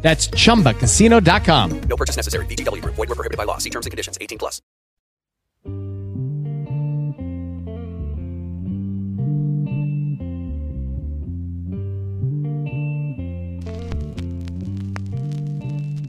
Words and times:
That's 0.00 0.30
chumbacasino.com. 0.30 1.80
No 1.88 1.96
purchase 1.96 2.16
necessary. 2.16 2.46
VGW 2.46 2.80
Group. 2.80 2.94
Void 2.94 3.08
were 3.08 3.14
prohibited 3.14 3.36
by 3.36 3.44
law. 3.44 3.58
See 3.58 3.70
terms 3.70 3.84
and 3.84 3.90
conditions. 3.90 4.16
18 4.20 4.38
plus. 4.38 4.62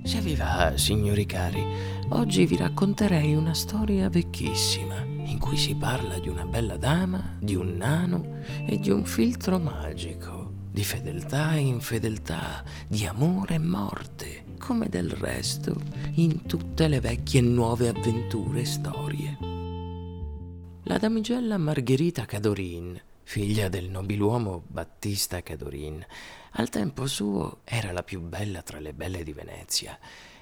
Se 0.03 0.21
vi 0.21 0.35
va, 0.35 0.73
signori 0.75 1.25
cari, 1.25 1.63
oggi 2.09 2.45
vi 2.45 2.57
racconterei 2.57 3.35
una 3.35 3.53
storia 3.53 4.09
vecchissima 4.09 4.95
in 5.25 5.37
cui 5.37 5.55
si 5.55 5.75
parla 5.75 6.17
di 6.19 6.27
una 6.27 6.45
bella 6.45 6.77
dama, 6.77 7.37
di 7.39 7.53
un 7.55 7.75
nano 7.77 8.39
e 8.65 8.79
di 8.79 8.89
un 8.89 9.05
filtro 9.05 9.59
magico, 9.59 10.38
di 10.71 10.83
fedeltà 10.83 11.55
e 11.55 11.59
infedeltà, 11.59 12.63
di 12.87 13.05
amore 13.05 13.55
e 13.55 13.59
morte, 13.59 14.43
come 14.59 14.87
del 14.87 15.09
resto 15.09 15.75
in 16.13 16.45
tutte 16.45 16.87
le 16.87 16.99
vecchie 16.99 17.39
e 17.39 17.43
nuove 17.43 17.87
avventure 17.87 18.61
e 18.61 18.65
storie. 18.65 19.37
La 20.83 20.97
damigella 20.97 21.57
Margherita 21.57 22.25
Cadorin, 22.25 22.99
figlia 23.23 23.67
del 23.69 23.89
nobiluomo 23.89 24.63
Battista 24.67 25.41
Cadorin, 25.41 26.05
al 26.51 26.69
tempo 26.69 27.07
suo 27.07 27.59
era 27.63 27.91
la 27.91 28.03
più 28.03 28.21
bella 28.21 28.61
tra 28.61 28.79
le 28.79 28.93
belle 28.93 29.23
di 29.23 29.33
Venezia 29.33 29.97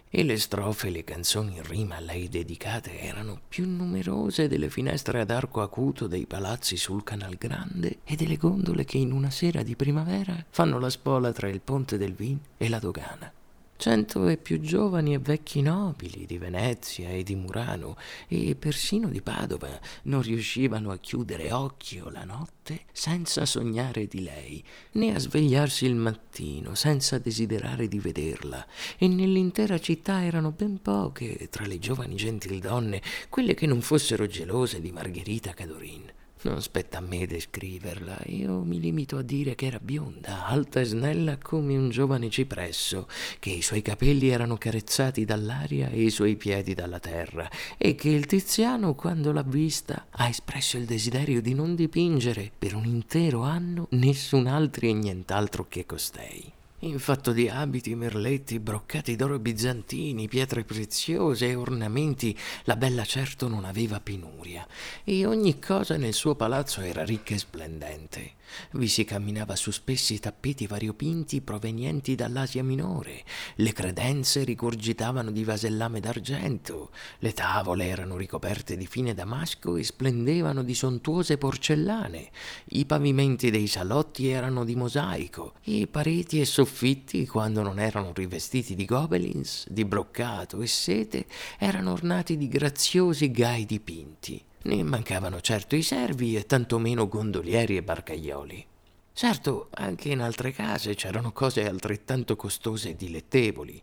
e 0.10 0.24
le 0.24 0.38
strofe 0.38 0.88
e 0.88 0.92
le 0.92 1.04
canzoni 1.04 1.58
in 1.58 1.64
rima 1.64 1.98
a 1.98 2.00
lei 2.00 2.30
dedicate 2.30 3.00
erano 3.00 3.40
più 3.48 3.68
numerose 3.68 4.48
delle 4.48 4.70
finestre 4.70 5.22
ad 5.22 5.30
arco 5.30 5.62
acuto 5.62 6.08
dei 6.08 6.26
palazzi 6.26 6.78
sul 6.78 7.04
Canal 7.04 7.36
Grande 7.36 8.00
e 8.04 8.16
delle 8.16 8.38
gondole 8.38 8.86
che 8.86 8.98
in 8.98 9.12
una 9.12 9.30
sera 9.30 9.64
di 9.64 9.76
primavera 9.76 10.46
fanno 10.50 10.80
la 10.80 10.90
spola 10.90 11.32
tra 11.32 11.50
il 11.50 11.62
ponte 11.62 11.98
del 11.98 12.14
Vin 12.14 12.40
e 12.58 12.70
la 12.70 12.80
dogana. 12.80 13.32
Cento 13.80 14.28
e 14.28 14.38
più 14.38 14.60
giovani 14.60 15.14
e 15.14 15.20
vecchi 15.20 15.62
nobili 15.62 16.26
di 16.26 16.40
Venezia 16.40 17.10
e 17.10 17.22
di 17.22 17.36
Murano 17.36 17.96
e 18.28 18.56
persino 18.56 19.08
di 19.08 19.22
Padova 19.22 19.70
non 20.04 20.24
riuscivano 20.24 20.90
a 20.90 20.98
chiudere 20.98 21.52
occhio 21.52 22.10
la 22.10 22.24
notte 22.24 22.86
senza 22.92 23.46
sognare 23.46 24.08
di 24.08 24.24
lei, 24.24 24.64
né 24.94 25.14
a 25.14 25.20
svegliarsi 25.20 25.86
il 25.86 25.94
mattino 25.94 26.74
senza 26.74 27.20
desiderare 27.20 27.88
di 27.88 28.00
vederla. 28.00 28.66
E 28.98 29.08
nell'intera 29.08 29.80
città 29.80 30.26
erano 30.26 30.50
ben 30.50 30.82
poche, 30.82 31.48
tra 31.52 31.68
le 31.68 31.78
giovani 31.78 32.16
gentildonne, 32.16 33.00
quelle 33.30 33.54
che 33.54 33.68
non 33.68 33.82
fossero 33.82 34.26
gelose 34.26 34.82
di 34.82 34.92
Margherita 34.92 35.54
Cadorin. 35.54 36.12
Non 36.44 36.62
spetta 36.62 37.00
a 37.00 37.02
me 37.02 37.26
descriverla, 37.26 38.20
io 38.28 38.62
mi 38.62 38.80
limito 38.80 39.18
a 39.18 39.22
dire 39.24 39.56
che 39.56 39.66
era 39.66 39.80
bionda, 39.80 40.46
alta 40.46 40.80
e 40.80 40.86
snella 40.86 41.38
come 41.38 41.76
un 41.76 41.90
giovane 41.90 42.30
cipresso, 42.30 43.08
che 43.40 43.50
i 43.50 43.64
suoi 43.64 43.82
capelli 43.82 44.30
erano 44.30 44.56
carezzati 44.56 45.26
dall'aria 45.26 45.90
e 45.90 46.04
i 46.04 46.10
suoi 46.12 46.36
piedi 46.36 46.76
dalla 46.76 47.00
terra, 47.00 47.50
e 47.76 47.96
che 47.96 48.10
il 48.10 48.28
Tiziano, 48.28 48.94
quando 48.94 49.32
l'ha 49.32 49.44
vista, 49.44 50.08
ha 50.12 50.28
espresso 50.28 50.78
il 50.78 50.86
desiderio 50.86 51.42
di 51.42 51.56
non 51.56 51.74
dipingere 51.74 52.52
per 52.58 52.76
un 52.76 52.86
intero 52.86 53.42
anno 53.42 53.88
nessun 53.92 54.46
altro 54.46 54.86
e 54.86 54.94
nient'altro 54.94 55.66
che 55.68 55.86
costei. 55.86 56.54
In 56.82 57.00
fatto 57.00 57.32
di 57.32 57.50
abiti, 57.50 57.96
merletti, 57.96 58.60
broccati 58.60 59.16
d'oro 59.16 59.40
bizantini, 59.40 60.28
pietre 60.28 60.64
preziose 60.64 61.48
e 61.48 61.56
ornamenti, 61.56 62.38
la 62.66 62.76
bella 62.76 63.04
certo 63.04 63.48
non 63.48 63.66
aveva 63.66 64.00
penuria, 64.00 64.68
e 65.04 65.26
ogni 65.26 65.58
cosa 65.58 65.98
nel 65.98 66.14
suo 66.14 66.36
palazzo 66.36 66.82
era 66.82 67.04
ricca 67.04 67.34
e 67.34 67.40
splendente. 67.40 68.37
Vi 68.72 68.88
si 68.88 69.04
camminava 69.04 69.56
su 69.56 69.72
spessi 69.72 70.20
tappeti 70.20 70.68
variopinti 70.68 71.42
provenienti 71.42 72.16
dall'Asia 72.16 72.64
minore, 72.64 73.24
le 73.56 73.74
credenze 73.74 74.44
rigurgitavano 74.44 75.32
di 75.32 75.44
vasellame 75.44 76.00
d'argento, 76.00 76.92
le 77.20 77.34
tavole 77.34 77.86
erano 77.88 78.18
ricoperte 78.18 78.78
di 78.78 78.88
fine 78.88 79.14
damasco 79.14 79.76
e 79.76 79.84
splendevano 79.84 80.64
di 80.64 80.74
sontuose 80.74 81.38
porcellane, 81.38 82.30
i 82.70 82.86
pavimenti 82.86 83.50
dei 83.50 83.68
salotti 83.68 84.28
erano 84.28 84.64
di 84.64 84.76
mosaico, 84.76 85.54
e 85.64 85.88
pareti 85.88 86.40
e 86.40 86.46
soffitti, 86.46 87.26
quando 87.28 87.62
non 87.62 87.80
erano 87.80 88.12
rivestiti 88.14 88.76
di 88.76 88.86
gobelins, 88.86 89.68
di 89.70 89.86
broccato 89.86 90.62
e 90.62 90.68
sete, 90.68 91.26
erano 91.58 91.92
ornati 91.92 92.38
di 92.38 92.48
graziosi 92.48 93.32
gai 93.32 93.66
dipinti. 93.66 94.44
Ne 94.64 94.84
mancavano 94.84 95.40
certo 95.40 95.76
i 95.76 95.82
servi 95.82 96.36
e 96.36 96.46
tantomeno 96.46 97.08
gondolieri 97.08 97.78
e 97.78 97.84
barcaioli. 97.84 98.66
Certo, 99.14 99.70
anche 99.72 100.10
in 100.10 100.20
altre 100.20 100.52
case 100.52 100.94
c'erano 100.94 101.32
cose 101.32 101.68
altrettanto 101.68 102.36
costose 102.36 102.90
e 102.90 102.96
dilettevoli. 102.96 103.82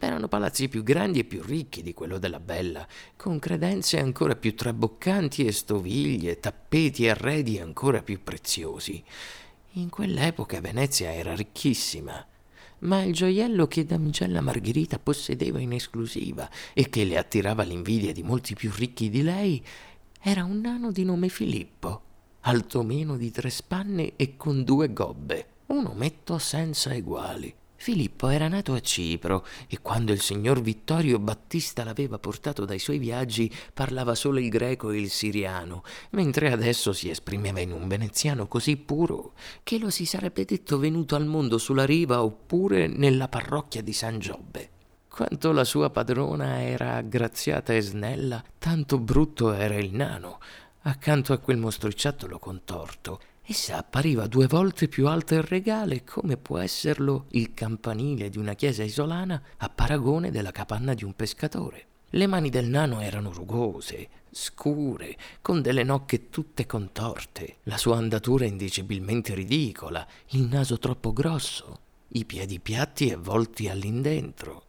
Erano 0.00 0.28
palazzi 0.28 0.68
più 0.68 0.82
grandi 0.82 1.20
e 1.20 1.24
più 1.24 1.42
ricchi 1.42 1.82
di 1.82 1.94
quello 1.94 2.18
della 2.18 2.40
Bella, 2.40 2.86
con 3.16 3.38
credenze 3.38 3.98
ancora 3.98 4.34
più 4.34 4.54
traboccanti 4.54 5.44
e 5.44 5.52
stoviglie, 5.52 6.40
tappeti 6.40 7.04
e 7.04 7.10
arredi 7.10 7.58
ancora 7.58 8.02
più 8.02 8.22
preziosi. 8.22 9.02
In 9.72 9.88
quell'epoca 9.88 10.60
Venezia 10.60 11.12
era 11.12 11.34
ricchissima, 11.34 12.26
ma 12.80 13.02
il 13.02 13.12
gioiello 13.12 13.66
che 13.66 13.84
damigella 13.84 14.40
Margherita 14.40 14.98
possedeva 14.98 15.60
in 15.60 15.72
esclusiva 15.72 16.50
e 16.74 16.88
che 16.88 17.04
le 17.04 17.16
attirava 17.16 17.62
l'invidia 17.62 18.12
di 18.12 18.22
molti 18.22 18.54
più 18.54 18.70
ricchi 18.74 19.08
di 19.08 19.22
lei 19.22 19.64
era 20.28 20.42
un 20.42 20.58
nano 20.58 20.90
di 20.90 21.04
nome 21.04 21.28
Filippo, 21.28 22.02
alto 22.40 22.82
meno 22.82 23.16
di 23.16 23.30
tre 23.30 23.48
spanne 23.48 24.14
e 24.16 24.36
con 24.36 24.64
due 24.64 24.92
gobbe, 24.92 25.46
un 25.66 25.86
ometto 25.86 26.38
senza 26.38 26.92
eguali. 26.92 27.54
Filippo 27.76 28.26
era 28.26 28.48
nato 28.48 28.72
a 28.72 28.80
Cipro 28.80 29.46
e 29.68 29.78
quando 29.80 30.10
il 30.10 30.20
signor 30.20 30.60
Vittorio 30.60 31.20
Battista 31.20 31.84
l'aveva 31.84 32.18
portato 32.18 32.64
dai 32.64 32.80
suoi 32.80 32.98
viaggi 32.98 33.48
parlava 33.72 34.16
solo 34.16 34.40
il 34.40 34.48
greco 34.48 34.90
e 34.90 34.98
il 34.98 35.10
siriano, 35.10 35.84
mentre 36.10 36.50
adesso 36.50 36.92
si 36.92 37.08
esprimeva 37.08 37.60
in 37.60 37.70
un 37.70 37.86
veneziano 37.86 38.48
così 38.48 38.76
puro 38.76 39.34
che 39.62 39.78
lo 39.78 39.90
si 39.90 40.06
sarebbe 40.06 40.44
detto 40.44 40.80
venuto 40.80 41.14
al 41.14 41.26
mondo 41.26 41.56
sulla 41.56 41.86
riva 41.86 42.24
oppure 42.24 42.88
nella 42.88 43.28
parrocchia 43.28 43.80
di 43.80 43.92
San 43.92 44.18
Giobbe. 44.18 44.70
Quanto 45.16 45.50
la 45.50 45.64
sua 45.64 45.88
padrona 45.88 46.60
era 46.60 46.96
aggraziata 46.96 47.72
e 47.72 47.80
snella, 47.80 48.44
tanto 48.58 48.98
brutto 48.98 49.50
era 49.50 49.76
il 49.76 49.94
nano, 49.94 50.40
accanto 50.82 51.32
a 51.32 51.38
quel 51.38 51.56
mostriciattolo 51.56 52.38
contorto. 52.38 53.20
Essa 53.42 53.78
appariva 53.78 54.26
due 54.26 54.46
volte 54.46 54.88
più 54.88 55.06
alta 55.08 55.36
e 55.36 55.40
regale 55.40 56.04
come 56.04 56.36
può 56.36 56.58
esserlo 56.58 57.28
il 57.30 57.54
campanile 57.54 58.28
di 58.28 58.36
una 58.36 58.52
chiesa 58.52 58.82
isolana 58.82 59.40
a 59.56 59.70
paragone 59.70 60.30
della 60.30 60.50
capanna 60.50 60.92
di 60.92 61.04
un 61.04 61.16
pescatore. 61.16 61.86
Le 62.10 62.26
mani 62.26 62.50
del 62.50 62.66
nano 62.66 63.00
erano 63.00 63.32
rugose, 63.32 64.08
scure, 64.30 65.16
con 65.40 65.62
delle 65.62 65.82
nocche 65.82 66.28
tutte 66.28 66.66
contorte, 66.66 67.60
la 67.62 67.78
sua 67.78 67.96
andatura 67.96 68.44
indicibilmente 68.44 69.34
ridicola, 69.34 70.06
il 70.32 70.42
naso 70.42 70.78
troppo 70.78 71.14
grosso, 71.14 71.80
i 72.08 72.26
piedi 72.26 72.60
piatti 72.60 73.08
e 73.08 73.16
volti 73.16 73.70
all'indentro. 73.70 74.64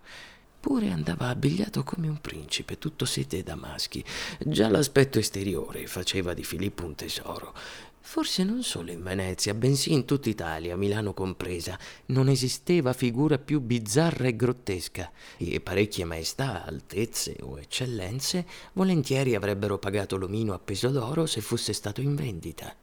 Pure 0.68 0.92
andava 0.92 1.30
abbigliato 1.30 1.86
come 1.86 2.10
un 2.10 2.20
principe, 2.20 2.78
tutto 2.78 3.06
sete 3.06 3.38
e 3.38 3.44
damaschi. 3.44 4.04
Già 4.38 4.68
l'aspetto 4.68 5.18
esteriore 5.18 5.88
faceva 5.88 6.34
di 6.34 6.44
Filippo 6.44 6.84
un 6.84 6.94
tesoro. 6.94 7.54
Forse 8.02 8.44
non 8.44 8.64
solo 8.64 8.92
in 8.92 9.02
Venezia, 9.02 9.54
bensì 9.54 9.94
in 9.94 10.04
tutta 10.04 10.28
Italia, 10.28 10.76
Milano 10.76 11.14
compresa, 11.14 11.80
non 12.08 12.28
esisteva 12.28 12.92
figura 12.92 13.38
più 13.38 13.62
bizzarra 13.62 14.28
e 14.28 14.36
grottesca, 14.36 15.10
e 15.38 15.62
parecchie 15.62 16.04
maestà, 16.04 16.66
altezze 16.66 17.38
o 17.44 17.58
eccellenze 17.58 18.46
volentieri 18.74 19.36
avrebbero 19.36 19.78
pagato 19.78 20.18
l'omino 20.18 20.54
a 20.54 20.60
peso 20.60 20.90
d'oro 20.90 21.28
se 21.28 21.40
fosse 21.40 21.72
stato 21.72 22.02
in 22.02 22.14
vendita. 22.14 22.76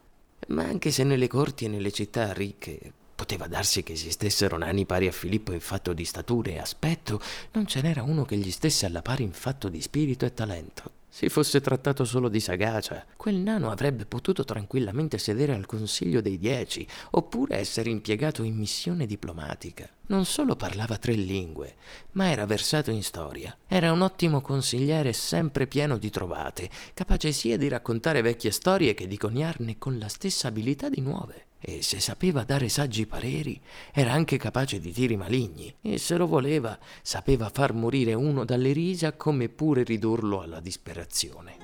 Ma 0.49 0.62
anche 0.62 0.91
se 0.91 1.05
nelle 1.05 1.29
corti 1.29 1.67
e 1.67 1.69
nelle 1.69 1.93
città 1.93 2.32
ricche 2.32 2.93
Poteva 3.14 3.46
darsi 3.46 3.82
che 3.82 3.93
esistessero 3.93 4.58
nani 4.58 4.87
pari 4.87 5.06
a 5.06 5.12
Filippo 5.12 5.52
in 5.52 5.61
fatto 5.61 5.93
di 5.93 6.05
statura 6.05 6.50
e 6.50 6.58
aspetto, 6.58 7.20
non 7.52 7.66
ce 7.66 7.81
n'era 7.81 8.02
uno 8.02 8.25
che 8.25 8.37
gli 8.37 8.50
stesse 8.50 8.87
alla 8.87 9.02
pari 9.02 9.22
in 9.22 9.32
fatto 9.32 9.69
di 9.69 9.81
spirito 9.81 10.25
e 10.25 10.34
talento. 10.34 10.90
Si 11.14 11.28
fosse 11.28 11.61
trattato 11.61 12.05
solo 12.05 12.28
di 12.28 12.40
sagacia, 12.40 13.05
quel 13.16 13.37
nano 13.37 13.70
avrebbe 13.70 14.05
potuto 14.05 14.43
tranquillamente 14.43 15.16
sedere 15.16 15.55
al 15.55 15.64
Consiglio 15.64 16.20
dei 16.20 16.38
Dieci, 16.38 16.84
oppure 17.11 17.56
essere 17.56 17.88
impiegato 17.88 18.43
in 18.43 18.56
missione 18.56 19.06
diplomatica. 19.06 19.88
Non 20.06 20.25
solo 20.25 20.56
parlava 20.56 20.99
tre 20.99 21.12
lingue, 21.12 21.76
ma 22.14 22.32
era 22.32 22.46
versato 22.46 22.90
in 22.90 23.05
storia. 23.05 23.56
Era 23.69 23.93
un 23.93 24.02
ottimo 24.02 24.40
consigliere 24.40 25.12
sempre 25.12 25.69
pieno 25.69 25.99
di 25.99 26.11
trovate, 26.11 26.69
capace 26.94 27.31
sia 27.31 27.56
di 27.56 27.69
raccontare 27.69 28.20
vecchie 28.20 28.50
storie 28.50 28.93
che 28.94 29.06
di 29.06 29.16
coniarne 29.16 29.78
con 29.78 29.96
la 30.00 30.08
stessa 30.08 30.49
abilità 30.49 30.88
di 30.88 31.00
nuove. 31.00 31.46
E 31.66 31.81
se 31.81 31.99
sapeva 31.99 32.44
dare 32.44 32.69
saggi 32.69 33.06
pareri, 33.06 33.58
era 33.90 34.12
anche 34.12 34.37
capace 34.37 34.78
di 34.78 34.93
tiri 34.93 35.16
maligni, 35.16 35.75
e 35.81 35.96
se 35.96 36.19
lo 36.19 36.26
voleva, 36.26 36.78
sapeva 37.00 37.49
far 37.49 37.72
morire 37.72 38.12
uno 38.12 38.44
dalle 38.44 38.72
risa 38.72 39.14
come 39.14 39.49
pure 39.49 39.82
ridurlo 39.82 40.43
alla 40.43 40.61
disperazione. 40.61 41.56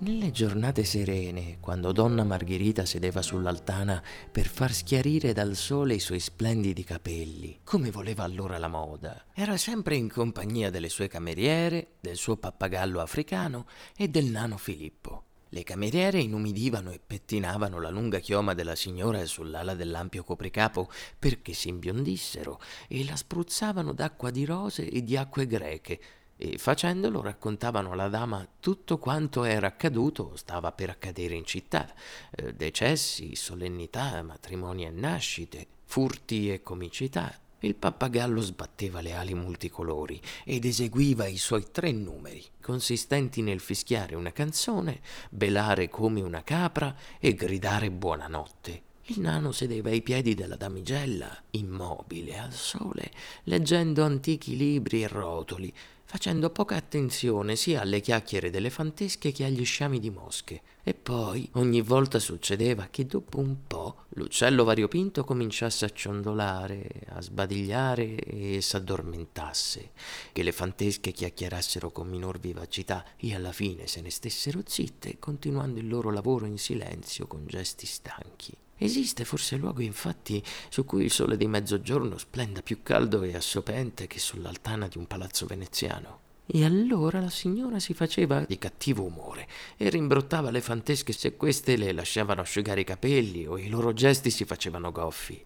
Nelle 0.00 0.30
giornate 0.30 0.84
serene, 0.84 1.56
quando 1.58 1.90
donna 1.90 2.22
Margherita 2.22 2.84
sedeva 2.84 3.22
sull'altana 3.22 4.02
per 4.30 4.46
far 4.46 4.70
schiarire 4.70 5.32
dal 5.32 5.56
sole 5.56 5.94
i 5.94 6.00
suoi 6.00 6.20
splendidi 6.20 6.84
capelli, 6.84 7.60
come 7.64 7.90
voleva 7.90 8.24
allora 8.24 8.58
la 8.58 8.68
moda, 8.68 9.24
era 9.32 9.56
sempre 9.56 9.96
in 9.96 10.10
compagnia 10.10 10.68
delle 10.68 10.90
sue 10.90 11.08
cameriere, 11.08 11.92
del 12.00 12.16
suo 12.16 12.36
pappagallo 12.36 13.00
africano 13.00 13.66
e 13.96 14.08
del 14.08 14.26
nano 14.26 14.58
Filippo. 14.58 15.24
Le 15.54 15.62
cameriere 15.62 16.18
inumidivano 16.18 16.90
e 16.90 16.98
pettinavano 16.98 17.80
la 17.80 17.88
lunga 17.88 18.18
chioma 18.18 18.54
della 18.54 18.74
signora 18.74 19.24
sull'ala 19.24 19.74
dell'ampio 19.74 20.24
copricapo 20.24 20.90
perché 21.16 21.52
si 21.52 21.68
imbiondissero 21.68 22.60
e 22.88 23.04
la 23.04 23.14
spruzzavano 23.14 23.92
d'acqua 23.92 24.32
di 24.32 24.44
rose 24.44 24.88
e 24.88 25.04
di 25.04 25.16
acque 25.16 25.46
greche 25.46 26.00
e 26.36 26.58
facendolo 26.58 27.22
raccontavano 27.22 27.92
alla 27.92 28.08
dama 28.08 28.44
tutto 28.58 28.98
quanto 28.98 29.44
era 29.44 29.68
accaduto 29.68 30.30
o 30.32 30.36
stava 30.36 30.72
per 30.72 30.90
accadere 30.90 31.36
in 31.36 31.44
città, 31.44 31.88
eh, 32.32 32.52
decessi, 32.52 33.36
solennità, 33.36 34.20
matrimoni 34.24 34.84
e 34.84 34.90
nascite, 34.90 35.68
furti 35.84 36.50
e 36.52 36.62
comicità. 36.62 37.32
Il 37.64 37.76
pappagallo 37.76 38.42
sbatteva 38.42 39.00
le 39.00 39.14
ali 39.14 39.32
multicolori 39.32 40.20
ed 40.44 40.66
eseguiva 40.66 41.26
i 41.26 41.38
suoi 41.38 41.70
tre 41.72 41.92
numeri, 41.92 42.44
consistenti 42.60 43.40
nel 43.40 43.58
fischiare 43.58 44.14
una 44.14 44.32
canzone, 44.32 45.00
belare 45.30 45.88
come 45.88 46.20
una 46.20 46.42
capra 46.42 46.94
e 47.18 47.32
gridare 47.32 47.90
buonanotte. 47.90 48.82
Il 49.06 49.20
nano 49.20 49.50
sedeva 49.50 49.88
ai 49.88 50.02
piedi 50.02 50.34
della 50.34 50.56
damigella, 50.56 51.34
immobile 51.52 52.38
al 52.38 52.52
sole, 52.52 53.10
leggendo 53.44 54.04
antichi 54.04 54.58
libri 54.58 55.02
e 55.02 55.08
rotoli, 55.08 55.72
facendo 56.14 56.48
poca 56.48 56.76
attenzione 56.76 57.56
sia 57.56 57.80
alle 57.80 57.98
chiacchiere 57.98 58.48
delle 58.48 58.70
fantesche 58.70 59.32
che 59.32 59.46
agli 59.46 59.64
sciami 59.64 59.98
di 59.98 60.10
mosche. 60.10 60.62
E 60.84 60.94
poi 60.94 61.48
ogni 61.54 61.80
volta 61.80 62.20
succedeva 62.20 62.86
che 62.88 63.04
dopo 63.04 63.40
un 63.40 63.66
po' 63.66 64.04
l'uccello 64.10 64.62
variopinto 64.62 65.24
cominciasse 65.24 65.86
a 65.86 65.90
ciondolare, 65.92 66.88
a 67.08 67.20
sbadigliare 67.20 68.14
e 68.14 68.60
s'addormentasse, 68.60 69.90
che 70.30 70.42
le 70.44 70.52
fantesche 70.52 71.10
chiacchierassero 71.10 71.90
con 71.90 72.06
minor 72.06 72.38
vivacità 72.38 73.04
e 73.16 73.34
alla 73.34 73.50
fine 73.50 73.88
se 73.88 74.00
ne 74.00 74.10
stessero 74.10 74.60
zitte, 74.64 75.18
continuando 75.18 75.80
il 75.80 75.88
loro 75.88 76.12
lavoro 76.12 76.46
in 76.46 76.58
silenzio 76.58 77.26
con 77.26 77.44
gesti 77.44 77.86
stanchi. 77.86 78.63
Esiste 78.84 79.24
forse 79.24 79.56
luogo 79.56 79.80
infatti 79.80 80.42
su 80.68 80.84
cui 80.84 81.04
il 81.04 81.10
sole 81.10 81.38
di 81.38 81.46
mezzogiorno 81.46 82.18
splenda 82.18 82.60
più 82.60 82.82
caldo 82.82 83.22
e 83.22 83.34
assopente 83.34 84.06
che 84.06 84.18
sull'altana 84.18 84.88
di 84.88 84.98
un 84.98 85.06
palazzo 85.06 85.46
veneziano. 85.46 86.20
E 86.44 86.66
allora 86.66 87.18
la 87.18 87.30
signora 87.30 87.78
si 87.78 87.94
faceva 87.94 88.40
di 88.40 88.58
cattivo 88.58 89.04
umore 89.04 89.48
e 89.78 89.88
rimbrottava 89.88 90.50
le 90.50 90.60
fantesche 90.60 91.14
se 91.14 91.34
queste 91.34 91.76
le 91.76 91.92
lasciavano 91.92 92.42
asciugare 92.42 92.82
i 92.82 92.84
capelli 92.84 93.46
o 93.46 93.56
i 93.56 93.70
loro 93.70 93.94
gesti 93.94 94.28
si 94.28 94.44
facevano 94.44 94.92
goffi. 94.92 95.42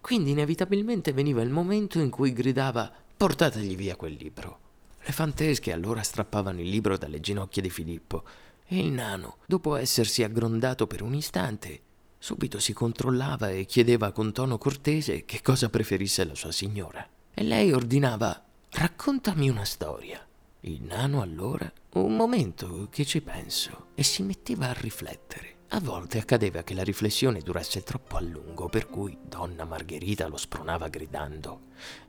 Quindi 0.00 0.30
inevitabilmente 0.30 1.12
veniva 1.12 1.42
il 1.42 1.50
momento 1.50 1.98
in 1.98 2.08
cui 2.08 2.32
gridava 2.32 2.88
portategli 3.16 3.74
via 3.74 3.96
quel 3.96 4.12
libro. 4.12 4.58
Le 5.02 5.10
fantesche 5.10 5.72
allora 5.72 6.02
strappavano 6.02 6.60
il 6.60 6.68
libro 6.68 6.96
dalle 6.96 7.18
ginocchia 7.18 7.62
di 7.62 7.70
Filippo 7.70 8.22
e 8.64 8.78
il 8.78 8.92
nano, 8.92 9.38
dopo 9.46 9.74
essersi 9.74 10.22
aggrondato 10.22 10.86
per 10.86 11.02
un 11.02 11.14
istante, 11.14 11.80
Subito 12.26 12.58
si 12.58 12.72
controllava 12.72 13.50
e 13.50 13.66
chiedeva 13.66 14.10
con 14.10 14.32
tono 14.32 14.58
cortese 14.58 15.24
che 15.24 15.40
cosa 15.42 15.68
preferisse 15.68 16.24
la 16.24 16.34
sua 16.34 16.50
signora. 16.50 17.08
E 17.32 17.44
lei 17.44 17.70
ordinava 17.70 18.44
raccontami 18.68 19.48
una 19.48 19.64
storia. 19.64 20.26
Il 20.62 20.82
nano 20.82 21.22
allora, 21.22 21.72
un 21.92 22.16
momento 22.16 22.88
che 22.90 23.04
ci 23.04 23.20
penso, 23.20 23.90
e 23.94 24.02
si 24.02 24.24
metteva 24.24 24.70
a 24.70 24.72
riflettere. 24.72 25.58
A 25.68 25.78
volte 25.78 26.18
accadeva 26.18 26.64
che 26.64 26.74
la 26.74 26.82
riflessione 26.82 27.42
durasse 27.42 27.84
troppo 27.84 28.16
a 28.16 28.20
lungo, 28.20 28.68
per 28.68 28.88
cui 28.88 29.16
donna 29.22 29.64
Margherita 29.64 30.26
lo 30.26 30.36
spronava 30.36 30.88
gridando, 30.88 31.60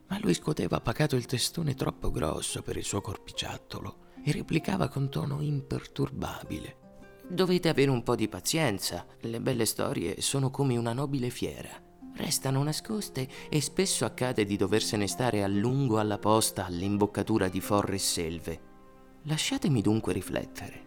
ma 0.08 0.18
lui 0.20 0.34
scoteva 0.34 0.82
pacato 0.82 1.16
il 1.16 1.28
testone 1.28 1.76
troppo 1.76 2.10
grosso 2.10 2.64
per 2.64 2.76
il 2.76 2.84
suo 2.84 3.02
corpiciattolo 3.02 3.98
e 4.26 4.32
replicava 4.32 4.88
con 4.88 5.12
tono 5.12 5.42
imperturbabile. 5.42 6.87
Dovete 7.30 7.68
avere 7.68 7.92
un 7.92 8.04
po' 8.04 8.16
di 8.16 8.30
pazienza. 8.30 9.06
Le 9.20 9.42
belle 9.42 9.66
storie 9.66 10.22
sono 10.22 10.50
come 10.50 10.78
una 10.78 10.94
nobile 10.94 11.30
fiera. 11.30 11.70
Restano 12.16 12.64
nascoste 12.64 13.28
e 13.50 13.60
spesso 13.60 14.06
accade 14.06 14.46
di 14.46 14.56
doversene 14.56 15.08
stare 15.08 15.44
a 15.44 15.48
lungo 15.48 16.00
alla 16.00 16.20
posta 16.20 16.66
all'imboccatura 16.66 17.50
di 17.50 17.60
forre 17.60 17.96
e 17.96 18.00
selve. 18.00 18.62
Lasciatemi 19.24 19.82
dunque 19.82 20.14
riflettere. 20.14 20.86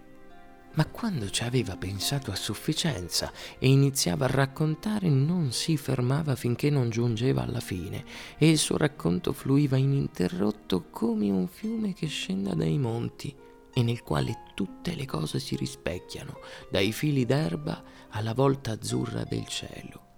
Ma 0.77 0.87
quando 0.87 1.29
ci 1.29 1.45
aveva 1.45 1.77
pensato 1.77 2.31
a 2.31 2.37
sufficienza 2.37 3.31
e 3.59 3.69
iniziava 3.69 4.25
a 4.25 4.31
raccontare, 4.31 5.11
non 5.11 5.53
si 5.53 5.77
fermava 5.77 6.37
finché 6.37 6.71
non 6.71 6.89
giungeva 6.89 7.43
alla 7.43 7.61
fine 7.61 8.03
e 8.39 8.49
il 8.49 8.57
suo 8.57 8.79
racconto 8.79 9.35
fluiva 9.35 9.77
ininterrotto 9.77 10.87
come 10.89 11.29
un 11.29 11.49
fiume 11.49 11.93
che 11.93 12.07
scenda 12.07 12.55
dai 12.55 12.79
monti 12.79 13.37
e 13.73 13.83
nel 13.83 14.03
quale 14.03 14.45
tutte 14.55 14.95
le 14.95 15.07
cose 15.07 15.39
si 15.39 15.57
rispecchiano, 15.57 16.39
dai 16.71 16.93
fili 16.93 17.25
d'erba 17.25 17.83
alla 18.11 18.35
volta 18.35 18.73
azzurra 18.73 19.25
del 19.25 19.47
cielo. 19.47 20.09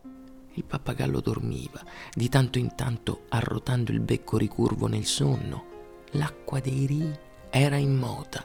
Il 0.54 0.64
pappagallo 0.64 1.20
dormiva, 1.20 1.82
di 2.12 2.28
tanto 2.28 2.58
in 2.58 2.74
tanto 2.74 3.24
arrotando 3.28 3.90
il 3.90 4.00
becco 4.00 4.36
ricurvo 4.36 4.86
nel 4.86 5.06
sonno. 5.06 5.70
L'acqua 6.12 6.60
dei 6.60 6.84
rii 6.86 7.18
era 7.48 7.76
immota, 7.76 8.44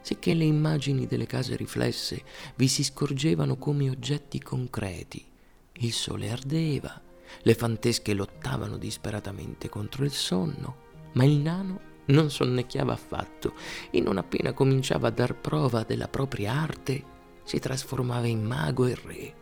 sicché 0.00 0.34
le 0.34 0.44
immagini 0.44 1.06
delle 1.06 1.26
case 1.26 1.54
riflesse 1.54 2.22
vi 2.56 2.66
si 2.66 2.82
scorgevano 2.82 3.56
come 3.56 3.88
oggetti 3.88 4.40
concreti. 4.40 5.24
Il 5.80 5.92
sole 5.92 6.30
ardeva, 6.30 7.00
le 7.42 7.54
fantesche 7.54 8.14
lottavano 8.14 8.76
disperatamente 8.76 9.68
contro 9.68 10.04
il 10.04 10.12
sonno, 10.12 10.86
ma 11.12 11.24
il 11.24 11.38
nano 11.38 11.87
non 12.08 12.30
sonnecchiava 12.30 12.92
affatto. 12.92 13.54
E 13.90 14.00
non 14.00 14.18
appena 14.18 14.52
cominciava 14.52 15.08
a 15.08 15.12
dar 15.12 15.34
prova 15.34 15.82
della 15.82 16.08
propria 16.08 16.52
arte, 16.52 17.16
si 17.44 17.58
trasformava 17.58 18.26
in 18.26 18.44
mago 18.44 18.86
e 18.86 18.94
re, 19.02 19.34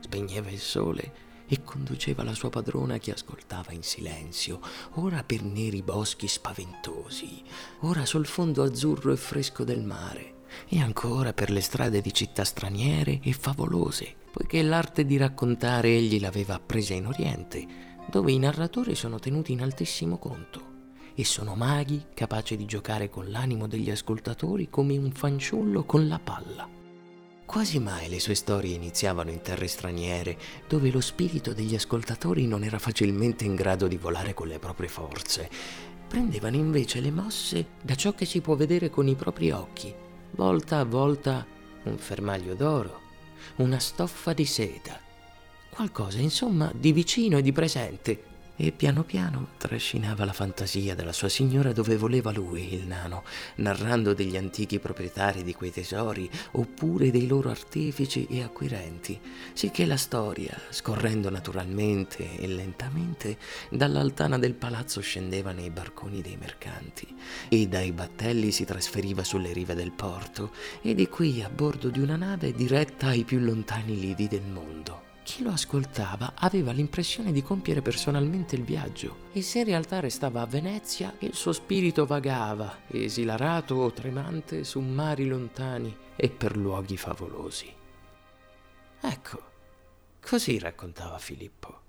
spegneva 0.00 0.50
il 0.50 0.58
sole 0.58 1.22
e 1.46 1.62
conduceva 1.62 2.24
la 2.24 2.34
sua 2.34 2.50
padrona 2.50 2.98
che 2.98 3.12
ascoltava 3.12 3.72
in 3.72 3.82
silenzio, 3.82 4.60
ora 4.94 5.22
per 5.22 5.42
neri 5.42 5.82
boschi 5.82 6.26
spaventosi, 6.26 7.42
ora 7.80 8.04
sul 8.06 8.26
fondo 8.26 8.62
azzurro 8.62 9.12
e 9.12 9.16
fresco 9.16 9.62
del 9.62 9.82
mare, 9.82 10.42
e 10.68 10.80
ancora 10.80 11.32
per 11.32 11.50
le 11.50 11.60
strade 11.60 12.00
di 12.00 12.12
città 12.12 12.44
straniere 12.44 13.20
e 13.22 13.32
favolose, 13.32 14.14
poiché 14.32 14.62
l'arte 14.62 15.04
di 15.04 15.16
raccontare 15.16 15.88
egli 15.88 16.18
l'aveva 16.18 16.54
appresa 16.54 16.94
in 16.94 17.06
Oriente, 17.06 17.66
dove 18.10 18.32
i 18.32 18.38
narratori 18.38 18.94
sono 18.94 19.18
tenuti 19.18 19.52
in 19.52 19.62
altissimo 19.62 20.18
conto 20.18 20.73
e 21.14 21.24
sono 21.24 21.54
maghi 21.54 22.06
capaci 22.14 22.56
di 22.56 22.64
giocare 22.64 23.08
con 23.08 23.30
l'animo 23.30 23.66
degli 23.66 23.90
ascoltatori 23.90 24.68
come 24.68 24.96
un 24.96 25.12
fanciullo 25.12 25.84
con 25.84 26.08
la 26.08 26.18
palla. 26.18 26.68
Quasi 27.46 27.78
mai 27.78 28.08
le 28.08 28.20
sue 28.20 28.34
storie 28.34 28.74
iniziavano 28.74 29.30
in 29.30 29.40
terre 29.40 29.68
straniere, 29.68 30.36
dove 30.66 30.90
lo 30.90 31.00
spirito 31.00 31.52
degli 31.52 31.74
ascoltatori 31.74 32.46
non 32.46 32.64
era 32.64 32.78
facilmente 32.78 33.44
in 33.44 33.54
grado 33.54 33.86
di 33.86 33.96
volare 33.96 34.34
con 34.34 34.48
le 34.48 34.58
proprie 34.58 34.88
forze. 34.88 35.48
Prendevano 36.08 36.56
invece 36.56 37.00
le 37.00 37.10
mosse 37.10 37.66
da 37.82 37.94
ciò 37.94 38.12
che 38.12 38.24
si 38.24 38.40
può 38.40 38.56
vedere 38.56 38.90
con 38.90 39.08
i 39.08 39.14
propri 39.14 39.50
occhi, 39.50 39.94
volta 40.32 40.78
a 40.78 40.84
volta 40.84 41.46
un 41.84 41.98
fermaglio 41.98 42.54
d'oro, 42.54 43.00
una 43.56 43.78
stoffa 43.78 44.32
di 44.32 44.46
seta, 44.46 44.98
qualcosa 45.68 46.18
insomma 46.18 46.72
di 46.74 46.92
vicino 46.92 47.38
e 47.38 47.42
di 47.42 47.52
presente, 47.52 48.33
e 48.56 48.72
piano 48.72 49.02
piano 49.02 49.48
trascinava 49.56 50.24
la 50.24 50.32
fantasia 50.32 50.94
della 50.94 51.12
sua 51.12 51.28
signora 51.28 51.72
dove 51.72 51.96
voleva 51.96 52.30
lui, 52.30 52.74
il 52.74 52.86
nano, 52.86 53.24
narrando 53.56 54.14
degli 54.14 54.36
antichi 54.36 54.78
proprietari 54.78 55.42
di 55.42 55.54
quei 55.54 55.72
tesori 55.72 56.30
oppure 56.52 57.10
dei 57.10 57.26
loro 57.26 57.50
artefici 57.50 58.26
e 58.30 58.42
acquirenti, 58.42 59.20
sicché 59.52 59.86
la 59.86 59.96
storia, 59.96 60.56
scorrendo 60.70 61.30
naturalmente 61.30 62.36
e 62.36 62.46
lentamente, 62.46 63.38
dall'altana 63.70 64.38
del 64.38 64.54
palazzo 64.54 65.00
scendeva 65.00 65.52
nei 65.52 65.70
barconi 65.70 66.20
dei 66.20 66.36
mercanti 66.36 67.06
e 67.48 67.66
dai 67.66 67.92
battelli 67.92 68.50
si 68.50 68.64
trasferiva 68.64 69.24
sulle 69.24 69.52
rive 69.52 69.74
del 69.74 69.92
porto 69.92 70.52
e 70.82 70.94
di 70.94 71.08
qui 71.08 71.42
a 71.42 71.48
bordo 71.48 71.88
di 71.88 72.00
una 72.00 72.16
nave 72.16 72.52
diretta 72.52 73.08
ai 73.08 73.24
più 73.24 73.38
lontani 73.40 73.98
lidi 73.98 74.28
del 74.28 74.42
mondo. 74.42 75.13
Chi 75.24 75.42
lo 75.42 75.52
ascoltava 75.52 76.34
aveva 76.36 76.70
l'impressione 76.70 77.32
di 77.32 77.42
compiere 77.42 77.80
personalmente 77.80 78.56
il 78.56 78.62
viaggio 78.62 79.30
e 79.32 79.40
se 79.40 79.60
in 79.60 79.64
realtà 79.64 79.98
restava 79.98 80.42
a 80.42 80.46
Venezia 80.46 81.14
il 81.20 81.32
suo 81.32 81.52
spirito 81.52 82.04
vagava, 82.04 82.80
esilarato 82.88 83.74
o 83.76 83.90
tremante, 83.90 84.64
su 84.64 84.80
mari 84.80 85.26
lontani 85.26 85.96
e 86.14 86.28
per 86.28 86.58
luoghi 86.58 86.98
favolosi. 86.98 87.72
Ecco, 89.00 89.42
così 90.20 90.58
raccontava 90.58 91.18
Filippo. 91.18 91.80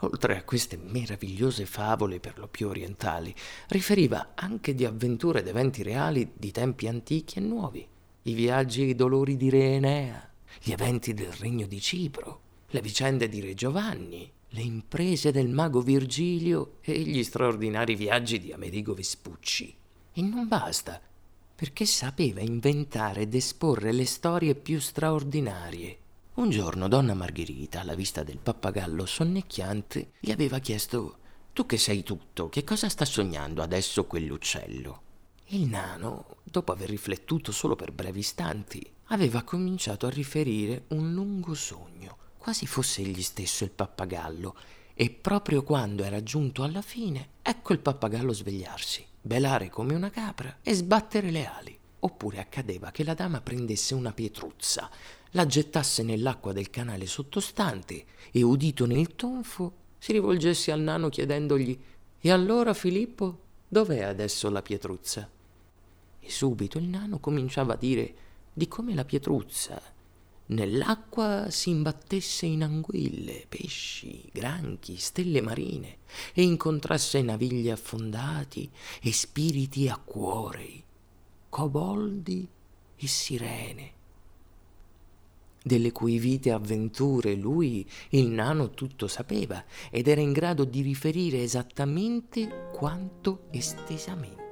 Oltre 0.00 0.36
a 0.36 0.42
queste 0.42 0.76
meravigliose 0.76 1.64
favole 1.64 2.18
per 2.18 2.38
lo 2.38 2.48
più 2.48 2.66
orientali, 2.68 3.32
riferiva 3.68 4.32
anche 4.34 4.74
di 4.74 4.84
avventure 4.84 5.40
ed 5.40 5.46
eventi 5.46 5.84
reali 5.84 6.32
di 6.34 6.50
tempi 6.50 6.88
antichi 6.88 7.38
e 7.38 7.40
nuovi, 7.40 7.88
i 8.22 8.32
viaggi 8.34 8.82
e 8.82 8.86
i 8.86 8.94
dolori 8.96 9.36
di 9.36 9.48
Re 9.48 9.74
Enea, 9.74 10.32
gli 10.60 10.72
eventi 10.72 11.14
del 11.14 11.32
regno 11.32 11.66
di 11.66 11.80
Cipro, 11.80 12.46
le 12.70 12.82
vicende 12.82 13.30
di 13.30 13.40
Re 13.40 13.54
Giovanni, 13.54 14.30
le 14.50 14.60
imprese 14.60 15.30
del 15.30 15.48
mago 15.48 15.80
Virgilio 15.80 16.76
e 16.82 16.98
gli 17.00 17.22
straordinari 17.22 17.94
viaggi 17.94 18.38
di 18.38 18.52
Amerigo 18.52 18.92
Vespucci. 18.92 19.74
E 20.12 20.20
non 20.20 20.48
basta, 20.48 21.00
perché 21.54 21.86
sapeva 21.86 22.40
inventare 22.40 23.22
ed 23.22 23.34
esporre 23.34 23.92
le 23.92 24.04
storie 24.04 24.54
più 24.54 24.80
straordinarie. 24.80 25.98
Un 26.34 26.50
giorno 26.50 26.88
donna 26.88 27.14
Margherita, 27.14 27.80
alla 27.80 27.94
vista 27.94 28.22
del 28.22 28.38
pappagallo 28.38 29.06
sonnecchiante, 29.06 30.12
gli 30.20 30.30
aveva 30.30 30.58
chiesto 30.58 31.18
Tu 31.54 31.64
che 31.64 31.78
sei 31.78 32.02
tutto, 32.02 32.50
che 32.50 32.64
cosa 32.64 32.90
sta 32.90 33.06
sognando 33.06 33.62
adesso 33.62 34.04
quell'uccello? 34.04 35.02
Il 35.46 35.66
nano, 35.66 36.36
dopo 36.44 36.72
aver 36.72 36.90
riflettuto 36.90 37.50
solo 37.50 37.76
per 37.76 37.92
brevi 37.92 38.18
istanti, 38.20 38.86
aveva 39.06 39.42
cominciato 39.42 40.06
a 40.06 40.10
riferire 40.10 40.84
un 40.88 41.14
lungo 41.14 41.54
sogno 41.54 42.26
quasi 42.48 42.66
fosse 42.66 43.02
egli 43.02 43.20
stesso 43.20 43.64
il 43.64 43.70
pappagallo, 43.70 44.56
e 44.94 45.10
proprio 45.10 45.62
quando 45.62 46.02
era 46.02 46.22
giunto 46.22 46.62
alla 46.62 46.80
fine, 46.80 47.32
ecco 47.42 47.74
il 47.74 47.78
pappagallo 47.78 48.32
svegliarsi, 48.32 49.04
belare 49.20 49.68
come 49.68 49.94
una 49.94 50.08
capra 50.08 50.60
e 50.62 50.72
sbattere 50.72 51.30
le 51.30 51.44
ali. 51.44 51.78
Oppure 52.00 52.38
accadeva 52.38 52.90
che 52.90 53.04
la 53.04 53.12
dama 53.12 53.42
prendesse 53.42 53.92
una 53.92 54.14
pietruzza, 54.14 54.88
la 55.32 55.44
gettasse 55.44 56.02
nell'acqua 56.02 56.54
del 56.54 56.70
canale 56.70 57.04
sottostante 57.04 58.06
e, 58.30 58.40
udito 58.40 58.86
nel 58.86 59.14
tonfo, 59.14 59.74
si 59.98 60.12
rivolgesse 60.12 60.72
al 60.72 60.80
nano 60.80 61.10
chiedendogli 61.10 61.78
E 62.18 62.30
allora 62.30 62.72
Filippo, 62.72 63.40
dov'è 63.68 64.04
adesso 64.04 64.48
la 64.48 64.62
pietruzza? 64.62 65.28
E 66.18 66.30
subito 66.30 66.78
il 66.78 66.84
nano 66.84 67.18
cominciava 67.18 67.74
a 67.74 67.76
dire 67.76 68.14
di 68.54 68.66
come 68.68 68.94
la 68.94 69.04
pietruzza, 69.04 69.96
nell'acqua 70.48 71.50
si 71.50 71.70
imbattesse 71.70 72.46
in 72.46 72.62
anguille, 72.62 73.44
pesci, 73.48 74.22
granchi, 74.32 74.96
stelle 74.96 75.40
marine 75.40 75.98
e 76.32 76.42
incontrasse 76.42 77.22
navigli 77.22 77.70
affondati 77.70 78.70
e 79.02 79.12
spiriti 79.12 79.88
acquorei, 79.88 80.82
coboldi 81.48 82.48
e 82.96 83.06
sirene, 83.06 83.92
delle 85.62 85.92
cui 85.92 86.18
vite 86.18 86.50
avventure 86.50 87.34
lui, 87.34 87.86
il 88.10 88.28
nano, 88.28 88.70
tutto 88.70 89.06
sapeva 89.06 89.62
ed 89.90 90.08
era 90.08 90.20
in 90.20 90.32
grado 90.32 90.64
di 90.64 90.80
riferire 90.80 91.42
esattamente 91.42 92.70
quanto 92.72 93.44
estesamente. 93.50 94.47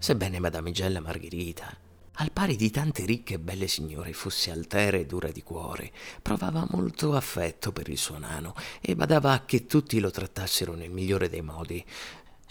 Sebbene 0.00 0.38
Madamigella 0.38 1.00
Margherita, 1.00 1.76
al 2.20 2.30
pari 2.30 2.54
di 2.54 2.70
tante 2.70 3.04
ricche 3.04 3.34
e 3.34 3.38
belle 3.40 3.66
signore, 3.66 4.12
fosse 4.12 4.52
altera 4.52 4.96
e 4.96 5.06
dura 5.06 5.32
di 5.32 5.42
cuore, 5.42 5.90
provava 6.22 6.64
molto 6.70 7.14
affetto 7.14 7.72
per 7.72 7.88
il 7.88 7.98
suo 7.98 8.16
nano 8.16 8.54
e 8.80 8.94
badava 8.94 9.32
a 9.32 9.44
che 9.44 9.66
tutti 9.66 9.98
lo 9.98 10.10
trattassero 10.10 10.74
nel 10.74 10.90
migliore 10.90 11.28
dei 11.28 11.42
modi. 11.42 11.84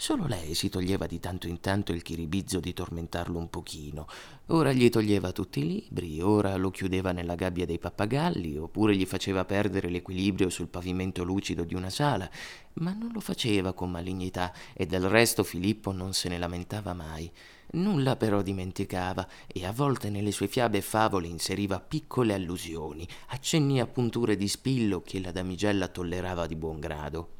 Solo 0.00 0.28
lei 0.28 0.54
si 0.54 0.68
toglieva 0.68 1.08
di 1.08 1.18
tanto 1.18 1.48
in 1.48 1.58
tanto 1.58 1.90
il 1.90 2.02
chiribizzo 2.02 2.60
di 2.60 2.72
tormentarlo 2.72 3.36
un 3.36 3.50
pochino. 3.50 4.06
Ora 4.46 4.70
gli 4.70 4.88
toglieva 4.90 5.32
tutti 5.32 5.58
i 5.58 5.66
libri, 5.66 6.20
ora 6.20 6.54
lo 6.54 6.70
chiudeva 6.70 7.10
nella 7.10 7.34
gabbia 7.34 7.66
dei 7.66 7.80
pappagalli, 7.80 8.56
oppure 8.56 8.94
gli 8.94 9.04
faceva 9.04 9.44
perdere 9.44 9.88
l'equilibrio 9.88 10.50
sul 10.50 10.68
pavimento 10.68 11.24
lucido 11.24 11.64
di 11.64 11.74
una 11.74 11.90
sala, 11.90 12.30
ma 12.74 12.92
non 12.92 13.10
lo 13.12 13.18
faceva 13.18 13.72
con 13.72 13.90
malignità 13.90 14.54
e 14.72 14.86
del 14.86 15.08
resto 15.08 15.42
Filippo 15.42 15.90
non 15.90 16.12
se 16.12 16.28
ne 16.28 16.38
lamentava 16.38 16.94
mai. 16.94 17.28
Nulla 17.72 18.14
però 18.14 18.40
dimenticava 18.40 19.26
e 19.48 19.66
a 19.66 19.72
volte 19.72 20.10
nelle 20.10 20.30
sue 20.30 20.46
fiabe 20.46 20.78
e 20.78 20.82
favole 20.82 21.26
inseriva 21.26 21.80
piccole 21.80 22.34
allusioni, 22.34 23.06
accenni 23.30 23.80
a 23.80 23.86
punture 23.88 24.36
di 24.36 24.46
spillo 24.46 25.02
che 25.02 25.20
la 25.20 25.32
damigella 25.32 25.88
tollerava 25.88 26.46
di 26.46 26.54
buon 26.54 26.78
grado. 26.78 27.37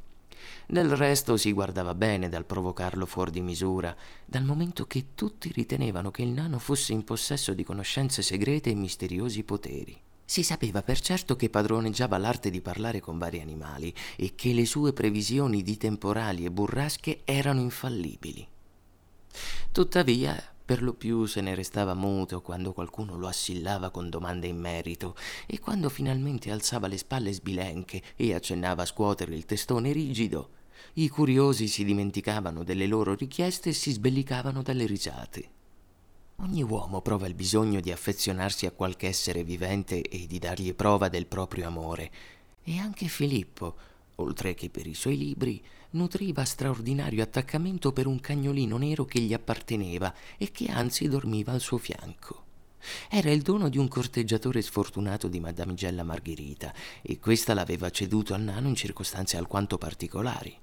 Del 0.67 0.95
resto 0.95 1.37
si 1.37 1.51
guardava 1.51 1.95
bene 1.95 2.29
dal 2.29 2.45
provocarlo 2.45 3.05
fuori 3.05 3.31
di 3.31 3.41
misura, 3.41 3.95
dal 4.25 4.43
momento 4.43 4.85
che 4.85 5.07
tutti 5.15 5.51
ritenevano 5.51 6.11
che 6.11 6.21
il 6.21 6.29
nano 6.29 6.59
fosse 6.59 6.93
in 6.93 7.03
possesso 7.03 7.53
di 7.53 7.63
conoscenze 7.63 8.21
segrete 8.21 8.69
e 8.69 8.75
misteriosi 8.75 9.43
poteri. 9.43 9.99
Si 10.23 10.43
sapeva 10.43 10.83
per 10.83 10.99
certo 10.99 11.35
che 11.35 11.49
padroneggiava 11.49 12.17
l'arte 12.19 12.51
di 12.51 12.61
parlare 12.61 12.99
con 12.99 13.17
vari 13.17 13.41
animali 13.41 13.91
e 14.15 14.35
che 14.35 14.53
le 14.53 14.65
sue 14.65 14.93
previsioni 14.93 15.63
di 15.63 15.75
temporali 15.75 16.45
e 16.45 16.51
burrasche 16.51 17.21
erano 17.25 17.61
infallibili. 17.61 18.47
Tuttavia, 19.71 20.39
per 20.69 20.83
lo 20.83 20.93
più 20.93 21.25
se 21.25 21.41
ne 21.41 21.55
restava 21.55 21.95
muto 21.95 22.43
quando 22.43 22.73
qualcuno 22.73 23.17
lo 23.17 23.25
assillava 23.25 23.89
con 23.89 24.07
domande 24.07 24.45
in 24.45 24.59
merito 24.59 25.15
e 25.47 25.57
quando 25.57 25.89
finalmente 25.89 26.51
alzava 26.51 26.85
le 26.85 26.99
spalle 26.99 27.33
sbilenche 27.33 28.03
e 28.15 28.35
accennava 28.35 28.83
a 28.83 28.85
scuotere 28.85 29.33
il 29.33 29.45
testone 29.45 29.91
rigido, 29.91 30.49
i 30.93 31.07
curiosi 31.07 31.67
si 31.67 31.83
dimenticavano 31.83 32.63
delle 32.63 32.85
loro 32.85 33.15
richieste 33.15 33.69
e 33.69 33.73
si 33.73 33.93
sbellicavano 33.93 34.61
dalle 34.61 34.85
risate. 34.85 35.49
Ogni 36.35 36.61
uomo 36.61 37.01
prova 37.01 37.25
il 37.25 37.33
bisogno 37.33 37.79
di 37.79 37.91
affezionarsi 37.91 38.67
a 38.67 38.71
qualche 38.71 39.07
essere 39.07 39.43
vivente 39.43 40.03
e 40.03 40.27
di 40.27 40.37
dargli 40.37 40.75
prova 40.75 41.09
del 41.09 41.25
proprio 41.25 41.65
amore. 41.65 42.11
E 42.63 42.77
anche 42.77 43.07
Filippo, 43.07 43.75
oltre 44.17 44.53
che 44.53 44.69
per 44.69 44.85
i 44.85 44.93
suoi 44.93 45.17
libri, 45.17 45.63
nutriva 45.91 46.43
straordinario 46.43 47.23
attaccamento 47.23 47.91
per 47.91 48.05
un 48.05 48.19
cagnolino 48.19 48.77
nero 48.77 49.05
che 49.05 49.19
gli 49.19 49.33
apparteneva 49.33 50.13
e 50.37 50.51
che 50.51 50.67
anzi 50.67 51.07
dormiva 51.07 51.51
al 51.51 51.61
suo 51.61 51.77
fianco. 51.77 52.43
Era 53.09 53.31
il 53.31 53.41
dono 53.41 53.69
di 53.69 53.77
un 53.77 53.87
corteggiatore 53.87 54.61
sfortunato 54.61 55.27
di 55.27 55.39
Madamigella 55.39 56.03
Margherita 56.03 56.73
e 57.01 57.19
questa 57.19 57.53
l'aveva 57.53 57.89
ceduto 57.89 58.33
al 58.33 58.41
nano 58.41 58.67
in 58.69 58.75
circostanze 58.75 59.37
alquanto 59.37 59.77
particolari. 59.77 60.57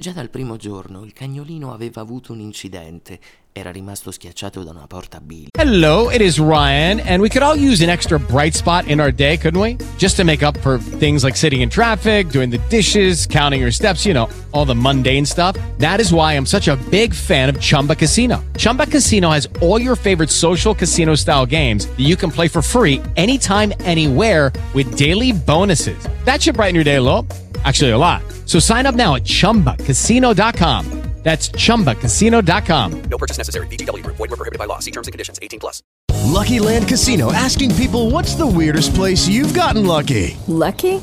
Già 0.00 0.12
dal 0.12 0.30
primo 0.30 0.56
giorno 0.56 1.04
il 1.04 1.12
cagnolino 1.12 1.74
aveva 1.74 2.00
avuto 2.00 2.32
un 2.32 2.40
incidente. 2.40 3.18
Era 3.52 3.70
rimasto 3.70 4.10
schiacciato 4.10 4.62
da 4.64 4.70
una 4.70 4.86
porta 4.86 5.18
a. 5.18 5.22
Hello, 5.52 6.08
it 6.08 6.22
is 6.22 6.38
Ryan, 6.38 7.00
and 7.00 7.20
we 7.20 7.28
could 7.28 7.42
all 7.42 7.54
use 7.54 7.82
an 7.82 7.90
extra 7.90 8.18
bright 8.18 8.54
spot 8.54 8.86
in 8.86 8.98
our 8.98 9.12
day, 9.12 9.36
couldn't 9.36 9.60
we? 9.60 9.76
Just 9.98 10.16
to 10.16 10.24
make 10.24 10.42
up 10.42 10.56
for 10.62 10.78
things 10.78 11.22
like 11.22 11.36
sitting 11.36 11.60
in 11.60 11.68
traffic, 11.68 12.30
doing 12.30 12.48
the 12.48 12.58
dishes, 12.70 13.26
counting 13.26 13.60
your 13.60 13.70
steps, 13.70 14.06
you 14.06 14.14
know, 14.14 14.26
all 14.52 14.64
the 14.64 14.74
mundane 14.74 15.26
stuff. 15.26 15.54
That 15.76 16.00
is 16.00 16.14
why 16.14 16.32
I'm 16.32 16.46
such 16.46 16.68
a 16.68 16.78
big 16.90 17.12
fan 17.12 17.50
of 17.50 17.60
Chumba 17.60 17.94
Casino. 17.94 18.42
Chumba 18.56 18.86
Casino 18.86 19.28
has 19.32 19.48
all 19.60 19.78
your 19.78 19.96
favorite 19.96 20.30
social 20.30 20.74
casino 20.74 21.14
style 21.14 21.44
games 21.44 21.88
that 21.88 22.06
you 22.06 22.16
can 22.16 22.30
play 22.30 22.48
for 22.48 22.62
free 22.62 23.02
anytime, 23.16 23.74
anywhere 23.80 24.50
with 24.72 24.96
daily 24.96 25.32
bonuses. 25.32 26.02
That 26.24 26.40
should 26.40 26.56
brighten 26.56 26.74
your 26.74 26.84
day 26.84 26.96
a 26.96 27.02
little. 27.02 27.26
Actually, 27.64 27.90
a 27.90 27.98
lot. 27.98 28.22
So 28.50 28.58
sign 28.58 28.84
up 28.86 28.96
now 28.96 29.14
at 29.14 29.22
chumbacasino.com. 29.22 31.00
That's 31.22 31.50
chumbacasino.com. 31.50 33.02
No 33.02 33.18
purchase 33.18 33.36
necessary. 33.36 33.66
VGW 33.66 34.02
Group. 34.02 34.16
Void 34.16 34.30
were 34.30 34.36
prohibited 34.36 34.58
by 34.58 34.64
law. 34.64 34.78
See 34.78 34.90
terms 34.90 35.06
and 35.06 35.12
conditions. 35.12 35.38
18 35.42 35.60
plus. 35.60 35.82
Lucky 36.24 36.58
Land 36.60 36.88
Casino 36.88 37.30
asking 37.32 37.74
people 37.74 38.10
what's 38.10 38.34
the 38.34 38.46
weirdest 38.46 38.94
place 38.94 39.28
you've 39.28 39.52
gotten 39.52 39.86
lucky? 39.86 40.38
Lucky? 40.46 41.02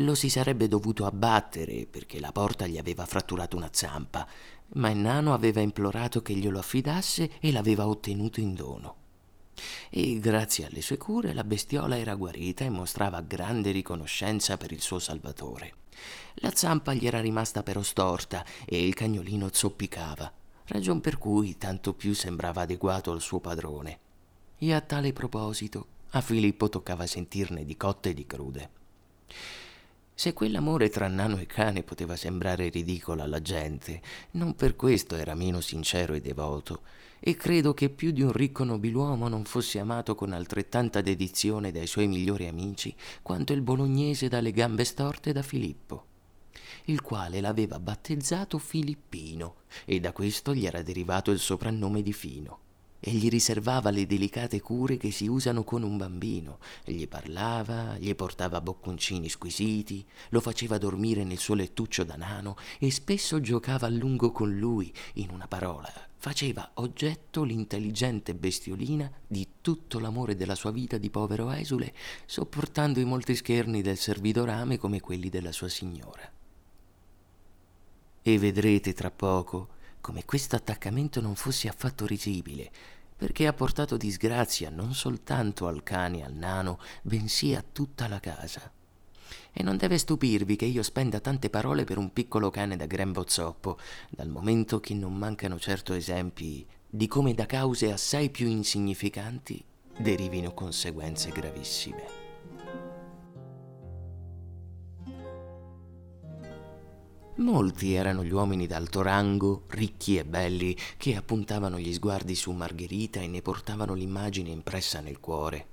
lo 0.00 0.14
si 0.14 0.28
sarebbe 0.28 0.68
dovuto 0.68 1.04
abbattere 1.06 1.86
perché 1.86 2.20
la 2.20 2.32
porta 2.32 2.66
gli 2.66 2.78
aveva 2.78 3.06
fratturato 3.06 3.56
una 3.56 3.70
zampa, 3.72 4.26
ma 4.74 4.90
il 4.90 4.98
nano 4.98 5.34
aveva 5.34 5.60
implorato 5.60 6.22
che 6.22 6.34
glielo 6.34 6.58
affidasse 6.58 7.32
e 7.40 7.52
l'aveva 7.52 7.86
ottenuto 7.86 8.40
in 8.40 8.54
dono. 8.54 8.96
E 9.90 10.18
grazie 10.18 10.66
alle 10.66 10.80
sue 10.80 10.96
cure 10.96 11.34
la 11.34 11.44
bestiola 11.44 11.98
era 11.98 12.14
guarita 12.14 12.64
e 12.64 12.70
mostrava 12.70 13.20
grande 13.20 13.72
riconoscenza 13.72 14.56
per 14.56 14.72
il 14.72 14.80
suo 14.80 14.98
salvatore. 14.98 15.74
La 16.36 16.52
zampa 16.54 16.94
gli 16.94 17.06
era 17.06 17.20
rimasta 17.20 17.62
però 17.62 17.82
storta 17.82 18.44
e 18.64 18.86
il 18.86 18.94
cagnolino 18.94 19.50
zoppicava, 19.52 20.32
ragion 20.66 21.00
per 21.00 21.18
cui 21.18 21.58
tanto 21.58 21.92
più 21.92 22.14
sembrava 22.14 22.62
adeguato 22.62 23.10
al 23.10 23.20
suo 23.20 23.40
padrone. 23.40 23.98
E 24.56 24.72
a 24.72 24.80
tale 24.80 25.12
proposito 25.12 25.86
a 26.10 26.20
Filippo 26.22 26.68
toccava 26.70 27.06
sentirne 27.06 27.64
di 27.64 27.76
cotte 27.76 28.10
e 28.10 28.14
di 28.14 28.26
crude. 28.26 28.79
Se 30.20 30.34
quell'amore 30.34 30.90
tra 30.90 31.08
nano 31.08 31.38
e 31.38 31.46
cane 31.46 31.82
poteva 31.82 32.14
sembrare 32.14 32.68
ridicolo 32.68 33.22
alla 33.22 33.40
gente, 33.40 34.02
non 34.32 34.54
per 34.54 34.76
questo 34.76 35.16
era 35.16 35.34
meno 35.34 35.62
sincero 35.62 36.12
e 36.12 36.20
devoto, 36.20 36.82
e 37.20 37.36
credo 37.36 37.72
che 37.72 37.88
più 37.88 38.10
di 38.10 38.20
un 38.20 38.30
ricco 38.30 38.62
nobiluomo 38.64 39.28
non 39.28 39.44
fosse 39.44 39.78
amato 39.78 40.14
con 40.14 40.34
altrettanta 40.34 41.00
dedizione 41.00 41.72
dai 41.72 41.86
suoi 41.86 42.06
migliori 42.06 42.48
amici 42.48 42.94
quanto 43.22 43.54
il 43.54 43.62
bolognese 43.62 44.28
dalle 44.28 44.50
gambe 44.50 44.84
storte 44.84 45.32
da 45.32 45.40
Filippo, 45.40 46.04
il 46.84 47.00
quale 47.00 47.40
l'aveva 47.40 47.80
battezzato 47.80 48.58
Filippino, 48.58 49.62
e 49.86 50.00
da 50.00 50.12
questo 50.12 50.54
gli 50.54 50.66
era 50.66 50.82
derivato 50.82 51.30
il 51.30 51.38
soprannome 51.38 52.02
di 52.02 52.12
Fino 52.12 52.68
e 53.00 53.10
gli 53.12 53.28
riservava 53.30 53.90
le 53.90 54.06
delicate 54.06 54.60
cure 54.60 54.98
che 54.98 55.10
si 55.10 55.26
usano 55.26 55.64
con 55.64 55.82
un 55.82 55.96
bambino. 55.96 56.58
Gli 56.84 57.08
parlava, 57.08 57.96
gli 57.98 58.14
portava 58.14 58.60
bocconcini 58.60 59.28
squisiti, 59.28 60.06
lo 60.28 60.40
faceva 60.40 60.76
dormire 60.76 61.24
nel 61.24 61.38
suo 61.38 61.54
lettuccio 61.54 62.04
da 62.04 62.16
nano 62.16 62.56
e 62.78 62.90
spesso 62.90 63.40
giocava 63.40 63.86
a 63.86 63.90
lungo 63.90 64.30
con 64.30 64.54
lui. 64.54 64.92
In 65.14 65.30
una 65.30 65.48
parola, 65.48 65.90
faceva 66.16 66.72
oggetto 66.74 67.42
l'intelligente 67.42 68.34
bestiolina 68.34 69.10
di 69.26 69.48
tutto 69.62 69.98
l'amore 69.98 70.36
della 70.36 70.54
sua 70.54 70.70
vita 70.70 70.98
di 70.98 71.08
povero 71.08 71.50
esule, 71.50 71.94
sopportando 72.26 73.00
i 73.00 73.04
molti 73.04 73.34
scherni 73.34 73.80
del 73.80 73.96
servidorame 73.96 74.76
come 74.76 75.00
quelli 75.00 75.30
della 75.30 75.52
sua 75.52 75.68
signora. 75.68 76.30
E 78.22 78.38
vedrete 78.38 78.92
tra 78.92 79.10
poco 79.10 79.78
come 80.00 80.24
questo 80.24 80.56
attaccamento 80.56 81.20
non 81.20 81.34
fosse 81.34 81.68
affatto 81.68 82.06
risibile, 82.06 82.70
perché 83.16 83.46
ha 83.46 83.52
portato 83.52 83.96
disgrazia 83.96 84.70
non 84.70 84.94
soltanto 84.94 85.66
al 85.66 85.82
cane 85.82 86.24
al 86.24 86.32
nano, 86.32 86.78
bensì 87.02 87.54
a 87.54 87.62
tutta 87.62 88.08
la 88.08 88.18
casa. 88.18 88.72
E 89.52 89.62
non 89.62 89.76
deve 89.76 89.98
stupirvi 89.98 90.56
che 90.56 90.64
io 90.64 90.82
spenda 90.82 91.20
tante 91.20 91.50
parole 91.50 91.84
per 91.84 91.98
un 91.98 92.12
piccolo 92.12 92.50
cane 92.50 92.76
da 92.76 92.86
grembo 92.86 93.24
zoppo, 93.28 93.78
dal 94.08 94.28
momento 94.28 94.80
che 94.80 94.94
non 94.94 95.14
mancano 95.14 95.58
certo 95.58 95.92
esempi 95.92 96.66
di 96.88 97.06
come 97.06 97.34
da 97.34 97.46
cause 97.46 97.92
assai 97.92 98.30
più 98.30 98.48
insignificanti 98.48 99.62
derivino 99.96 100.54
conseguenze 100.54 101.30
gravissime. 101.30 102.19
Molti 107.36 107.94
erano 107.94 108.22
gli 108.22 108.32
uomini 108.32 108.66
d'alto 108.66 109.00
rango, 109.02 109.62
ricchi 109.68 110.18
e 110.18 110.24
belli, 110.24 110.76
che 110.96 111.16
appuntavano 111.16 111.78
gli 111.78 111.92
sguardi 111.92 112.34
su 112.34 112.50
Margherita 112.50 113.20
e 113.20 113.28
ne 113.28 113.40
portavano 113.40 113.94
l'immagine 113.94 114.50
impressa 114.50 115.00
nel 115.00 115.20
cuore. 115.20 115.66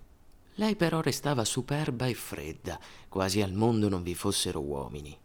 Lei 0.55 0.75
però 0.75 1.01
restava 1.01 1.43
superba 1.43 2.05
e 2.05 2.13
fredda, 2.13 2.79
quasi 3.09 3.41
al 3.41 3.53
mondo 3.53 3.89
non 3.89 4.01
vi 4.01 4.15
fossero 4.15 4.61
uomini. 4.61 5.17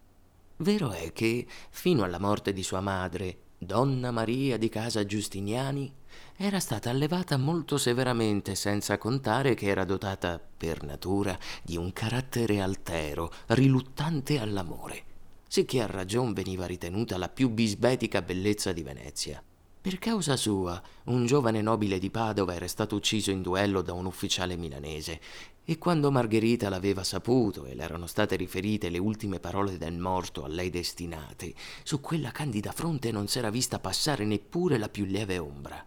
Vero 0.57 0.91
è 0.91 1.12
che, 1.12 1.47
fino 1.71 2.03
alla 2.03 2.19
morte 2.19 2.53
di 2.53 2.62
sua 2.62 2.81
madre, 2.81 3.39
Donna 3.59 4.11
Maria 4.11 4.57
di 4.57 4.69
casa 4.69 5.07
Giustiniani, 5.07 5.95
era 6.37 6.59
stata 6.59 6.91
allevata 6.91 7.37
molto 7.37 7.79
severamente, 7.79 8.57
senza 8.57 8.99
contare 8.99 9.55
che 9.55 9.67
era 9.67 9.85
dotata, 9.85 10.41
per 10.41 10.83
natura, 10.83 11.39
di 11.62 11.77
un 11.77 11.93
carattere 11.93 12.61
altero, 12.61 13.31
riluttante 13.47 14.41
all'amore 14.41 15.11
sicché 15.52 15.82
a 15.82 15.87
ragion 15.87 16.32
veniva 16.32 16.64
ritenuta 16.64 17.18
la 17.18 17.28
più 17.28 17.50
bisbetica 17.50 18.23
bellezza 18.23 18.73
di 18.73 18.82
Venezia. 18.82 19.42
Per 19.82 19.99
causa 19.99 20.35
sua, 20.35 20.82
un 21.04 21.26
giovane 21.26 21.61
nobile 21.61 21.99
di 21.99 22.09
Padova 22.09 22.54
era 22.54 22.66
stato 22.66 22.94
ucciso 22.94 23.30
in 23.30 23.42
duello 23.42 23.82
da 23.82 23.92
un 23.92 24.06
ufficiale 24.06 24.56
milanese, 24.56 25.21
e 25.62 25.76
quando 25.76 26.10
Margherita 26.10 26.71
l'aveva 26.71 27.04
saputo 27.04 27.67
e 27.67 27.75
le 27.75 27.82
erano 27.82 28.06
state 28.06 28.34
riferite 28.36 28.88
le 28.88 28.97
ultime 28.97 29.41
parole 29.41 29.76
del 29.76 29.99
morto 29.99 30.43
a 30.43 30.49
lei 30.49 30.71
destinate, 30.71 31.52
su 31.82 32.00
quella 32.00 32.30
candida 32.30 32.73
fronte 32.73 33.12
non 33.12 33.28
s'era 33.28 33.50
vista 33.50 33.78
passare 33.78 34.25
neppure 34.25 34.78
la 34.78 34.88
più 34.88 35.04
lieve 35.04 35.36
ombra. 35.36 35.84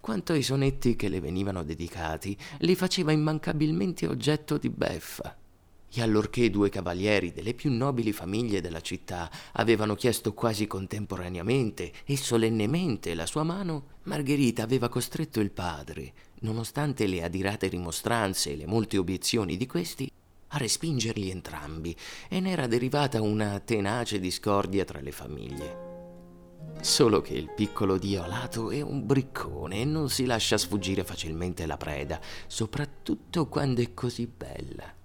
Quanto 0.00 0.32
ai 0.32 0.42
sonetti 0.42 0.96
che 0.96 1.08
le 1.08 1.20
venivano 1.20 1.62
dedicati, 1.62 2.36
li 2.58 2.74
faceva 2.74 3.12
immancabilmente 3.12 4.08
oggetto 4.08 4.58
di 4.58 4.70
beffa 4.70 5.38
e 5.94 6.02
allorché 6.02 6.50
due 6.50 6.68
cavalieri 6.68 7.32
delle 7.32 7.54
più 7.54 7.70
nobili 7.72 8.12
famiglie 8.12 8.60
della 8.60 8.80
città 8.80 9.30
avevano 9.52 9.94
chiesto 9.94 10.34
quasi 10.34 10.66
contemporaneamente 10.66 11.92
e 12.04 12.16
solennemente 12.16 13.14
la 13.14 13.26
sua 13.26 13.42
mano, 13.42 13.92
Margherita 14.04 14.62
aveva 14.62 14.88
costretto 14.88 15.40
il 15.40 15.50
padre, 15.50 16.12
nonostante 16.40 17.06
le 17.06 17.22
adirate 17.22 17.68
rimostranze 17.68 18.52
e 18.52 18.56
le 18.56 18.66
molte 18.66 18.98
obiezioni 18.98 19.56
di 19.56 19.66
questi, 19.66 20.10
a 20.48 20.58
respingerli 20.58 21.30
entrambi, 21.30 21.96
e 22.28 22.40
ne 22.40 22.50
era 22.50 22.66
derivata 22.66 23.20
una 23.22 23.60
tenace 23.60 24.18
discordia 24.18 24.84
tra 24.84 25.00
le 25.00 25.12
famiglie. 25.12 25.92
Solo 26.80 27.20
che 27.22 27.34
il 27.34 27.50
piccolo 27.50 27.96
diolato 27.96 28.70
è 28.70 28.80
un 28.80 29.06
briccone 29.06 29.80
e 29.80 29.84
non 29.84 30.10
si 30.10 30.26
lascia 30.26 30.58
sfuggire 30.58 31.02
facilmente 31.02 31.66
la 31.66 31.76
preda, 31.76 32.20
soprattutto 32.46 33.48
quando 33.48 33.80
è 33.80 33.94
così 33.94 34.26
bella. 34.26 35.02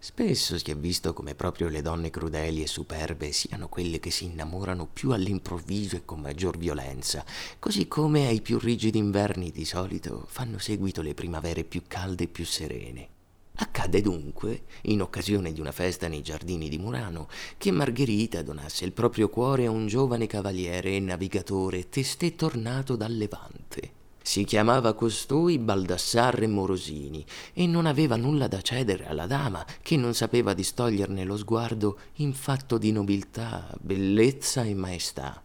Spesso 0.00 0.56
si 0.58 0.70
è 0.70 0.76
visto 0.76 1.12
come 1.12 1.34
proprio 1.34 1.68
le 1.68 1.82
donne 1.82 2.08
crudeli 2.10 2.62
e 2.62 2.68
superbe 2.68 3.32
siano 3.32 3.68
quelle 3.68 3.98
che 3.98 4.12
si 4.12 4.26
innamorano 4.26 4.86
più 4.86 5.10
all'improvviso 5.10 5.96
e 5.96 6.04
con 6.04 6.20
maggior 6.20 6.56
violenza, 6.56 7.24
così 7.58 7.88
come 7.88 8.28
ai 8.28 8.40
più 8.40 8.60
rigidi 8.60 8.98
inverni 8.98 9.50
di 9.50 9.64
solito 9.64 10.24
fanno 10.28 10.58
seguito 10.58 11.02
le 11.02 11.14
primavere 11.14 11.64
più 11.64 11.82
calde 11.88 12.24
e 12.24 12.28
più 12.28 12.44
serene. 12.44 13.08
Accadde 13.56 14.00
dunque, 14.00 14.62
in 14.82 15.02
occasione 15.02 15.52
di 15.52 15.58
una 15.58 15.72
festa 15.72 16.06
nei 16.06 16.22
giardini 16.22 16.68
di 16.68 16.78
Murano, 16.78 17.28
che 17.56 17.72
Margherita 17.72 18.40
donasse 18.42 18.84
il 18.84 18.92
proprio 18.92 19.28
cuore 19.28 19.66
a 19.66 19.70
un 19.70 19.88
giovane 19.88 20.28
cavaliere 20.28 20.94
e 20.94 21.00
navigatore 21.00 21.88
testè 21.88 22.36
tornato 22.36 22.94
dal 22.94 23.16
Levante. 23.16 23.97
Si 24.28 24.44
chiamava 24.44 24.92
costui 24.92 25.58
Baldassarre 25.58 26.46
Morosini 26.46 27.24
e 27.54 27.66
non 27.66 27.86
aveva 27.86 28.16
nulla 28.16 28.46
da 28.46 28.60
cedere 28.60 29.06
alla 29.06 29.26
dama 29.26 29.64
che 29.80 29.96
non 29.96 30.12
sapeva 30.12 30.52
distoglierne 30.52 31.24
lo 31.24 31.38
sguardo 31.38 31.98
in 32.16 32.34
fatto 32.34 32.76
di 32.76 32.92
nobiltà, 32.92 33.74
bellezza 33.80 34.64
e 34.64 34.74
maestà. 34.74 35.42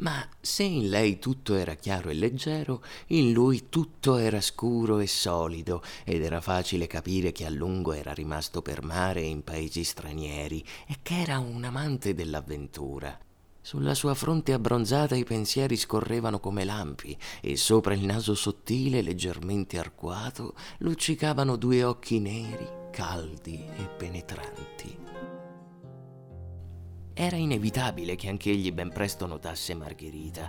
Ma 0.00 0.22
se 0.38 0.64
in 0.64 0.90
lei 0.90 1.18
tutto 1.18 1.54
era 1.54 1.76
chiaro 1.76 2.10
e 2.10 2.12
leggero, 2.12 2.82
in 3.06 3.32
lui 3.32 3.70
tutto 3.70 4.18
era 4.18 4.42
scuro 4.42 4.98
e 4.98 5.06
solido, 5.06 5.82
ed 6.04 6.22
era 6.22 6.42
facile 6.42 6.86
capire 6.86 7.32
che 7.32 7.46
a 7.46 7.50
lungo 7.50 7.94
era 7.94 8.12
rimasto 8.12 8.60
per 8.60 8.82
mare 8.82 9.22
in 9.22 9.44
paesi 9.44 9.82
stranieri 9.82 10.62
e 10.86 10.98
che 11.00 11.22
era 11.22 11.38
un 11.38 11.64
amante 11.64 12.12
dell'avventura. 12.12 13.18
Sulla 13.66 13.94
sua 13.94 14.14
fronte 14.14 14.52
abbronzata 14.52 15.16
i 15.16 15.24
pensieri 15.24 15.74
scorrevano 15.74 16.38
come 16.38 16.62
lampi 16.62 17.18
e 17.40 17.56
sopra 17.56 17.94
il 17.94 18.04
naso 18.04 18.36
sottile, 18.36 19.02
leggermente 19.02 19.76
arcuato, 19.76 20.54
luccicavano 20.78 21.56
due 21.56 21.82
occhi 21.82 22.20
neri, 22.20 22.64
caldi 22.92 23.56
e 23.76 23.88
penetranti. 23.88 24.98
Era 27.12 27.34
inevitabile 27.34 28.14
che 28.14 28.28
anch'egli 28.28 28.70
ben 28.70 28.92
presto 28.92 29.26
notasse 29.26 29.74
Margherita 29.74 30.48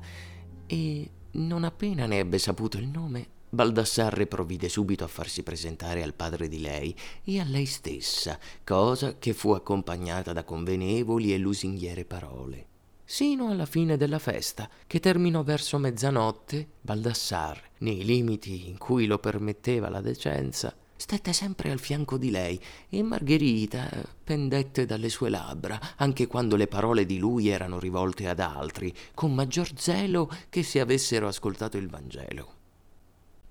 e, 0.67 1.11
non 1.31 1.63
appena 1.63 2.05
ne 2.05 2.19
ebbe 2.19 2.37
saputo 2.37 2.77
il 2.77 2.87
nome, 2.87 3.29
Baldassarre 3.49 4.27
provvide 4.27 4.69
subito 4.69 5.03
a 5.03 5.07
farsi 5.07 5.41
presentare 5.41 6.03
al 6.03 6.13
padre 6.13 6.47
di 6.47 6.61
lei 6.61 6.95
e 7.23 7.39
a 7.39 7.45
lei 7.45 7.65
stessa, 7.65 8.37
cosa 8.63 9.17
che 9.17 9.33
fu 9.33 9.53
accompagnata 9.53 10.33
da 10.33 10.43
convenevoli 10.43 11.33
e 11.33 11.39
lusinghiere 11.39 12.05
parole 12.05 12.66
sino 13.09 13.49
alla 13.49 13.65
fine 13.65 13.95
della 13.95 14.19
festa, 14.19 14.69
che 14.85 14.99
terminò 14.99 15.41
verso 15.41 15.77
mezzanotte, 15.77 16.67
Baldassar, 16.81 17.69
nei 17.77 18.03
limiti 18.03 18.67
in 18.67 18.77
cui 18.77 19.05
lo 19.05 19.17
permetteva 19.17 19.87
la 19.87 20.01
decenza, 20.01 20.75
stette 20.97 21.31
sempre 21.31 21.71
al 21.71 21.79
fianco 21.79 22.17
di 22.17 22.29
lei 22.29 22.59
e 22.89 23.01
Margherita 23.03 23.89
pendette 24.21 24.85
dalle 24.85 25.07
sue 25.07 25.29
labbra, 25.29 25.79
anche 25.95 26.27
quando 26.27 26.57
le 26.57 26.67
parole 26.67 27.05
di 27.05 27.17
lui 27.17 27.47
erano 27.47 27.79
rivolte 27.79 28.27
ad 28.27 28.41
altri, 28.41 28.93
con 29.13 29.33
maggior 29.33 29.69
zelo 29.77 30.29
che 30.49 30.63
se 30.63 30.81
avessero 30.81 31.29
ascoltato 31.29 31.77
il 31.77 31.87
Vangelo. 31.87 32.56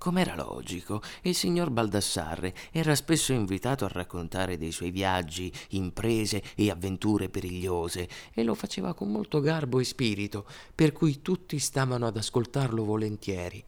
Com'era 0.07 0.37
logico, 0.37 1.03
il 1.23 1.35
signor 1.35 1.71
Baldassarre 1.71 2.55
era 2.71 2.95
spesso 2.95 3.33
invitato 3.33 3.85
a 3.85 3.89
raccontare 3.89 4.57
dei 4.57 4.71
suoi 4.71 4.93
viaggi, 4.93 5.53
imprese 5.71 6.45
e 6.55 6.71
avventure 6.71 7.29
perigliose 7.29 8.09
e 8.33 8.45
lo 8.45 8.55
faceva 8.55 8.95
con 8.95 9.11
molto 9.11 9.41
garbo 9.41 9.81
e 9.81 9.85
spirito, 9.85 10.47
per 10.73 10.93
cui 10.93 11.23
tutti 11.23 11.59
stavano 11.59 12.07
ad 12.07 12.17
ascoltarlo 12.17 12.85
volentieri. 12.85 13.61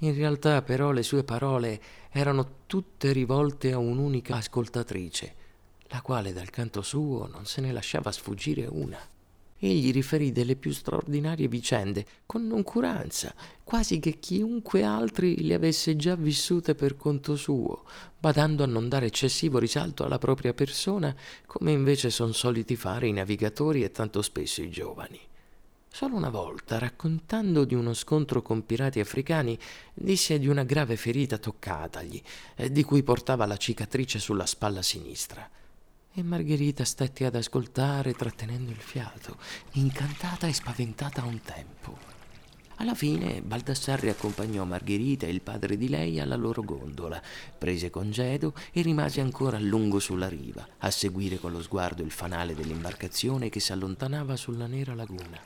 In 0.00 0.14
realtà 0.14 0.60
però 0.60 0.90
le 0.90 1.02
sue 1.02 1.24
parole 1.24 1.80
erano 2.10 2.64
tutte 2.66 3.10
rivolte 3.10 3.72
a 3.72 3.78
un'unica 3.78 4.36
ascoltatrice, 4.36 5.34
la 5.86 6.02
quale 6.02 6.34
dal 6.34 6.50
canto 6.50 6.82
suo 6.82 7.26
non 7.28 7.46
se 7.46 7.62
ne 7.62 7.72
lasciava 7.72 8.12
sfuggire 8.12 8.66
una. 8.66 9.00
Egli 9.60 9.90
riferì 9.90 10.30
delle 10.30 10.54
più 10.54 10.72
straordinarie 10.72 11.48
vicende, 11.48 12.06
con 12.26 12.46
noncuranza, 12.46 13.34
quasi 13.64 13.98
che 13.98 14.20
chiunque 14.20 14.84
altri 14.84 15.44
le 15.44 15.54
avesse 15.54 15.96
già 15.96 16.14
vissute 16.14 16.76
per 16.76 16.96
conto 16.96 17.34
suo, 17.34 17.84
badando 18.18 18.62
a 18.62 18.66
non 18.66 18.88
dare 18.88 19.06
eccessivo 19.06 19.58
risalto 19.58 20.04
alla 20.04 20.18
propria 20.18 20.54
persona, 20.54 21.14
come 21.44 21.72
invece 21.72 22.10
son 22.10 22.32
soliti 22.34 22.76
fare 22.76 23.08
i 23.08 23.12
navigatori 23.12 23.82
e 23.82 23.90
tanto 23.90 24.22
spesso 24.22 24.62
i 24.62 24.70
giovani. 24.70 25.18
Solo 25.90 26.14
una 26.14 26.30
volta, 26.30 26.78
raccontando 26.78 27.64
di 27.64 27.74
uno 27.74 27.94
scontro 27.94 28.42
con 28.42 28.64
pirati 28.64 29.00
africani, 29.00 29.58
disse 29.92 30.38
di 30.38 30.46
una 30.46 30.62
grave 30.62 30.96
ferita 30.96 31.38
toccatagli, 31.38 32.22
eh, 32.54 32.70
di 32.70 32.84
cui 32.84 33.02
portava 33.02 33.46
la 33.46 33.56
cicatrice 33.56 34.20
sulla 34.20 34.46
spalla 34.46 34.82
sinistra. 34.82 35.50
E 36.18 36.22
Margherita 36.24 36.84
stette 36.84 37.26
ad 37.26 37.36
ascoltare, 37.36 38.12
trattenendo 38.12 38.72
il 38.72 38.80
fiato, 38.80 39.36
incantata 39.74 40.48
e 40.48 40.52
spaventata 40.52 41.22
a 41.22 41.26
un 41.26 41.40
tempo. 41.40 41.96
Alla 42.78 42.96
fine 42.96 43.40
Baldassarre 43.40 44.10
accompagnò 44.10 44.64
Margherita 44.64 45.26
e 45.26 45.30
il 45.30 45.42
padre 45.42 45.76
di 45.76 45.88
lei 45.88 46.18
alla 46.18 46.34
loro 46.34 46.62
gondola, 46.62 47.22
prese 47.56 47.90
congedo 47.90 48.52
e 48.72 48.82
rimase 48.82 49.20
ancora 49.20 49.58
a 49.58 49.60
lungo 49.60 50.00
sulla 50.00 50.28
riva, 50.28 50.66
a 50.78 50.90
seguire 50.90 51.38
con 51.38 51.52
lo 51.52 51.62
sguardo 51.62 52.02
il 52.02 52.10
fanale 52.10 52.52
dell'imbarcazione 52.52 53.48
che 53.48 53.60
si 53.60 53.70
allontanava 53.70 54.34
sulla 54.34 54.66
nera 54.66 54.96
laguna. 54.96 55.40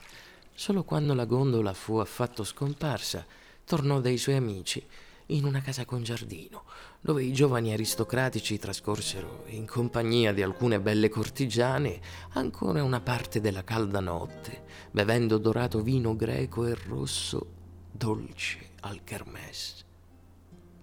Solo 0.55 0.83
quando 0.83 1.13
la 1.13 1.25
gondola 1.25 1.73
fu 1.73 1.97
affatto 1.97 2.43
scomparsa, 2.43 3.23
tornò 3.63 4.01
dai 4.01 4.17
suoi 4.17 4.37
amici 4.37 4.83
in 5.27 5.45
una 5.45 5.61
casa 5.61 5.85
con 5.85 6.03
giardino, 6.03 6.63
dove 7.01 7.23
i 7.23 7.33
giovani 7.33 7.73
aristocratici 7.73 8.57
trascorsero, 8.57 9.45
in 9.47 9.65
compagnia 9.65 10.33
di 10.33 10.41
alcune 10.41 10.79
belle 10.79 11.09
cortigiane, 11.09 11.99
ancora 12.33 12.83
una 12.83 13.01
parte 13.01 13.41
della 13.41 13.63
calda 13.63 13.99
notte, 13.99 14.63
bevendo 14.91 15.37
dorato 15.37 15.81
vino 15.81 16.15
greco 16.15 16.65
e 16.65 16.75
rosso 16.75 17.47
dolce 17.91 18.71
al 18.81 19.03
kermesse. 19.03 19.83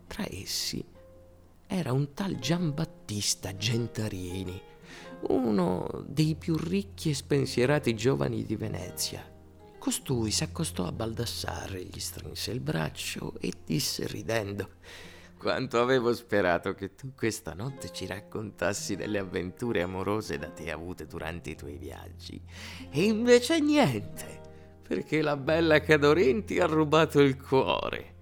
Tra 0.07 0.25
essi 0.29 0.85
era 1.67 1.93
un 1.93 2.15
tal 2.15 2.37
Giambattista 2.37 3.57
Gentarini, 3.57 4.61
uno 5.29 6.05
dei 6.07 6.35
più 6.35 6.57
ricchi 6.57 7.11
e 7.11 7.15
spensierati 7.15 7.95
giovani 7.95 8.45
di 8.45 8.57
Venezia, 8.57 9.25
Costui 9.81 10.31
s'accostò 10.31 10.85
a 10.85 10.93
Baldassarre, 10.93 11.83
gli 11.83 11.99
strinse 11.99 12.51
il 12.51 12.61
braccio 12.61 13.33
e 13.41 13.51
disse 13.65 14.07
ridendo 14.07 14.73
quanto 15.39 15.81
avevo 15.81 16.13
sperato 16.13 16.75
che 16.75 16.95
tu 16.95 17.15
questa 17.15 17.55
notte 17.55 17.91
ci 17.91 18.05
raccontassi 18.05 18.95
delle 18.95 19.19
avventure 19.19 19.81
amorose 19.81 20.37
da 20.37 20.51
te 20.51 20.71
avute 20.71 21.07
durante 21.07 21.49
i 21.49 21.57
tuoi 21.57 21.79
viaggi. 21.79 22.39
E 22.91 23.05
invece 23.05 23.59
niente, 23.61 24.41
perché 24.87 25.23
la 25.23 25.39
bella 25.39 25.81
Cadorin 25.81 26.45
ti 26.45 26.61
ha 26.61 26.67
rubato 26.67 27.21
il 27.21 27.41
cuore. 27.41 28.15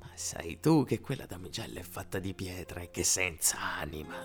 Ma 0.00 0.10
sai 0.14 0.60
tu 0.60 0.84
che 0.84 1.00
quella 1.00 1.26
damigella 1.26 1.80
è 1.80 1.84
fatta 1.84 2.18
di 2.18 2.32
pietra 2.32 2.80
e 2.80 2.90
che 2.90 3.04
senza 3.04 3.58
anima. 3.78 4.16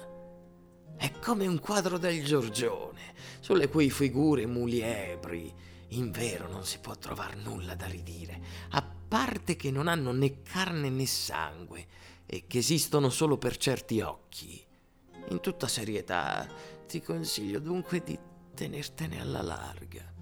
È 0.95 1.11
come 1.19 1.47
un 1.47 1.59
quadro 1.59 1.97
del 1.97 2.23
Giorgione, 2.23 3.13
sulle 3.41 3.67
cui 3.67 3.89
figure 3.89 4.45
muliebri 4.45 5.73
in 5.89 6.11
vero 6.11 6.49
non 6.49 6.65
si 6.65 6.79
può 6.79 6.95
trovar 6.97 7.35
nulla 7.37 7.75
da 7.75 7.85
ridire, 7.85 8.41
a 8.71 8.81
parte 8.81 9.55
che 9.55 9.71
non 9.71 9.87
hanno 9.87 10.11
né 10.11 10.41
carne 10.41 10.89
né 10.89 11.05
sangue 11.05 11.85
e 12.25 12.45
che 12.47 12.57
esistono 12.57 13.09
solo 13.09 13.37
per 13.37 13.57
certi 13.57 14.01
occhi. 14.01 14.63
In 15.29 15.39
tutta 15.39 15.67
serietà 15.67 16.47
ti 16.87 17.01
consiglio 17.01 17.59
dunque 17.59 18.03
di 18.03 18.17
tenertene 18.53 19.19
alla 19.19 19.41
larga. 19.41 20.13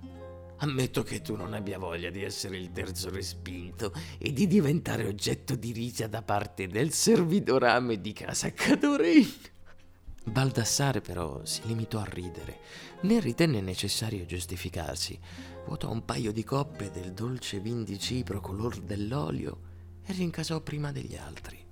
Ammetto 0.58 1.04
che 1.04 1.21
tu 1.21 1.36
non 1.36 1.54
abbia 1.54 1.78
voglia 1.78 2.10
di 2.10 2.23
essere 2.23 2.58
il 2.58 2.71
terzo 2.71 3.10
respinto 3.10 3.93
e 4.17 4.32
di 4.32 4.47
diventare 4.47 5.06
oggetto 5.06 5.56
di 5.56 5.73
risa 5.73 6.08
da 6.08 6.21
parte 6.21 6.67
del 6.67 6.93
servidorame 6.93 7.99
di 7.99 8.13
casa 8.13 8.52
Cadorin. 8.54 9.52
Baldassare 10.25 11.01
però 11.01 11.43
si 11.43 11.62
limitò 11.65 11.99
a 11.99 12.05
ridere, 12.05 12.59
né 13.01 13.19
ritenne 13.19 13.59
necessario 13.59 14.25
giustificarsi. 14.25 15.19
Vuotò 15.65 15.91
un 15.91 16.05
paio 16.05 16.31
di 16.31 16.43
coppe 16.43 16.91
del 16.91 17.13
dolce 17.13 17.59
vin 17.59 17.83
di 17.83 17.99
Cipro 17.99 18.39
color 18.39 18.79
dell'olio 18.79 19.59
e 20.05 20.13
rincasò 20.13 20.62
prima 20.62 20.91
degli 20.91 21.15
altri. 21.15 21.63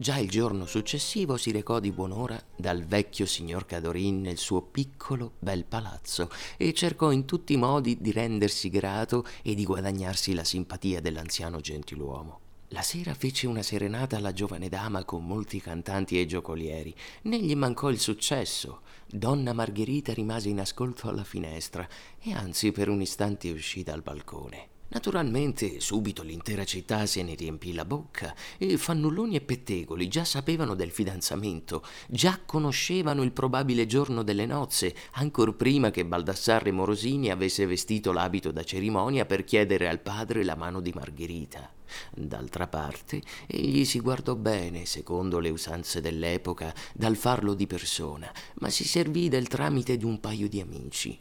Già 0.00 0.16
il 0.18 0.30
giorno 0.30 0.64
successivo 0.64 1.36
si 1.36 1.50
recò 1.50 1.80
di 1.80 1.90
buon'ora 1.90 2.40
dal 2.56 2.84
vecchio 2.84 3.26
signor 3.26 3.66
Cadorin 3.66 4.20
nel 4.20 4.38
suo 4.38 4.62
piccolo 4.62 5.32
bel 5.40 5.64
palazzo 5.64 6.30
e 6.56 6.72
cercò 6.72 7.10
in 7.10 7.24
tutti 7.24 7.54
i 7.54 7.56
modi 7.56 7.98
di 8.00 8.12
rendersi 8.12 8.70
grato 8.70 9.26
e 9.42 9.56
di 9.56 9.64
guadagnarsi 9.64 10.34
la 10.34 10.44
simpatia 10.44 11.00
dell'anziano 11.00 11.58
gentiluomo. 11.58 12.47
La 12.72 12.82
sera 12.82 13.14
fece 13.14 13.46
una 13.46 13.62
serenata 13.62 14.16
alla 14.18 14.34
giovane 14.34 14.68
dama 14.68 15.02
con 15.04 15.24
molti 15.24 15.58
cantanti 15.58 16.20
e 16.20 16.26
giocolieri. 16.26 16.94
Né 17.22 17.40
gli 17.40 17.56
mancò 17.56 17.88
il 17.88 17.98
successo. 17.98 18.82
Donna 19.06 19.54
Margherita 19.54 20.12
rimase 20.12 20.50
in 20.50 20.60
ascolto 20.60 21.08
alla 21.08 21.24
finestra 21.24 21.88
e 22.20 22.32
anzi 22.32 22.70
per 22.70 22.90
un 22.90 23.00
istante 23.00 23.50
uscì 23.50 23.82
dal 23.82 24.02
balcone. 24.02 24.77
Naturalmente 24.90 25.80
subito 25.80 26.22
l'intera 26.22 26.64
città 26.64 27.04
se 27.04 27.22
ne 27.22 27.34
riempì 27.34 27.74
la 27.74 27.84
bocca 27.84 28.34
e 28.56 28.78
fannulloni 28.78 29.36
e 29.36 29.42
pettegoli 29.42 30.08
già 30.08 30.24
sapevano 30.24 30.74
del 30.74 30.90
fidanzamento, 30.90 31.84
già 32.08 32.40
conoscevano 32.44 33.22
il 33.22 33.32
probabile 33.32 33.84
giorno 33.84 34.22
delle 34.22 34.46
nozze, 34.46 34.94
ancor 35.12 35.56
prima 35.56 35.90
che 35.90 36.06
Baldassarre 36.06 36.72
Morosini 36.72 37.30
avesse 37.30 37.66
vestito 37.66 38.12
l'abito 38.12 38.50
da 38.50 38.64
cerimonia 38.64 39.26
per 39.26 39.44
chiedere 39.44 39.88
al 39.88 40.00
padre 40.00 40.42
la 40.42 40.56
mano 40.56 40.80
di 40.80 40.92
Margherita. 40.94 41.70
D'altra 42.14 42.66
parte, 42.66 43.20
egli 43.46 43.84
si 43.84 44.00
guardò 44.00 44.36
bene, 44.36 44.86
secondo 44.86 45.38
le 45.38 45.50
usanze 45.50 46.00
dell'epoca, 46.00 46.74
dal 46.94 47.16
farlo 47.16 47.52
di 47.52 47.66
persona, 47.66 48.32
ma 48.60 48.70
si 48.70 48.84
servì 48.84 49.28
del 49.28 49.48
tramite 49.48 49.98
di 49.98 50.06
un 50.06 50.18
paio 50.18 50.48
di 50.48 50.60
amici. 50.62 51.18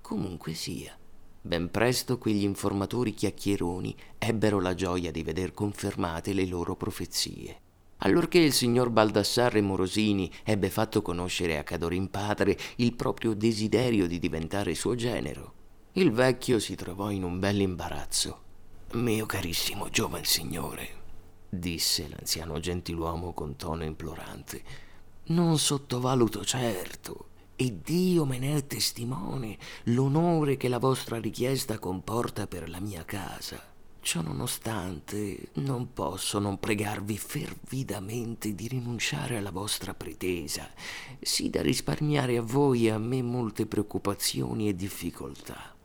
Comunque 0.00 0.54
sia. 0.54 0.96
Ben 1.40 1.70
presto 1.70 2.18
quegli 2.18 2.42
informatori 2.42 3.14
chiacchieroni 3.14 3.94
ebbero 4.18 4.60
la 4.60 4.74
gioia 4.74 5.10
di 5.10 5.22
veder 5.22 5.54
confermate 5.54 6.32
le 6.32 6.46
loro 6.46 6.74
profezie. 6.74 7.60
Allorché 7.98 8.38
il 8.38 8.52
signor 8.52 8.90
Baldassarre 8.90 9.60
Morosini 9.60 10.30
ebbe 10.44 10.70
fatto 10.70 11.02
conoscere 11.02 11.58
a 11.58 11.64
Cadorin 11.64 12.10
padre 12.10 12.56
il 12.76 12.94
proprio 12.94 13.34
desiderio 13.34 14.06
di 14.06 14.18
diventare 14.18 14.74
suo 14.74 14.94
genero, 14.94 15.54
il 15.92 16.12
vecchio 16.12 16.58
si 16.58 16.76
trovò 16.76 17.10
in 17.10 17.24
un 17.24 17.38
bel 17.38 17.60
imbarazzo. 17.60 18.42
Mio 18.92 19.26
carissimo 19.26 19.88
giovane 19.90 20.24
signore, 20.24 20.88
disse 21.48 22.08
l'anziano 22.08 22.60
gentiluomo 22.60 23.32
con 23.32 23.56
tono 23.56 23.84
implorante, 23.84 24.62
non 25.24 25.58
sottovaluto 25.58 26.44
certo 26.44 27.27
e 27.60 27.80
Dio 27.82 28.24
me 28.24 28.38
ne 28.38 28.54
è 28.54 28.66
testimone 28.68 29.58
l'onore 29.86 30.56
che 30.56 30.68
la 30.68 30.78
vostra 30.78 31.18
richiesta 31.18 31.80
comporta 31.80 32.46
per 32.46 32.68
la 32.70 32.78
mia 32.78 33.04
casa. 33.04 33.60
Ciò 34.00 34.22
nonostante, 34.22 35.48
non 35.54 35.92
posso 35.92 36.38
non 36.38 36.60
pregarvi 36.60 37.18
fervidamente 37.18 38.54
di 38.54 38.68
rinunciare 38.68 39.38
alla 39.38 39.50
vostra 39.50 39.92
pretesa, 39.92 40.70
sì 41.20 41.50
da 41.50 41.60
risparmiare 41.60 42.36
a 42.36 42.42
voi 42.42 42.86
e 42.86 42.90
a 42.92 42.98
me 42.98 43.22
molte 43.22 43.66
preoccupazioni 43.66 44.68
e 44.68 44.76
difficoltà. 44.76 45.77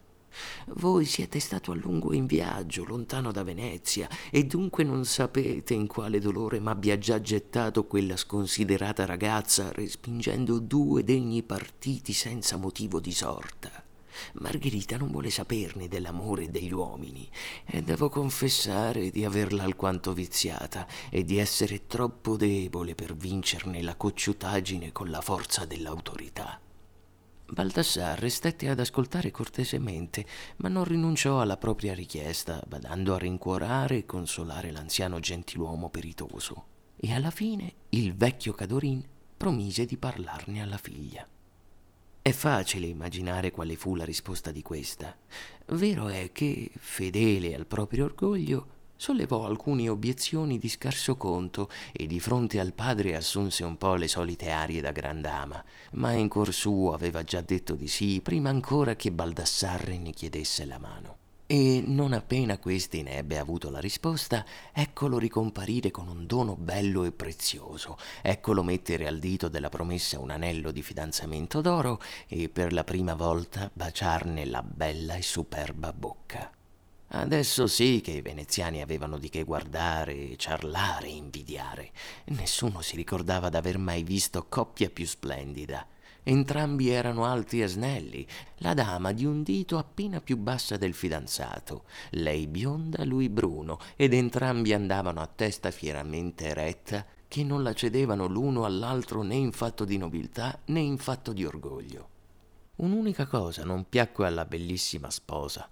Voi 0.76 1.06
siete 1.06 1.39
stato 1.39 1.72
a 1.72 1.76
lungo 1.76 2.13
in 2.13 2.26
viaggio, 2.26 2.84
lontano 2.86 3.32
da 3.32 3.43
Venezia, 3.43 4.10
e 4.32 4.46
dunque 4.46 4.84
non 4.84 5.06
sapete 5.06 5.74
in 5.74 5.88
quale 5.88 6.19
dolore 6.19 6.60
m'abbia 6.60 6.98
già 6.98 7.19
gettato 7.22 7.86
quella 7.86 8.17
sconsiderata 8.17 9.06
ragazza, 9.06 9.72
respingendo 9.72 10.60
due 10.60 11.04
degni 11.04 11.43
partiti 11.43 12.13
senza 12.13 12.58
motivo 12.58 13.00
di 13.00 13.12
sorta. 13.12 13.84
Margherita 14.34 14.98
non 14.98 15.12
vuole 15.12 15.30
saperne 15.30 15.88
dell'amore 15.88 16.52
degli 16.52 16.72
uomini 16.72 17.28
e 17.65 17.82
devo 17.82 18.10
confessare 18.10 19.10
di 19.10 19.26
averla 19.26 19.63
alquanto 19.63 20.13
viziata 20.13 20.88
e 21.10 21.24
di 21.24 21.38
essere 21.38 21.88
troppo 21.88 22.38
debole 22.38 22.96
per 22.96 23.15
vincerne 23.15 23.82
la 23.82 23.96
cocciutaggine 23.96 24.91
con 24.91 25.10
la 25.10 25.22
forza 25.22 25.65
dell'autorità. 25.65 26.60
Baldassarre 27.54 28.30
stette 28.30 28.68
ad 28.68 28.80
ascoltare 28.80 29.30
cortesemente, 29.30 30.26
ma 30.58 30.70
non 30.70 30.86
rinunciò 30.86 31.39
alla 31.39 31.56
propria 31.56 31.94
richiesta, 31.94 32.60
badando 32.68 33.13
a 33.13 33.20
rincuorare 33.20 33.98
e 33.98 34.06
consolare 34.06 34.72
l'anziano 34.72 35.20
gentiluomo 35.20 35.89
peritoso. 35.89 36.66
E 36.96 37.13
alla 37.13 37.30
fine 37.30 37.74
il 37.89 38.16
vecchio 38.16 38.54
Cadorin 38.54 39.06
promise 39.38 39.86
di 39.86 39.98
parlarne 39.98 40.63
alla 40.63 40.78
figlia. 40.78 41.28
È 42.24 42.32
facile 42.32 42.88
immaginare 42.88 43.52
quale 43.52 43.76
fu 43.76 43.94
la 43.94 44.06
risposta 44.06 44.52
di 44.52 44.63
questa. 44.63 45.16
Vero 45.68 46.08
è 46.08 46.32
che, 46.32 46.72
fedele 46.76 47.54
al 47.54 47.68
proprio 47.68 48.06
orgoglio, 48.06 48.68
sollevò 49.04 49.46
alcune 49.46 49.89
obiezioni 49.89 50.58
di 50.58 50.70
scarso 50.70 51.18
conto 51.18 51.70
e 51.92 52.08
di 52.08 52.22
fronte 52.22 52.62
al 52.62 52.72
padre 52.72 53.18
assunse 53.18 53.66
un 53.66 53.78
po' 53.78 53.96
le 53.96 54.08
solite 54.08 54.50
arie 54.50 54.80
da 54.80 54.94
gran 54.94 55.20
dama, 55.20 55.62
ma 55.96 56.13
in 56.13 56.30
cuor 56.30 56.54
suo 56.54 56.94
aveva 56.94 57.22
già 57.22 57.42
detto 57.42 57.76
di 57.76 57.89
sì 57.89 58.22
prima 58.24 58.48
ancora 58.48 58.96
che 58.96 59.12
Baldassarre 59.12 59.98
ne 59.98 60.12
chiedesse 60.12 60.63
la 60.63 60.80
mano. 60.80 61.18
E 61.46 61.84
non 61.86 62.13
appena 62.13 62.58
questi 62.58 63.04
ne 63.04 63.18
ebbe 63.18 63.38
avuto 63.38 63.70
la 63.70 63.82
risposta, 63.82 64.46
eccolo 64.72 65.18
ricomparire 65.18 65.92
con 65.92 66.08
un 66.08 66.26
dono 66.26 66.56
bello 66.56 67.04
e 67.04 67.12
prezioso, 67.12 67.98
eccolo 68.22 68.63
mettere 68.63 69.06
al 69.06 69.20
dito 69.20 69.50
della 69.50 69.68
promessa 69.68 70.18
un 70.18 70.30
anello 70.30 70.72
di 70.72 70.82
fidanzamento 70.82 71.60
d'oro 71.60 72.00
e 72.26 72.48
per 72.48 72.72
la 72.72 72.86
prima 72.86 73.16
volta 73.16 73.70
baciarne 73.74 74.46
la 74.46 74.63
bella 74.63 75.16
e 75.16 75.22
superba 75.22 75.92
bocca. 75.92 76.50
Adesso 77.15 77.67
sì 77.67 78.02
che 78.04 78.10
i 78.10 78.21
veneziani 78.21 78.82
avevano 78.82 79.19
di 79.19 79.30
che 79.30 79.43
guardare, 79.43 80.36
ciarlare, 80.36 81.10
invidiare. 81.10 81.91
Nessuno 82.30 82.82
si 82.82 82.95
ricordava 82.95 83.49
d'aver 83.49 83.78
mai 83.78 84.02
visto 84.02 84.47
coppia 84.49 84.89
più 84.89 85.06
splendida. 85.06 85.86
Entrambi 86.23 86.89
erano 86.89 87.26
alti 87.26 87.62
e 87.62 87.67
snelli, 87.67 88.26
la 88.58 88.73
dama 88.73 89.12
di 89.12 89.26
un 89.26 89.43
dito 89.43 89.78
appena 89.78 90.21
più 90.21 90.38
bassa 90.38 90.76
del 90.76 90.95
fidanzato, 90.95 91.84
lei 92.12 92.47
bionda, 92.47 93.06
lui 93.06 93.30
bruno, 93.30 93.78
ed 93.95 94.13
entrambi 94.13 94.73
andavano 94.73 95.21
a 95.21 95.28
testa 95.28 95.69
fieramente 95.69 96.47
eretta, 96.47 97.06
che 97.28 97.43
non 97.43 97.62
la 97.62 97.73
cedevano 97.73 98.26
l'uno 98.26 98.65
all'altro 98.65 99.21
né 99.21 99.36
in 99.36 99.52
fatto 99.52 99.86
di 99.86 99.97
nobiltà 99.97 100.58
né 100.65 100.80
in 100.80 100.97
fatto 100.97 101.32
di 101.32 101.45
orgoglio. 101.45 102.10
Un'unica 102.78 103.28
cosa 103.28 103.63
non 103.63 103.88
piacque 103.88 104.26
alla 104.26 104.45
bellissima 104.45 105.12
sposa, 105.12 105.69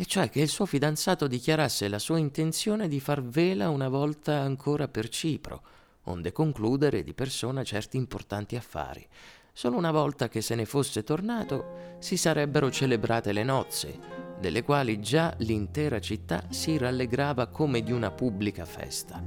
e 0.00 0.06
cioè 0.06 0.30
che 0.30 0.40
il 0.40 0.48
suo 0.48 0.64
fidanzato 0.64 1.26
dichiarasse 1.26 1.88
la 1.88 1.98
sua 1.98 2.18
intenzione 2.18 2.86
di 2.86 3.00
far 3.00 3.20
vela 3.20 3.68
una 3.68 3.88
volta 3.88 4.38
ancora 4.38 4.86
per 4.86 5.08
Cipro, 5.08 5.60
onde 6.04 6.30
concludere 6.30 7.02
di 7.02 7.12
persona 7.14 7.64
certi 7.64 7.96
importanti 7.96 8.54
affari. 8.54 9.04
Solo 9.52 9.76
una 9.76 9.90
volta 9.90 10.28
che 10.28 10.40
se 10.40 10.54
ne 10.54 10.66
fosse 10.66 11.02
tornato 11.02 11.96
si 11.98 12.16
sarebbero 12.16 12.70
celebrate 12.70 13.32
le 13.32 13.42
nozze, 13.42 13.98
delle 14.38 14.62
quali 14.62 15.00
già 15.00 15.34
l'intera 15.38 15.98
città 15.98 16.44
si 16.48 16.78
rallegrava 16.78 17.48
come 17.48 17.82
di 17.82 17.90
una 17.90 18.12
pubblica 18.12 18.64
festa. 18.64 19.20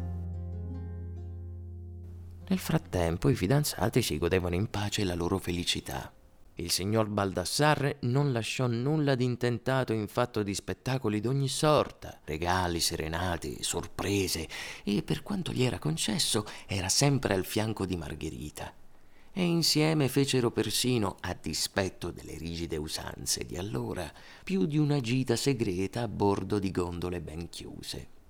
Nel 2.48 2.60
frattempo 2.60 3.28
i 3.28 3.36
fidanzati 3.36 4.02
si 4.02 4.18
godevano 4.18 4.56
in 4.56 4.70
pace 4.70 5.04
la 5.04 5.16
loro 5.16 5.38
felicità. 5.38 6.14
Il 6.62 6.70
signor 6.70 7.08
Baldassarre 7.08 7.98
non 8.02 8.32
lasciò 8.32 8.68
nulla 8.68 9.16
di 9.16 9.24
intentato 9.24 9.94
in 9.94 10.08
fatto 10.08 10.44
di 10.44 10.54
spettacoli 10.54 11.20
d'ogni 11.20 11.48
sorta, 11.48 12.20
regali, 12.24 12.80
serenate, 12.80 13.64
sorprese, 13.64 14.48
e 14.84 15.02
per 15.02 15.24
quanto 15.24 15.54
gli 15.54 15.64
era 15.64 15.80
concesso 15.80 16.46
era 16.68 16.88
sempre 16.88 17.34
al 17.34 17.46
fianco 17.46 17.88
di 17.88 17.98
Margherita. 17.98 18.72
E 19.34 19.44
insieme 19.44 20.08
fecero 20.08 20.52
persino, 20.52 21.18
a 21.22 21.36
dispetto 21.40 22.12
delle 22.12 22.38
rigide 22.38 22.78
usanze 22.78 23.44
di 23.44 23.58
allora, 23.58 24.14
più 24.44 24.68
di 24.68 24.78
una 24.78 25.00
gita 25.00 25.36
segreta 25.36 26.04
a 26.04 26.08
bordo 26.08 26.60
di 26.60 26.70
gondole 26.70 27.22
ben 27.22 27.50
chiuse. 27.50 28.21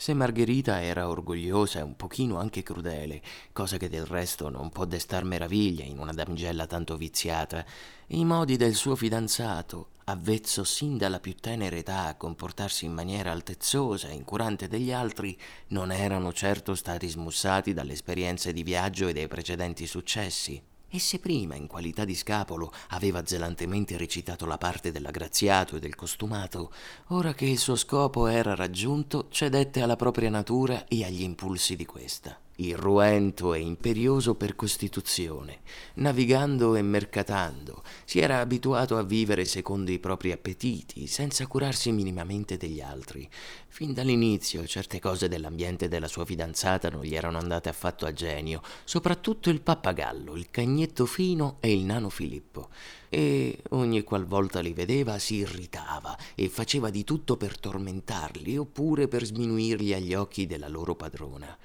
Se 0.00 0.14
Margherita 0.14 0.80
era 0.80 1.10
orgogliosa 1.10 1.80
e 1.80 1.82
un 1.82 1.94
pochino 1.94 2.38
anche 2.38 2.62
crudele, 2.62 3.20
cosa 3.52 3.76
che 3.76 3.90
del 3.90 4.06
resto 4.06 4.48
non 4.48 4.70
può 4.70 4.86
destar 4.86 5.24
meraviglia 5.24 5.84
in 5.84 5.98
una 5.98 6.14
damigella 6.14 6.66
tanto 6.66 6.96
viziata, 6.96 7.62
i 8.06 8.24
modi 8.24 8.56
del 8.56 8.74
suo 8.74 8.96
fidanzato, 8.96 9.90
avvezzo 10.04 10.64
sin 10.64 10.96
dalla 10.96 11.20
più 11.20 11.34
tenera 11.34 11.76
età 11.76 12.06
a 12.06 12.14
comportarsi 12.14 12.86
in 12.86 12.94
maniera 12.94 13.30
altezzosa 13.30 14.08
e 14.08 14.14
incurante 14.14 14.68
degli 14.68 14.90
altri, 14.90 15.38
non 15.66 15.92
erano 15.92 16.32
certo 16.32 16.74
stati 16.74 17.06
smussati 17.06 17.74
dalle 17.74 17.92
esperienze 17.92 18.54
di 18.54 18.62
viaggio 18.62 19.06
e 19.06 19.12
dai 19.12 19.28
precedenti 19.28 19.86
successi. 19.86 20.69
E 20.90 20.98
se 20.98 21.20
prima, 21.20 21.54
in 21.54 21.68
qualità 21.68 22.04
di 22.04 22.16
scapolo, 22.16 22.72
aveva 22.88 23.24
zelantemente 23.24 23.96
recitato 23.96 24.44
la 24.44 24.58
parte 24.58 24.90
dell'aggraziato 24.90 25.76
e 25.76 25.78
del 25.78 25.94
costumato, 25.94 26.72
ora 27.08 27.32
che 27.32 27.46
il 27.46 27.58
suo 27.58 27.76
scopo 27.76 28.26
era 28.26 28.56
raggiunto, 28.56 29.28
cedette 29.30 29.82
alla 29.82 29.96
propria 29.96 30.30
natura 30.30 30.86
e 30.88 31.04
agli 31.04 31.22
impulsi 31.22 31.76
di 31.76 31.86
questa 31.86 32.38
irruento 32.66 33.54
e 33.54 33.60
imperioso 33.60 34.34
per 34.34 34.54
costituzione, 34.54 35.60
navigando 35.94 36.74
e 36.74 36.82
mercatando, 36.82 37.82
si 38.04 38.20
era 38.20 38.40
abituato 38.40 38.96
a 38.96 39.02
vivere 39.02 39.44
secondo 39.44 39.90
i 39.90 39.98
propri 39.98 40.32
appetiti, 40.32 41.06
senza 41.06 41.46
curarsi 41.46 41.90
minimamente 41.92 42.56
degli 42.56 42.80
altri. 42.80 43.28
Fin 43.68 43.92
dall'inizio 43.94 44.66
certe 44.66 44.98
cose 44.98 45.28
dell'ambiente 45.28 45.88
della 45.88 46.08
sua 46.08 46.24
fidanzata 46.24 46.90
non 46.90 47.02
gli 47.02 47.14
erano 47.14 47.38
andate 47.38 47.68
affatto 47.68 48.04
a 48.04 48.12
genio, 48.12 48.62
soprattutto 48.84 49.48
il 49.48 49.62
pappagallo, 49.62 50.36
il 50.36 50.50
cagnetto 50.50 51.06
fino 51.06 51.56
e 51.60 51.72
il 51.72 51.84
nano 51.84 52.10
Filippo. 52.10 52.68
E 53.08 53.62
ogni 53.70 54.02
qualvolta 54.02 54.60
li 54.60 54.72
vedeva 54.72 55.18
si 55.18 55.36
irritava 55.36 56.16
e 56.34 56.48
faceva 56.48 56.90
di 56.90 57.04
tutto 57.04 57.36
per 57.36 57.58
tormentarli 57.58 58.56
oppure 58.56 59.08
per 59.08 59.24
sminuirli 59.24 59.94
agli 59.94 60.14
occhi 60.14 60.46
della 60.46 60.68
loro 60.68 60.94
padrona 60.94 61.56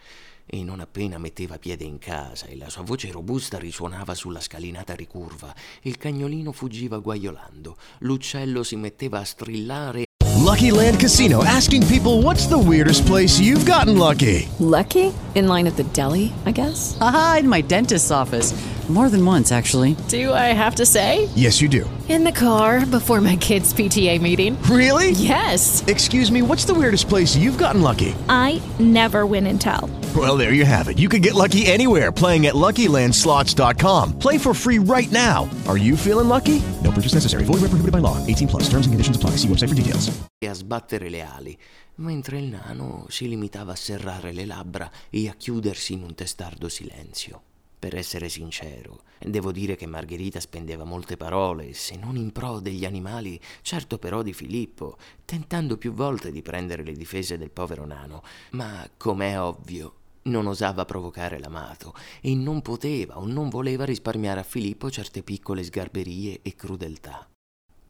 e 0.55 0.63
non 0.63 0.79
appena 0.79 1.17
metteva 1.17 1.57
piede 1.57 1.83
in 1.83 1.97
casa 1.97 2.45
e 2.45 2.55
la 2.55 2.69
sua 2.69 2.83
voce 2.83 3.11
robusta 3.11 3.57
risuonava 3.57 4.13
sulla 4.15 4.39
scalinata 4.39 4.95
ricurva, 4.95 5.53
il 5.81 5.97
cagnolino 5.97 6.51
fuggiva 6.51 6.99
guaiolando, 6.99 7.77
l'uccello 7.99 8.63
si 8.63 8.75
metteva 8.75 9.19
a 9.19 9.25
strillare. 9.25 10.03
Lucky 10.37 10.69
Land 10.69 10.99
Casino 10.99 11.43
asking 11.43 11.85
people 11.87 12.21
what's 12.21 12.47
the 12.47 12.57
weirdest 12.57 13.05
place 13.05 13.39
you've 13.39 13.65
gotten 13.65 13.97
lucky? 13.97 14.47
Lucky? 14.59 15.11
In 15.33 15.47
line 15.47 15.67
at 15.67 15.75
the 15.75 15.85
deli, 15.91 16.31
I 16.45 16.51
guess? 16.51 16.95
Aha, 16.99 17.37
in 17.39 17.49
my 17.49 17.61
dentist's 17.61 18.11
office. 18.11 18.53
More 18.87 19.09
than 19.09 19.25
once, 19.25 19.51
actually. 19.51 19.95
Do 20.09 20.31
I 20.31 20.53
have 20.53 20.75
to 20.75 20.85
say? 20.85 21.27
Yes, 21.35 21.59
you 21.59 21.67
do. 21.67 21.89
In 22.07 22.23
the 22.23 22.31
car 22.31 22.85
before 22.85 23.19
my 23.19 23.35
kids' 23.35 23.73
PTA 23.73 24.21
meeting. 24.21 24.61
Really? 24.69 25.09
Yes. 25.11 25.83
Excuse 25.87 26.31
me, 26.31 26.43
what's 26.43 26.65
the 26.65 26.73
weirdest 26.75 27.09
place 27.09 27.35
you've 27.35 27.57
gotten 27.57 27.81
lucky? 27.81 28.13
I 28.29 28.61
never 28.77 29.25
win 29.25 29.47
and 29.47 29.59
tell. 29.59 29.89
Well, 30.15 30.37
there 30.37 30.53
you 30.53 30.65
have 30.65 30.87
it. 30.87 30.99
You 30.99 31.09
can 31.09 31.21
get 31.23 31.33
lucky 31.33 31.65
anywhere 31.65 32.11
playing 32.11 32.45
at 32.45 32.53
LuckyLandSlots.com. 32.53 34.19
Play 34.19 34.37
for 34.37 34.53
free 34.53 34.77
right 34.77 35.11
now. 35.11 35.49
Are 35.67 35.77
you 35.79 35.97
feeling 35.97 36.27
lucky? 36.27 36.61
No 36.83 36.91
purchase 36.91 37.15
necessary. 37.15 37.43
Void 37.43 37.61
where 37.61 37.69
prohibited 37.73 37.91
by 37.91 37.97
law. 37.99 38.23
18 38.27 38.47
plus. 38.47 38.69
Terms 38.69 38.85
and 38.85 38.93
conditions 38.93 39.17
apply. 39.17 39.31
See 39.31 39.47
website 39.47 39.69
for 39.69 39.75
details. 39.75 40.11
e 40.37 40.47
a 40.47 40.53
sbattere 40.53 41.09
le 41.09 41.21
ali, 41.23 41.57
mentre 41.95 42.37
il 42.37 42.45
nano 42.49 43.05
si 43.09 43.27
limitava 43.27 43.71
a 43.71 43.75
serrare 43.75 44.31
le 44.31 44.45
labbra 44.45 44.91
e 45.09 45.27
a 45.27 45.33
chiudersi 45.35 45.93
in 45.93 46.03
un 46.03 46.13
testardo 46.13 46.69
silenzio. 46.69 47.41
Per 47.85 47.95
essere 47.95 48.29
sincero, 48.29 49.03
devo 49.19 49.51
dire 49.51 49.75
che 49.75 49.85
Margherita 49.85 50.39
spendeva 50.39 50.85
molte 50.85 51.17
parole, 51.17 51.73
se 51.73 51.95
non 51.95 52.15
in 52.15 52.31
pro 52.31 52.59
degli 52.59 52.83
animali, 52.83 53.39
certo 53.61 53.99
però 53.99 54.23
di 54.23 54.33
Filippo, 54.33 54.97
tentando 55.23 55.77
più 55.77 55.93
volte 55.93 56.31
di 56.31 56.41
prendere 56.41 56.81
le 56.81 56.93
difese 56.93 57.37
del 57.37 57.51
povero 57.51 57.85
nano, 57.85 58.23
ma, 58.53 58.89
com'è 58.97 59.39
ovvio, 59.39 59.93
non 60.23 60.47
osava 60.47 60.83
provocare 60.83 61.37
l'amato 61.37 61.93
e 62.21 62.33
non 62.33 62.63
poteva 62.63 63.19
o 63.19 63.27
non 63.27 63.49
voleva 63.49 63.85
risparmiare 63.85 64.39
a 64.39 64.43
Filippo 64.43 64.89
certe 64.89 65.21
piccole 65.21 65.61
sgarberie 65.61 66.39
e 66.41 66.55
crudeltà. 66.55 67.29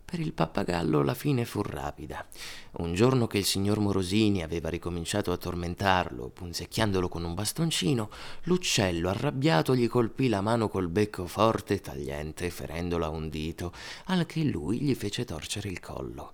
Per 0.06 0.20
il 0.20 0.34
pappagallo 0.34 1.02
la 1.02 1.16
fine 1.16 1.46
fu 1.46 1.64
rapida. 1.64 2.26
Un 2.74 2.94
giorno 2.94 3.26
che 3.26 3.40
il 3.40 3.44
signor 3.44 3.80
Morosini 3.80 4.44
aveva 4.44 4.70
ricominciato 4.70 5.32
a 5.32 5.38
tormentarlo, 5.38 6.30
punzecchiandolo 6.30 7.10
con 7.10 7.24
un 7.24 7.34
bastoncino, 7.34 8.12
l'uccello 8.44 9.10
arrabbiato 9.10 9.76
gli 9.76 9.88
colpì 9.88 10.30
la 10.30 10.42
mano 10.42 10.70
col 10.70 10.90
becco 10.90 11.26
forte 11.26 11.74
e 11.74 11.82
tagliente, 11.82 12.52
ferendolo 12.52 13.04
a 13.04 13.10
un 13.10 13.30
dito, 13.30 13.74
al 14.06 14.28
che 14.28 14.44
lui 14.44 14.80
gli 14.80 14.94
fece 14.94 15.26
torcere 15.26 15.70
il 15.70 15.80
collo. 15.80 16.34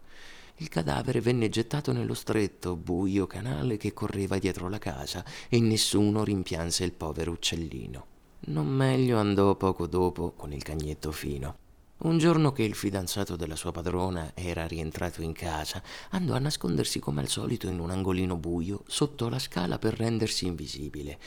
Il 0.57 0.67
cadavere 0.67 1.21
venne 1.21 1.47
gettato 1.47 1.93
nello 1.93 2.13
stretto, 2.13 2.75
buio 2.75 3.25
canale 3.25 3.77
che 3.77 3.93
correva 3.93 4.37
dietro 4.37 4.67
la 4.67 4.79
casa 4.79 5.23
e 5.47 5.61
nessuno 5.61 6.25
rimpianse 6.25 6.83
il 6.83 6.91
povero 6.91 7.31
uccellino. 7.31 8.05
Non 8.47 8.67
meglio 8.67 9.17
andò 9.17 9.55
poco 9.55 9.87
dopo 9.87 10.33
con 10.33 10.51
il 10.51 10.61
cagnetto 10.61 11.11
fino. 11.11 11.60
Un 12.03 12.17
giorno 12.17 12.51
che 12.51 12.63
il 12.63 12.73
fidanzato 12.73 13.35
della 13.35 13.55
sua 13.55 13.71
padrona 13.71 14.31
era 14.33 14.65
rientrato 14.65 15.21
in 15.21 15.33
casa, 15.33 15.83
andò 16.09 16.33
a 16.33 16.39
nascondersi 16.39 16.99
come 16.99 17.21
al 17.21 17.27
solito 17.27 17.67
in 17.67 17.79
un 17.79 17.91
angolino 17.91 18.37
buio 18.37 18.83
sotto 18.87 19.29
la 19.29 19.37
scala 19.37 19.77
per 19.77 19.97
rendersi 19.97 20.47
invisibile. 20.47 21.19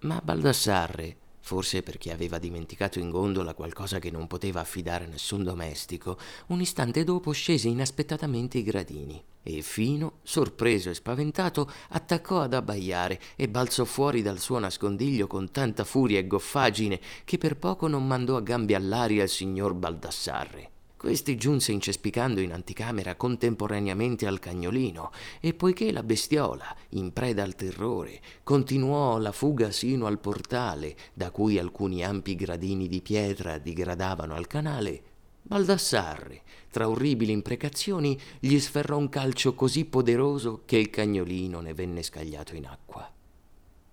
Ma 0.00 0.20
Baldassarre, 0.22 1.16
Forse 1.46 1.82
perché 1.82 2.10
aveva 2.10 2.38
dimenticato 2.38 2.98
in 2.98 3.10
gondola 3.10 3.52
qualcosa 3.52 3.98
che 3.98 4.10
non 4.10 4.26
poteva 4.26 4.60
affidare 4.60 5.04
a 5.04 5.08
nessun 5.08 5.44
domestico, 5.44 6.16
un 6.46 6.62
istante 6.62 7.04
dopo 7.04 7.32
scese 7.32 7.68
inaspettatamente 7.68 8.56
i 8.56 8.62
gradini 8.62 9.22
e 9.42 9.60
Fino, 9.60 10.20
sorpreso 10.22 10.88
e 10.88 10.94
spaventato, 10.94 11.70
attaccò 11.90 12.40
ad 12.40 12.54
abbaiare 12.54 13.20
e 13.36 13.46
balzò 13.46 13.84
fuori 13.84 14.22
dal 14.22 14.38
suo 14.38 14.58
nascondiglio 14.58 15.26
con 15.26 15.50
tanta 15.50 15.84
furia 15.84 16.18
e 16.18 16.26
goffaggine 16.26 16.98
che 17.24 17.36
per 17.36 17.58
poco 17.58 17.88
non 17.88 18.06
mandò 18.06 18.36
a 18.36 18.40
gambe 18.40 18.74
all'aria 18.74 19.24
il 19.24 19.28
signor 19.28 19.74
Baldassarre. 19.74 20.73
Questi 21.04 21.36
giunse 21.36 21.70
incespicando 21.70 22.40
in 22.40 22.50
anticamera 22.50 23.14
contemporaneamente 23.14 24.26
al 24.26 24.38
cagnolino 24.38 25.12
e 25.38 25.52
poiché 25.52 25.92
la 25.92 26.02
bestiola, 26.02 26.74
in 26.92 27.12
preda 27.12 27.42
al 27.42 27.54
terrore, 27.54 28.22
continuò 28.42 29.18
la 29.18 29.30
fuga 29.30 29.70
sino 29.70 30.06
al 30.06 30.18
portale, 30.18 30.96
da 31.12 31.30
cui 31.30 31.58
alcuni 31.58 32.02
ampi 32.02 32.34
gradini 32.34 32.88
di 32.88 33.02
pietra 33.02 33.58
digradavano 33.58 34.34
al 34.34 34.46
canale, 34.46 35.02
Baldassarre, 35.42 36.40
tra 36.70 36.88
orribili 36.88 37.32
imprecazioni, 37.32 38.18
gli 38.40 38.58
sferrò 38.58 38.96
un 38.96 39.10
calcio 39.10 39.54
così 39.54 39.84
poderoso 39.84 40.62
che 40.64 40.78
il 40.78 40.88
cagnolino 40.88 41.60
ne 41.60 41.74
venne 41.74 42.02
scagliato 42.02 42.56
in 42.56 42.64
acqua. 42.64 43.12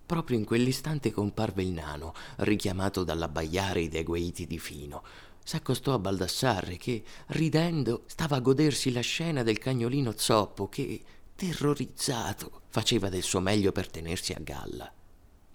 Proprio 0.06 0.38
in 0.38 0.46
quell'istante 0.46 1.12
comparve 1.12 1.62
il 1.62 1.72
nano, 1.72 2.14
richiamato 2.38 3.04
dall'abbaiare 3.04 3.90
dei 3.90 4.04
guaiti 4.04 4.48
di 4.48 4.60
Fino, 4.60 5.04
s'accostò 5.44 5.94
a 5.94 6.00
Baldassarre 6.00 6.78
che, 6.78 7.04
ridendo, 7.28 8.04
stava 8.06 8.38
a 8.38 8.42
godersi 8.42 8.92
la 8.92 9.02
scena 9.02 9.44
del 9.44 9.58
cagnolino 9.58 10.14
zoppo 10.16 10.70
che, 10.70 11.02
terrorizzato, 11.36 12.62
faceva 12.70 13.10
del 13.10 13.24
suo 13.24 13.40
meglio 13.40 13.72
per 13.72 13.90
tenersi 13.90 14.34
a 14.34 14.40
galla. 14.40 14.92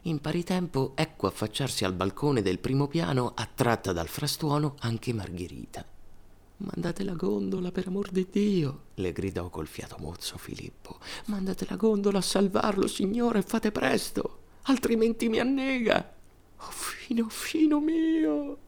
In 0.02 0.20
pari 0.20 0.44
tempo 0.44 0.92
ecco 0.94 1.26
affacciarsi 1.26 1.84
al 1.84 1.92
balcone 1.92 2.42
del 2.42 2.58
primo 2.58 2.86
piano, 2.86 3.32
attratta 3.34 3.92
dal 3.92 4.08
frastuono, 4.08 4.76
anche 4.80 5.12
Margherita. 5.12 5.84
Mandate 6.58 7.04
la 7.04 7.14
gondola, 7.14 7.70
per 7.70 7.88
amor 7.88 8.10
di 8.10 8.26
Dio, 8.30 8.82
le 8.94 9.12
gridò 9.12 9.50
col 9.50 9.66
fiato 9.66 9.96
mozzo 9.98 10.38
Filippo. 10.38 10.98
Mandate 11.26 11.66
la 11.68 11.76
gondola 11.76 12.18
a 12.18 12.22
salvarlo, 12.22 12.86
signore, 12.86 13.42
fate 13.42 13.72
presto, 13.72 14.38
altrimenti 14.62 15.28
mi 15.28 15.38
annega. 15.38 16.14
Oh, 16.58 16.70
fino, 16.70 17.28
fino 17.28 17.80
mio. 17.80 18.58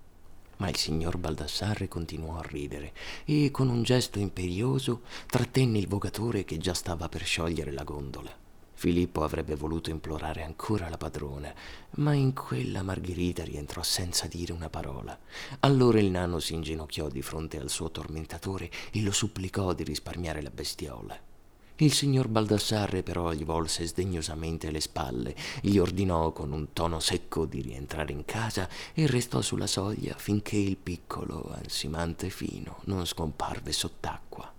Ma 0.58 0.68
il 0.68 0.76
signor 0.76 1.16
Baldassarre 1.18 1.88
continuò 1.88 2.38
a 2.38 2.46
ridere 2.46 2.92
e 3.24 3.50
con 3.50 3.68
un 3.68 3.82
gesto 3.82 4.18
imperioso 4.18 5.02
trattenne 5.26 5.78
il 5.78 5.88
vogatore 5.88 6.44
che 6.44 6.58
già 6.58 6.74
stava 6.74 7.08
per 7.08 7.24
sciogliere 7.24 7.72
la 7.72 7.84
gondola. 7.84 8.46
Filippo 8.78 9.24
avrebbe 9.24 9.56
voluto 9.56 9.90
implorare 9.90 10.44
ancora 10.44 10.88
la 10.88 10.96
padrona, 10.96 11.52
ma 11.96 12.12
in 12.12 12.32
quella 12.32 12.82
Margherita 12.82 13.42
rientrò 13.42 13.82
senza 13.82 14.28
dire 14.28 14.52
una 14.52 14.70
parola. 14.70 15.18
Allora 15.60 15.98
il 15.98 16.10
nano 16.10 16.38
si 16.38 16.54
inginocchiò 16.54 17.08
di 17.08 17.20
fronte 17.20 17.58
al 17.58 17.70
suo 17.70 17.90
tormentatore 17.90 18.70
e 18.92 19.02
lo 19.02 19.10
supplicò 19.10 19.72
di 19.72 19.82
risparmiare 19.82 20.42
la 20.42 20.50
bestiola. 20.50 21.27
Il 21.80 21.92
signor 21.92 22.26
Baldassarre 22.26 23.04
però 23.04 23.32
gli 23.32 23.44
volse 23.44 23.86
sdegnosamente 23.86 24.72
le 24.72 24.80
spalle, 24.80 25.36
gli 25.60 25.78
ordinò 25.78 26.32
con 26.32 26.50
un 26.50 26.72
tono 26.72 26.98
secco 26.98 27.46
di 27.46 27.60
rientrare 27.60 28.10
in 28.10 28.24
casa 28.24 28.68
e 28.92 29.06
restò 29.06 29.40
sulla 29.42 29.68
soglia 29.68 30.16
finché 30.18 30.56
il 30.56 30.76
piccolo, 30.76 31.54
ansimante 31.54 32.30
fino, 32.30 32.80
non 32.86 33.06
scomparve 33.06 33.70
sott'acqua. 33.70 34.52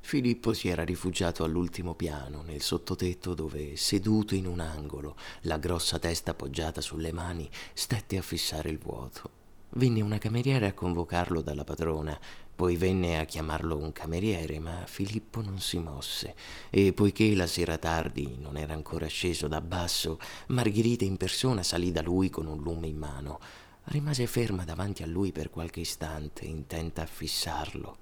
Filippo 0.00 0.52
si 0.52 0.68
era 0.68 0.84
rifugiato 0.84 1.44
all'ultimo 1.44 1.94
piano, 1.94 2.42
nel 2.42 2.60
sottotetto 2.60 3.32
dove, 3.32 3.76
seduto 3.78 4.34
in 4.34 4.46
un 4.46 4.60
angolo, 4.60 5.16
la 5.42 5.56
grossa 5.56 5.98
testa 5.98 6.32
appoggiata 6.32 6.82
sulle 6.82 7.12
mani, 7.12 7.48
stette 7.72 8.18
a 8.18 8.22
fissare 8.22 8.68
il 8.68 8.78
vuoto. 8.78 9.40
Venne 9.76 10.02
una 10.02 10.18
cameriera 10.18 10.66
a 10.66 10.74
convocarlo 10.74 11.40
dalla 11.40 11.64
padrona, 11.64 12.18
poi 12.62 12.76
venne 12.76 13.18
a 13.18 13.24
chiamarlo 13.24 13.76
un 13.76 13.90
cameriere, 13.90 14.60
ma 14.60 14.86
Filippo 14.86 15.40
non 15.40 15.58
si 15.58 15.78
mosse 15.78 16.36
e 16.70 16.92
poiché 16.92 17.34
la 17.34 17.48
sera 17.48 17.76
tardi 17.76 18.36
non 18.38 18.56
era 18.56 18.72
ancora 18.72 19.08
sceso 19.08 19.48
da 19.48 19.60
basso, 19.60 20.20
Margherita 20.46 21.04
in 21.04 21.16
persona 21.16 21.64
salì 21.64 21.90
da 21.90 22.02
lui 22.02 22.30
con 22.30 22.46
un 22.46 22.62
lume 22.62 22.86
in 22.86 22.98
mano. 22.98 23.40
Rimase 23.86 24.28
ferma 24.28 24.62
davanti 24.62 25.02
a 25.02 25.08
lui 25.08 25.32
per 25.32 25.50
qualche 25.50 25.80
istante, 25.80 26.44
intenta 26.44 27.02
a 27.02 27.06
fissarlo. 27.06 27.96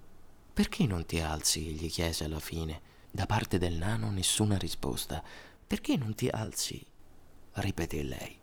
Perché 0.52 0.84
non 0.84 1.06
ti 1.06 1.20
alzi? 1.20 1.62
gli 1.70 1.88
chiese 1.88 2.24
alla 2.24 2.38
fine. 2.38 2.82
Da 3.10 3.24
parte 3.24 3.56
del 3.56 3.78
nano 3.78 4.10
nessuna 4.10 4.58
risposta. 4.58 5.24
Perché 5.66 5.96
non 5.96 6.14
ti 6.14 6.28
alzi? 6.28 6.84
ripeté 7.52 8.02
lei. 8.02 8.38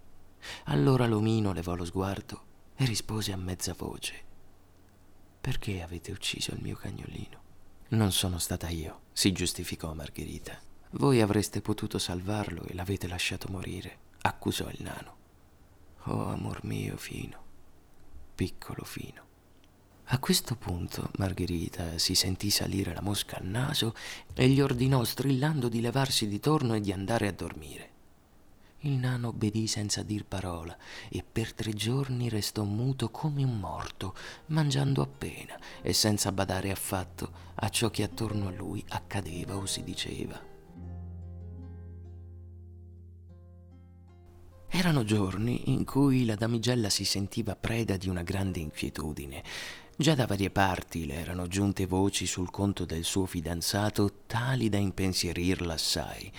Allora 0.63 1.05
l'omino 1.05 1.53
levò 1.53 1.75
lo 1.75 1.85
sguardo 1.85 2.41
e 2.75 2.85
rispose 2.85 3.31
a 3.31 3.37
mezza 3.37 3.75
voce. 3.77 4.26
Perché 5.47 5.81
avete 5.81 6.11
ucciso 6.11 6.53
il 6.53 6.59
mio 6.61 6.75
cagnolino? 6.75 7.41
Non 7.91 8.11
sono 8.11 8.37
stata 8.37 8.67
io, 8.67 9.03
si 9.13 9.31
giustificò 9.31 9.93
Margherita. 9.93 10.59
Voi 10.89 11.21
avreste 11.21 11.61
potuto 11.61 11.99
salvarlo 11.99 12.65
e 12.65 12.73
l'avete 12.73 13.07
lasciato 13.07 13.47
morire, 13.49 13.97
accusò 14.23 14.67
il 14.67 14.79
nano. 14.81 15.15
Oh, 16.03 16.25
amor 16.25 16.65
mio, 16.65 16.97
fino, 16.97 17.41
piccolo 18.35 18.83
fino. 18.83 19.23
A 20.07 20.19
questo 20.19 20.57
punto 20.57 21.11
Margherita 21.17 21.97
si 21.97 22.13
sentì 22.13 22.49
salire 22.49 22.93
la 22.93 23.01
mosca 23.01 23.37
al 23.37 23.45
naso 23.45 23.95
e 24.33 24.49
gli 24.49 24.59
ordinò 24.59 25.01
strillando 25.05 25.69
di 25.69 25.79
levarsi 25.79 26.27
di 26.27 26.41
torno 26.41 26.73
e 26.73 26.81
di 26.81 26.91
andare 26.91 27.25
a 27.25 27.31
dormire. 27.31 27.91
Il 28.87 28.93
nano 28.93 29.27
obbedì 29.27 29.67
senza 29.67 30.01
dir 30.01 30.23
parola 30.23 30.75
e 31.09 31.21
per 31.29 31.53
tre 31.53 31.73
giorni 31.73 32.29
restò 32.29 32.63
muto 32.63 33.09
come 33.09 33.43
un 33.43 33.59
morto, 33.59 34.15
mangiando 34.47 35.01
appena 35.01 35.59
e 35.81 35.91
senza 35.91 36.31
badare 36.31 36.71
affatto 36.71 37.29
a 37.55 37.67
ciò 37.67 37.89
che 37.89 38.03
attorno 38.03 38.47
a 38.47 38.51
lui 38.51 38.81
accadeva 38.87 39.57
o 39.57 39.65
si 39.65 39.83
diceva. 39.83 40.41
Erano 44.69 45.03
giorni 45.03 45.69
in 45.69 45.83
cui 45.83 46.23
la 46.23 46.35
damigella 46.35 46.89
si 46.89 47.03
sentiva 47.03 47.57
preda 47.57 47.97
di 47.97 48.07
una 48.07 48.23
grande 48.23 48.59
inquietudine. 48.59 49.43
Già 49.97 50.15
da 50.15 50.25
varie 50.25 50.49
parti 50.49 51.05
le 51.05 51.15
erano 51.15 51.47
giunte 51.47 51.87
voci 51.87 52.25
sul 52.25 52.51
conto 52.51 52.85
del 52.85 53.03
suo 53.03 53.25
fidanzato 53.25 54.23
tali 54.27 54.69
da 54.69 54.77
impensierirla 54.77 55.73
assai 55.73 56.31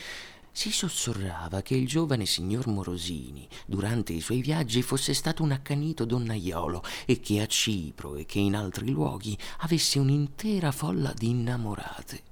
si 0.59 0.73
sussurrava 0.73 1.62
che 1.62 1.77
il 1.77 1.87
giovane 1.87 2.27
signor 2.27 2.66
Morosini, 2.66 3.47
durante 3.64 4.12
i 4.12 4.21
suoi 4.21 4.40
viaggi, 4.40 4.83
fosse 4.83 5.14
stato 5.14 5.44
un 5.44 5.53
accanito 5.53 6.05
donnaiolo 6.05 6.83
e 7.07 7.21
che 7.21 7.40
a 7.40 7.47
Cipro 7.47 8.16
e 8.16 8.27
che 8.27 8.40
in 8.40 8.57
altri 8.57 8.90
luoghi 8.90 9.38
avesse 9.59 10.01
un'intera 10.01 10.73
folla 10.73 11.12
di 11.16 11.29
innamorate. 11.29 12.23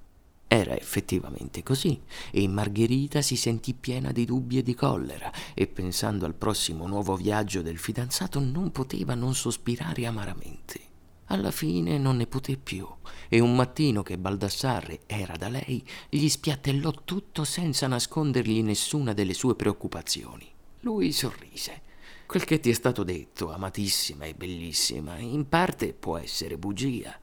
Era 0.49 0.77
effettivamente 0.77 1.63
così, 1.63 2.03
e 2.33 2.49
Margherita 2.49 3.23
si 3.23 3.37
sentì 3.37 3.75
piena 3.75 4.11
di 4.11 4.25
dubbi 4.25 4.59
e 4.59 4.65
di 4.65 4.75
collera, 4.75 5.31
e 5.55 5.69
pensando 5.69 6.27
al 6.27 6.35
prossimo 6.35 6.89
nuovo 6.89 7.15
viaggio 7.15 7.63
del 7.63 7.79
fidanzato 7.79 8.41
non 8.41 8.73
poteva 8.73 9.15
non 9.15 9.37
sospirare 9.37 10.05
amaramente. 10.05 10.86
Alla 11.27 11.51
fine 11.51 11.99
non 11.99 12.17
ne 12.17 12.27
poté 12.27 12.57
più 12.57 12.87
e 13.29 13.41
un 13.41 13.57
mattino 13.57 14.03
che 14.03 14.17
Baldassarre 14.17 15.01
era 15.07 15.37
da 15.37 15.49
lei 15.49 15.85
gli 16.09 16.29
spiattellò 16.29 16.93
tutto 17.05 17.45
senza 17.45 17.89
nascondergli 17.89 18.63
nessuna 18.63 19.13
delle 19.13 19.35
sue 19.35 19.57
preoccupazioni. 19.57 20.49
Lui 20.81 21.11
sorrise. 21.11 21.83
Quel 22.27 22.45
che 22.45 22.61
ti 22.61 22.71
è 22.71 22.73
stato 22.73 23.03
detto, 23.03 23.53
amatissima 23.53 24.25
e 24.25 24.35
bellissima, 24.35 25.19
in 25.19 25.49
parte 25.49 25.93
può 25.93 26.17
essere 26.17 26.59
bugia, 26.59 27.19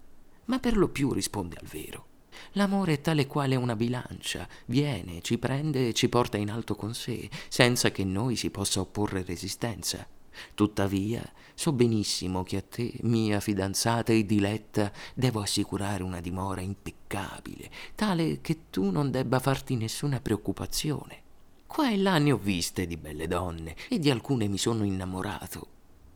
ma 0.46 0.60
per 0.60 0.78
lo 0.78 0.90
più 0.90 1.14
risponde 1.14 1.58
al 1.60 1.68
vero. 1.68 2.08
L'amore 2.54 2.94
è 2.94 3.02
tale 3.02 3.26
quale 3.26 3.56
una 3.56 3.76
bilancia, 3.76 4.48
viene, 4.66 5.22
ci 5.22 5.38
prende 5.38 5.90
e 5.90 5.94
ci 5.94 6.10
porta 6.10 6.38
in 6.38 6.52
alto 6.52 6.76
con 6.76 6.94
sé, 6.94 7.30
senza 7.48 7.92
che 7.92 8.04
noi 8.04 8.36
si 8.36 8.50
possa 8.50 8.80
opporre 8.80 9.24
resistenza. 9.24 10.06
Tuttavia, 10.54 11.24
so 11.56 11.72
benissimo 11.72 12.44
che 12.44 12.58
a 12.58 12.62
te, 12.62 12.94
mia 13.02 13.40
fidanzata 13.40 14.12
e 14.12 14.26
diletta, 14.26 14.92
devo 15.14 15.42
assicurare 15.42 16.04
una 16.04 16.20
dimora 16.20 16.62
impeccabile, 16.62 17.70
tale 17.96 18.42
che 18.42 18.70
tu 18.70 18.90
non 18.90 19.12
debba 19.12 19.40
farti 19.40 19.76
nessuna 19.76 20.20
preoccupazione. 20.20 21.22
Qua 21.68 21.92
e 21.92 21.98
là 21.98 22.18
ne 22.18 22.32
ho 22.32 22.38
viste 22.38 22.86
di 22.86 22.98
belle 22.98 23.28
donne 23.28 23.76
e 23.90 24.00
di 24.00 24.10
alcune 24.10 24.48
mi 24.48 24.58
sono 24.58 24.84
innamorato, 24.84 25.68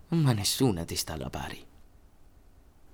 ma 0.10 0.34
nessuna 0.34 0.86
ti 0.86 0.96
sta 0.96 1.14
alla 1.14 1.30
pari. 1.30 1.66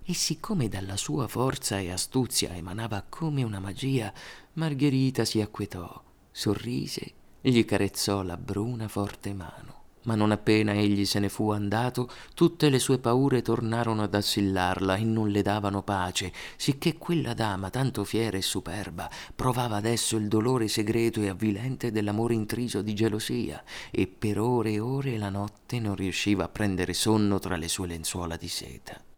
E 0.06 0.14
siccome 0.14 0.68
dalla 0.68 0.98
sua 0.98 1.28
forza 1.28 1.80
e 1.80 1.92
astuzia 1.92 2.54
emanava 2.54 3.06
come 3.08 3.44
una 3.44 3.60
magia, 3.60 4.14
Margherita 4.54 5.24
si 5.24 5.40
acquetò, 5.40 6.04
sorrise, 6.30 7.14
gli 7.42 7.64
carezzò 7.66 8.22
la 8.22 8.38
bruna 8.38 8.88
forte 8.88 9.34
mano 9.34 9.83
ma 10.04 10.16
non 10.16 10.32
appena 10.32 10.74
egli 10.74 11.06
se 11.06 11.20
ne 11.20 11.30
fu 11.30 11.52
andato, 11.52 12.10
tutte 12.34 12.70
le 12.70 12.80
sue 12.80 13.00
paure 13.00 13.42
tornarono 13.42 14.04
ad 14.04 14.14
assillarla 14.14 14.96
e 14.96 15.04
non 15.04 15.30
le 15.30 15.42
davano 15.42 15.84
pace, 15.84 16.32
sicché 16.56 16.98
quella 16.98 17.34
dama, 17.34 17.70
tanto 17.70 18.04
fiera 18.04 18.38
e 18.38 18.42
superba, 18.42 19.10
provava 19.36 19.76
adesso 19.76 20.16
il 20.18 20.28
dolore 20.28 20.68
segreto 20.68 21.22
e 21.22 21.30
avvilente 21.30 21.92
dell'amore 21.92 22.34
intriso 22.34 22.82
di 22.82 22.94
gelosia, 22.94 23.64
e 23.92 24.08
per 24.08 24.40
ore 24.40 24.72
e 24.72 24.80
ore 24.80 25.18
la 25.18 25.30
notte 25.30 25.80
non 25.80 25.96
riusciva 25.96 26.46
a 26.46 26.50
prendere 26.50 26.94
sonno 26.94 27.40
tra 27.40 27.56
le 27.56 27.68
sue 27.68 27.88
lenzuola 27.88 28.36
di 28.36 28.48
seta. 28.48 29.13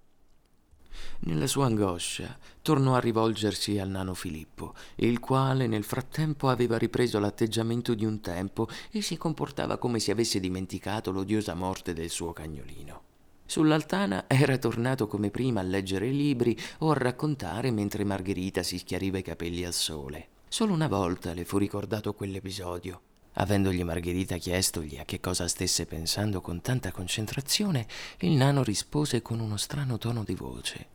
Nella 1.21 1.47
sua 1.47 1.65
angoscia 1.65 2.37
tornò 2.61 2.95
a 2.95 2.99
rivolgersi 2.99 3.79
al 3.79 3.89
nano 3.89 4.13
Filippo, 4.13 4.73
il 4.95 5.19
quale 5.19 5.67
nel 5.67 5.83
frattempo 5.83 6.49
aveva 6.49 6.77
ripreso 6.77 7.19
l'atteggiamento 7.19 7.93
di 7.93 8.05
un 8.05 8.21
tempo 8.21 8.67
e 8.91 9.01
si 9.01 9.17
comportava 9.17 9.77
come 9.77 9.99
se 9.99 10.11
avesse 10.11 10.39
dimenticato 10.39 11.11
l'odiosa 11.11 11.53
morte 11.53 11.93
del 11.93 12.09
suo 12.09 12.33
cagnolino. 12.33 13.01
Sull'altana 13.45 14.25
era 14.27 14.57
tornato 14.57 15.07
come 15.07 15.29
prima 15.29 15.59
a 15.59 15.63
leggere 15.63 16.09
libri 16.09 16.57
o 16.79 16.91
a 16.91 16.95
raccontare 16.95 17.69
mentre 17.69 18.03
Margherita 18.03 18.63
si 18.63 18.79
schiariva 18.79 19.19
i 19.19 19.23
capelli 19.23 19.63
al 19.63 19.73
sole. 19.73 20.29
Solo 20.47 20.73
una 20.73 20.87
volta 20.87 21.33
le 21.33 21.45
fu 21.45 21.57
ricordato 21.57 22.13
quell'episodio. 22.13 23.01
Avendogli 23.37 23.83
Margherita 23.83 24.37
chiestogli 24.37 24.97
a 24.97 25.03
che 25.03 25.19
cosa 25.19 25.47
stesse 25.47 25.85
pensando 25.85 26.39
con 26.39 26.61
tanta 26.61 26.91
concentrazione, 26.91 27.85
il 28.19 28.31
nano 28.31 28.63
rispose 28.63 29.21
con 29.21 29.39
uno 29.39 29.57
strano 29.57 29.97
tono 29.97 30.23
di 30.23 30.35
voce. 30.35 30.87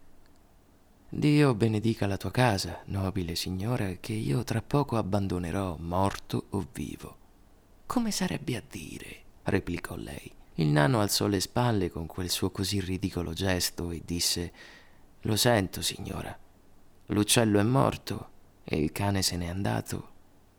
Dio 1.12 1.55
benedica 1.55 2.07
la 2.07 2.16
tua 2.16 2.30
casa, 2.30 2.80
nobile 2.86 3.34
signora, 3.34 3.97
che 4.01 4.12
io 4.12 4.43
tra 4.45 4.62
poco 4.62 4.97
abbandonerò, 4.97 5.76
morto 5.80 6.47
o 6.51 6.66
vivo. 6.72 7.16
Come 7.84 8.11
sarebbe 8.11 8.57
a 8.57 8.62
dire? 8.66 9.22
replicò 9.43 9.97
lei. 9.97 10.32
Il 10.55 10.68
nano 10.68 11.01
alzò 11.01 11.26
le 11.26 11.41
spalle 11.41 11.91
con 11.91 12.07
quel 12.07 12.30
suo 12.30 12.51
così 12.51 12.80
ridicolo 12.80 13.32
gesto 13.32 13.91
e 13.91 14.03
disse 14.05 14.53
Lo 15.22 15.36
sento, 15.36 15.82
signora. 15.82 16.38
L'uccello 17.07 17.59
è 17.59 17.64
morto 17.64 18.30
e 18.64 18.80
il 18.80 18.93
cane 18.93 19.20
se 19.20 19.36
n'è 19.36 19.49
andato. 19.49 20.09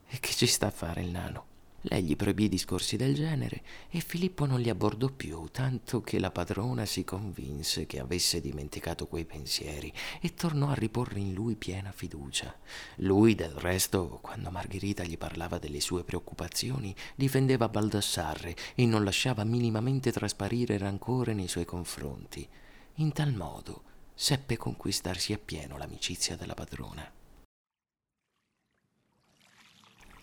E 0.08 0.20
che 0.20 0.34
ci 0.34 0.46
sta 0.46 0.68
a 0.68 0.72
fare 0.72 1.02
il 1.02 1.10
nano? 1.10 1.51
Lei 1.86 2.04
gli 2.04 2.16
proibì 2.16 2.48
discorsi 2.48 2.96
del 2.96 3.16
genere 3.16 3.64
e 3.90 4.02
Filippo 4.02 4.46
non 4.46 4.60
li 4.60 4.70
abbordò 4.70 5.08
più, 5.08 5.48
tanto 5.52 6.02
che 6.02 6.20
la 6.20 6.30
padrona 6.30 6.86
si 6.86 7.04
convinse 7.04 7.88
che 7.88 8.00
avesse 8.00 8.40
dimenticato 8.40 9.08
quei 9.08 9.26
pensieri 9.26 9.92
e 10.20 10.36
tornò 10.36 10.70
a 10.70 10.76
riporre 10.76 11.20
in 11.20 11.34
lui 11.34 11.56
piena 11.56 11.92
fiducia. 11.92 12.56
Lui, 12.98 13.34
del 13.34 13.54
resto, 13.54 14.20
quando 14.22 14.52
Margherita 14.52 15.04
gli 15.04 15.18
parlava 15.18 15.58
delle 15.58 15.80
sue 15.80 16.04
preoccupazioni, 16.04 16.96
difendeva 17.16 17.68
Baldassarre 17.68 18.56
e 18.76 18.86
non 18.86 19.04
lasciava 19.04 19.44
minimamente 19.44 20.12
trasparire 20.12 20.78
rancore 20.78 21.34
nei 21.34 21.48
suoi 21.48 21.66
confronti. 21.66 22.48
In 22.96 23.12
tal 23.12 23.34
modo 23.34 23.84
seppe 24.14 24.56
conquistarsi 24.56 25.34
appieno 25.34 25.78
l'amicizia 25.78 26.36
della 26.36 26.54
padrona. 26.54 27.21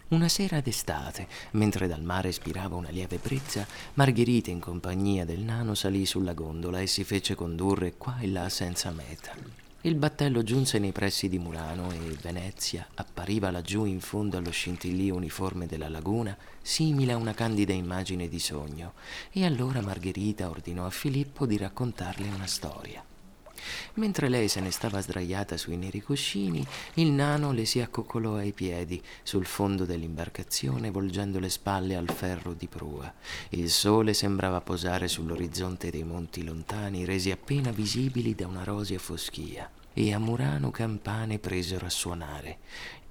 Una 0.08 0.28
sera 0.28 0.62
d'estate, 0.62 1.28
mentre 1.50 1.86
dal 1.86 2.02
mare 2.02 2.32
spirava 2.32 2.76
una 2.76 2.88
lieve 2.88 3.18
brezza, 3.18 3.66
Margherita 3.94 4.50
in 4.50 4.58
compagnia 4.58 5.26
del 5.26 5.40
nano 5.40 5.74
salì 5.74 6.06
sulla 6.06 6.32
gondola 6.32 6.80
e 6.80 6.86
si 6.86 7.04
fece 7.04 7.34
condurre 7.34 7.92
qua 7.98 8.18
e 8.18 8.26
là 8.28 8.48
senza 8.48 8.90
meta. 8.90 9.34
Il 9.82 9.96
battello 9.96 10.42
giunse 10.42 10.78
nei 10.78 10.92
pressi 10.92 11.28
di 11.28 11.38
Murano 11.38 11.92
e 11.92 12.16
Venezia 12.22 12.86
appariva 12.94 13.50
laggiù 13.50 13.84
in 13.84 14.00
fondo 14.00 14.38
allo 14.38 14.50
scintillio 14.50 15.14
uniforme 15.14 15.66
della 15.66 15.90
laguna, 15.90 16.34
simile 16.62 17.12
a 17.12 17.16
una 17.16 17.34
candida 17.34 17.74
immagine 17.74 18.28
di 18.28 18.38
sogno, 18.38 18.94
e 19.30 19.44
allora 19.44 19.82
Margherita 19.82 20.48
ordinò 20.48 20.86
a 20.86 20.90
Filippo 20.90 21.44
di 21.44 21.58
raccontarle 21.58 22.28
una 22.28 22.46
storia. 22.46 23.04
Mentre 23.94 24.28
lei 24.28 24.48
se 24.48 24.60
ne 24.60 24.70
stava 24.70 25.00
sdraiata 25.00 25.56
sui 25.56 25.76
neri 25.76 26.02
cuscini, 26.02 26.66
il 26.94 27.10
nano 27.10 27.52
le 27.52 27.64
si 27.64 27.80
accoccolò 27.80 28.36
ai 28.36 28.52
piedi 28.52 29.02
sul 29.22 29.46
fondo 29.46 29.84
dell'imbarcazione 29.84 30.90
volgendo 30.90 31.38
le 31.38 31.48
spalle 31.48 31.96
al 31.96 32.10
ferro 32.10 32.54
di 32.54 32.66
prua. 32.66 33.12
Il 33.50 33.70
sole 33.70 34.14
sembrava 34.14 34.60
posare 34.60 35.08
sull'orizzonte 35.08 35.90
dei 35.90 36.04
monti 36.04 36.44
lontani 36.44 37.04
resi 37.04 37.30
appena 37.30 37.70
visibili 37.70 38.34
da 38.34 38.46
una 38.46 38.64
rosea 38.64 38.98
foschia 38.98 39.70
e 39.92 40.12
a 40.12 40.18
Murano 40.18 40.70
campane 40.70 41.38
presero 41.38 41.86
a 41.86 41.90
suonare. 41.90 42.58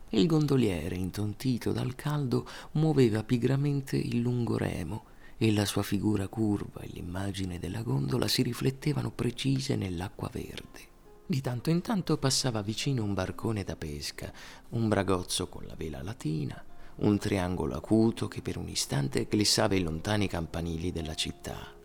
Il 0.09 0.25
gondoliere, 0.25 0.95
intontito 0.95 1.73
dal 1.73 1.95
caldo, 1.95 2.47
muoveva 2.73 3.23
pigramente 3.23 3.97
il 3.97 4.19
lungo 4.19 4.57
remo 4.57 5.15
e 5.37 5.53
la 5.53 5.65
sua 5.65 5.83
figura 5.83 6.27
curva 6.27 6.81
e 6.81 6.87
l'immagine 6.87 7.59
della 7.59 7.83
gondola 7.83 8.27
si 8.27 8.41
riflettevano 8.41 9.11
precise 9.11 9.75
nell'acqua 9.75 10.29
verde. 10.31 10.95
Di 11.25 11.41
tanto 11.41 11.69
in 11.69 11.81
tanto 11.81 12.17
passava 12.17 12.61
vicino 12.61 13.03
un 13.03 13.13
barcone 13.13 13.63
da 13.63 13.75
pesca, 13.75 14.31
un 14.69 14.87
bragozzo 14.87 15.47
con 15.47 15.65
la 15.65 15.75
vela 15.75 16.01
latina, 16.01 16.63
un 16.97 17.17
triangolo 17.17 17.75
acuto 17.75 18.27
che 18.27 18.41
per 18.41 18.57
un 18.57 18.69
istante 18.69 19.21
eclissava 19.21 19.75
i 19.75 19.81
lontani 19.81 20.27
campanili 20.27 20.91
della 20.91 21.15
città. 21.15 21.75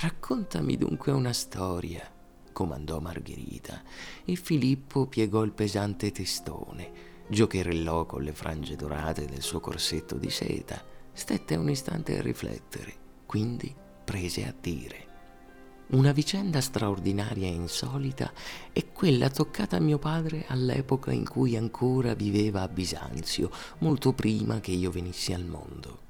Raccontami 0.00 0.76
dunque 0.76 1.10
una 1.10 1.32
storia, 1.32 2.08
comandò 2.52 3.00
Margherita, 3.00 3.82
e 4.24 4.36
Filippo 4.36 5.06
piegò 5.06 5.42
il 5.42 5.52
pesante 5.52 6.12
testone, 6.12 7.14
giocherellò 7.28 8.06
con 8.06 8.22
le 8.22 8.32
frange 8.32 8.76
dorate 8.76 9.24
del 9.24 9.42
suo 9.42 9.58
corsetto 9.58 10.16
di 10.16 10.30
seta, 10.30 10.94
Stette 11.16 11.56
un 11.56 11.70
istante 11.70 12.18
a 12.18 12.20
riflettere, 12.20 12.94
quindi 13.24 13.74
prese 14.04 14.44
a 14.44 14.54
dire. 14.60 15.06
Una 15.92 16.12
vicenda 16.12 16.60
straordinaria 16.60 17.46
e 17.46 17.52
insolita 17.52 18.30
è 18.70 18.92
quella 18.92 19.30
toccata 19.30 19.78
a 19.78 19.80
mio 19.80 19.98
padre 19.98 20.44
all'epoca 20.46 21.12
in 21.12 21.26
cui 21.26 21.56
ancora 21.56 22.12
viveva 22.12 22.60
a 22.60 22.68
Bisanzio, 22.68 23.50
molto 23.78 24.12
prima 24.12 24.60
che 24.60 24.72
io 24.72 24.90
venissi 24.90 25.32
al 25.32 25.46
mondo. 25.46 26.00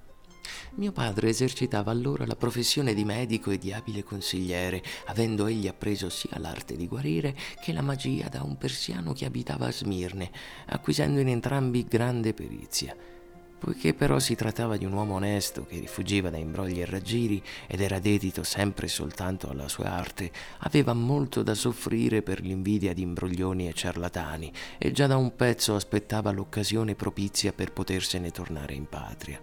Mio 0.75 0.91
padre 0.91 1.29
esercitava 1.29 1.93
allora 1.93 2.27
la 2.27 2.35
professione 2.35 2.93
di 2.93 3.05
medico 3.05 3.53
e 3.53 3.59
di 3.59 3.73
abile 3.73 4.03
consigliere, 4.03 4.83
avendo 5.07 5.47
egli 5.47 5.69
appreso 5.69 6.09
sia 6.09 6.37
l'arte 6.41 6.75
di 6.75 6.89
guarire 6.89 7.37
che 7.63 7.73
la 7.73 7.81
magia 7.81 8.29
da 8.29 8.43
un 8.43 8.59
persiano 8.59 9.13
che 9.13 9.25
abitava 9.25 9.69
a 9.69 9.73
Smirne, 9.73 10.33
acquisendo 10.67 11.21
in 11.21 11.29
entrambi 11.29 11.85
grande 11.85 12.35
perizia. 12.35 13.15
Poiché 13.59 13.95
però 13.95 14.19
si 14.19 14.35
trattava 14.35 14.77
di 14.77 14.85
un 14.85 14.93
uomo 14.93 15.15
onesto 15.15 15.65
che 15.65 15.79
rifuggiva 15.79 16.29
da 16.29 16.37
imbrogli 16.37 16.81
e 16.81 16.85
raggiri 16.85 17.43
ed 17.67 17.81
era 17.81 17.99
dedito 17.99 18.43
sempre 18.43 18.87
soltanto 18.87 19.49
alla 19.49 19.67
sua 19.67 19.91
arte, 19.93 20.31
aveva 20.59 20.93
molto 20.93 21.43
da 21.43 21.55
soffrire 21.55 22.21
per 22.21 22.41
l'invidia 22.41 22.93
di 22.93 23.01
imbroglioni 23.03 23.67
e 23.67 23.73
ciarlatani 23.73 24.53
e 24.77 24.93
già 24.93 25.07
da 25.07 25.17
un 25.17 25.35
pezzo 25.35 25.75
aspettava 25.75 26.33
l'occasione 26.33 26.95
propizia 26.95 27.53
per 27.53 27.73
potersene 27.73 28.31
tornare 28.31 28.75
in 28.75 28.89
patria. 28.89 29.41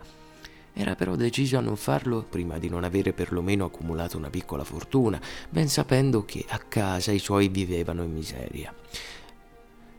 Era 0.75 0.95
però 0.95 1.15
deciso 1.15 1.57
a 1.57 1.61
non 1.61 1.75
farlo 1.75 2.23
prima 2.23 2.57
di 2.57 2.69
non 2.69 2.83
avere 2.83 3.13
perlomeno 3.13 3.65
accumulato 3.65 4.17
una 4.17 4.29
piccola 4.29 4.63
fortuna, 4.63 5.21
ben 5.49 5.69
sapendo 5.69 6.23
che 6.23 6.45
a 6.47 6.59
casa 6.59 7.11
i 7.11 7.19
suoi 7.19 7.47
vivevano 7.47 8.03
in 8.03 8.11
miseria. 8.11 8.73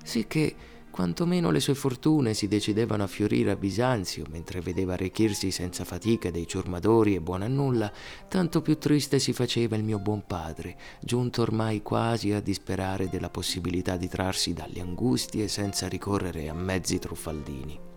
Sicché 0.03 0.55
quantomeno 0.95 1.51
le 1.51 1.59
sue 1.59 1.75
fortune 1.75 2.35
si 2.35 2.47
decidevano 2.47 3.03
a 3.03 3.09
fiorire 3.09 3.51
a 3.51 3.57
Bisanzio, 3.57 4.27
mentre 4.31 4.61
vedeva 4.61 4.93
arricchirsi 4.93 5.51
senza 5.51 5.83
fatica 5.83 6.31
dei 6.31 6.47
ciurmadori 6.47 7.17
e 7.17 7.21
buono 7.21 7.43
a 7.43 7.49
nulla, 7.49 7.93
tanto 8.29 8.63
più 8.63 8.79
triste 8.79 9.19
si 9.19 9.33
faceva 9.33 9.75
il 9.75 9.83
mio 9.83 9.99
buon 9.99 10.25
padre, 10.25 10.77
giunto 11.01 11.43
ormai 11.43 11.83
quasi 11.83 12.31
a 12.31 12.41
disperare 12.41 13.09
della 13.09 13.29
possibilità 13.29 13.97
di 13.97 14.07
trarsi 14.07 14.53
dalle 14.53 14.79
angustie 14.79 15.49
senza 15.49 15.89
ricorrere 15.89 16.49
a 16.49 16.55
mezzi 16.55 17.01
truffaldini. 17.01 17.94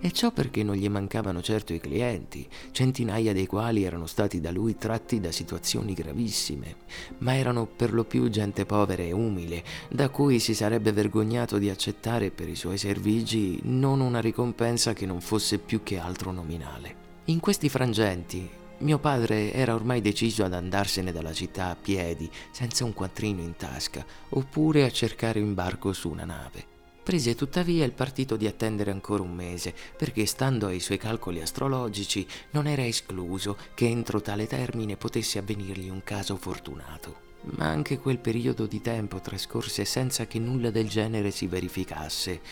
E 0.00 0.12
ciò 0.12 0.30
perché 0.30 0.62
non 0.62 0.76
gli 0.76 0.88
mancavano 0.88 1.42
certo 1.42 1.72
i 1.72 1.80
clienti, 1.80 2.46
centinaia 2.70 3.32
dei 3.32 3.46
quali 3.46 3.84
erano 3.84 4.06
stati 4.06 4.40
da 4.40 4.50
lui 4.50 4.76
tratti 4.76 5.20
da 5.20 5.32
situazioni 5.32 5.94
gravissime, 5.94 6.76
ma 7.18 7.34
erano 7.34 7.66
per 7.66 7.92
lo 7.92 8.04
più 8.04 8.28
gente 8.28 8.64
povera 8.66 9.02
e 9.02 9.12
umile, 9.12 9.64
da 9.88 10.08
cui 10.08 10.38
si 10.38 10.54
sarebbe 10.54 10.92
vergognato 10.92 11.58
di 11.58 11.70
accettare 11.70 12.30
per 12.30 12.48
i 12.48 12.56
suoi 12.56 12.78
servigi 12.78 13.58
non 13.64 14.00
una 14.00 14.20
ricompensa 14.20 14.92
che 14.92 15.06
non 15.06 15.20
fosse 15.20 15.58
più 15.58 15.82
che 15.82 15.98
altro 15.98 16.32
nominale. 16.32 17.06
In 17.24 17.40
questi 17.40 17.68
frangenti 17.68 18.58
mio 18.80 18.98
padre 18.98 19.52
era 19.52 19.74
ormai 19.74 20.00
deciso 20.00 20.44
ad 20.44 20.52
andarsene 20.52 21.10
dalla 21.10 21.32
città 21.32 21.70
a 21.70 21.76
piedi, 21.76 22.30
senza 22.52 22.84
un 22.84 22.92
quattrino 22.92 23.42
in 23.42 23.56
tasca, 23.56 24.06
oppure 24.30 24.84
a 24.84 24.90
cercare 24.90 25.40
imbarco 25.40 25.92
su 25.92 26.08
una 26.08 26.24
nave. 26.24 26.67
Prese 27.08 27.34
tuttavia 27.34 27.86
il 27.86 27.92
partito 27.92 28.36
di 28.36 28.46
attendere 28.46 28.90
ancora 28.90 29.22
un 29.22 29.32
mese, 29.32 29.74
perché 29.96 30.26
stando 30.26 30.66
ai 30.66 30.78
suoi 30.78 30.98
calcoli 30.98 31.40
astrologici 31.40 32.26
non 32.50 32.66
era 32.66 32.84
escluso 32.84 33.56
che 33.72 33.86
entro 33.86 34.20
tale 34.20 34.46
termine 34.46 34.98
potesse 34.98 35.38
avvenirgli 35.38 35.88
un 35.88 36.04
caso 36.04 36.36
fortunato. 36.36 37.16
Ma 37.56 37.64
anche 37.64 37.98
quel 37.98 38.18
periodo 38.18 38.66
di 38.66 38.82
tempo 38.82 39.22
trascorse 39.22 39.86
senza 39.86 40.26
che 40.26 40.38
nulla 40.38 40.70
del 40.70 40.86
genere 40.86 41.30
si 41.30 41.46
verificasse. 41.46 42.42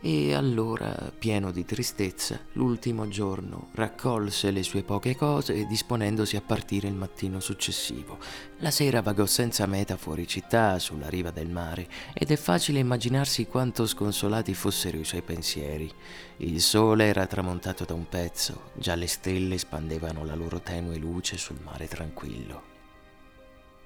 E 0.00 0.34
allora, 0.34 1.10
pieno 1.18 1.50
di 1.50 1.64
tristezza, 1.64 2.38
l'ultimo 2.52 3.08
giorno 3.08 3.70
raccolse 3.72 4.50
le 4.50 4.62
sue 4.62 4.82
poche 4.82 5.16
cose 5.16 5.66
disponendosi 5.66 6.36
a 6.36 6.42
partire 6.42 6.86
il 6.86 6.94
mattino 6.94 7.40
successivo. 7.40 8.18
La 8.58 8.70
sera 8.70 9.00
vagò 9.00 9.26
senza 9.26 9.66
meta 9.66 9.96
fuori 9.96 10.26
città, 10.26 10.78
sulla 10.78 11.08
riva 11.08 11.30
del 11.30 11.48
mare, 11.48 11.88
ed 12.12 12.30
è 12.30 12.36
facile 12.36 12.78
immaginarsi 12.78 13.46
quanto 13.46 13.86
sconsolati 13.86 14.54
fossero 14.54 14.98
i 14.98 15.04
suoi 15.04 15.22
pensieri. 15.22 15.90
Il 16.38 16.60
sole 16.60 17.06
era 17.06 17.26
tramontato 17.26 17.84
da 17.84 17.94
un 17.94 18.06
pezzo, 18.08 18.70
già 18.74 18.94
le 18.94 19.06
stelle 19.08 19.58
spandevano 19.58 20.24
la 20.24 20.34
loro 20.34 20.60
tenue 20.60 20.98
luce 20.98 21.36
sul 21.36 21.58
mare 21.64 21.88
tranquillo. 21.88 22.75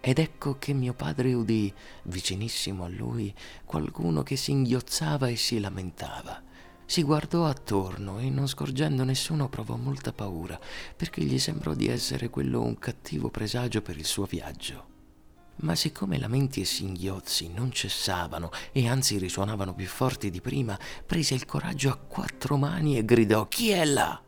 Ed 0.01 0.18
ecco 0.18 0.59
che 0.59 0.72
mio 0.72 0.94
padre 0.94 1.34
udì, 1.34 1.72
vicinissimo 2.05 2.84
a 2.84 2.88
lui, 2.88 3.34
qualcuno 3.64 4.22
che 4.22 4.36
si 4.36 4.51
inghiozzava 4.51 5.28
e 5.28 5.36
si 5.36 5.61
lamentava. 5.61 6.42
Si 6.86 7.03
guardò 7.03 7.46
attorno 7.46 8.18
e 8.18 8.30
non 8.30 8.48
scorgendo 8.48 9.05
nessuno 9.05 9.48
provò 9.48 9.76
molta 9.76 10.12
paura, 10.12 10.59
perché 10.96 11.22
gli 11.22 11.38
sembrò 11.38 11.74
di 11.74 11.86
essere 11.86 12.30
quello 12.30 12.62
un 12.62 12.78
cattivo 12.78 13.28
presagio 13.28 13.82
per 13.82 13.96
il 13.96 14.07
suo 14.07 14.24
viaggio. 14.24 14.88
Ma 15.62 15.74
siccome 15.74 16.18
lamenti 16.18 16.62
e 16.62 16.64
singhiozzi 16.64 17.53
non 17.53 17.70
cessavano 17.70 18.51
e 18.72 18.88
anzi 18.88 19.18
risuonavano 19.18 19.74
più 19.74 19.86
forti 19.86 20.30
di 20.30 20.40
prima, 20.40 20.78
prese 21.05 21.34
il 21.34 21.44
coraggio 21.44 21.90
a 21.90 21.96
quattro 21.96 22.57
mani 22.57 22.96
e 22.96 23.05
gridò 23.05 23.46
Chi 23.46 23.68
è 23.68 23.84
là? 23.84 24.20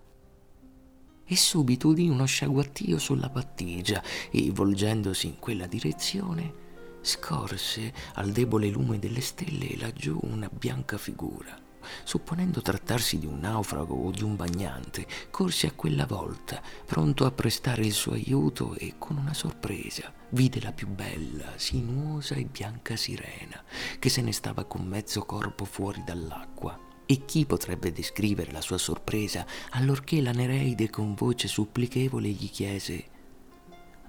E 1.24 1.36
subito 1.36 1.88
udì 1.88 2.08
uno 2.08 2.24
sciaguattio 2.24 2.98
sulla 2.98 3.28
battigia 3.28 4.02
e, 4.30 4.50
volgendosi 4.50 5.26
in 5.26 5.38
quella 5.38 5.66
direzione, 5.66 6.60
scorse 7.00 7.92
al 8.14 8.30
debole 8.30 8.68
lume 8.68 8.98
delle 8.98 9.20
stelle 9.20 9.76
laggiù 9.76 10.18
una 10.22 10.48
bianca 10.52 10.98
figura. 10.98 11.58
Supponendo 12.04 12.62
trattarsi 12.62 13.18
di 13.18 13.26
un 13.26 13.40
naufrago 13.40 13.94
o 13.94 14.10
di 14.10 14.22
un 14.22 14.36
bagnante, 14.36 15.06
corse 15.30 15.66
a 15.66 15.72
quella 15.72 16.06
volta, 16.06 16.62
pronto 16.86 17.24
a 17.24 17.32
prestare 17.32 17.84
il 17.84 17.92
suo 17.92 18.12
aiuto 18.12 18.74
e 18.76 18.94
con 18.98 19.16
una 19.16 19.34
sorpresa 19.34 20.12
vide 20.30 20.60
la 20.60 20.72
più 20.72 20.86
bella, 20.86 21.52
sinuosa 21.56 22.36
e 22.36 22.44
bianca 22.44 22.96
sirena, 22.96 23.62
che 23.98 24.08
se 24.08 24.22
ne 24.22 24.32
stava 24.32 24.64
con 24.64 24.86
mezzo 24.86 25.24
corpo 25.24 25.64
fuori 25.64 26.02
dall'acqua 26.04 26.90
e 27.06 27.24
chi 27.24 27.46
potrebbe 27.46 27.92
descrivere 27.92 28.52
la 28.52 28.60
sua 28.60 28.78
sorpresa 28.78 29.46
allorché 29.70 30.20
la 30.20 30.32
Nereide 30.32 30.90
con 30.90 31.14
voce 31.14 31.48
supplichevole 31.48 32.28
gli 32.28 32.50
chiese 32.50 33.04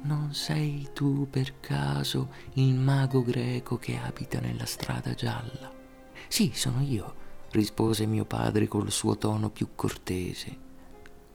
Non 0.04 0.34
sei 0.34 0.90
tu 0.94 1.28
per 1.30 1.60
caso 1.60 2.30
il 2.54 2.74
mago 2.74 3.24
greco 3.24 3.78
che 3.78 3.98
abita 3.98 4.40
nella 4.40 4.66
strada 4.66 5.14
gialla? 5.14 5.72
Sì, 6.28 6.52
sono 6.54 6.82
io, 6.82 7.16
rispose 7.52 8.06
mio 8.06 8.26
padre 8.26 8.68
col 8.68 8.92
suo 8.92 9.18
tono 9.18 9.50
più 9.50 9.70
cortese. 9.76 10.58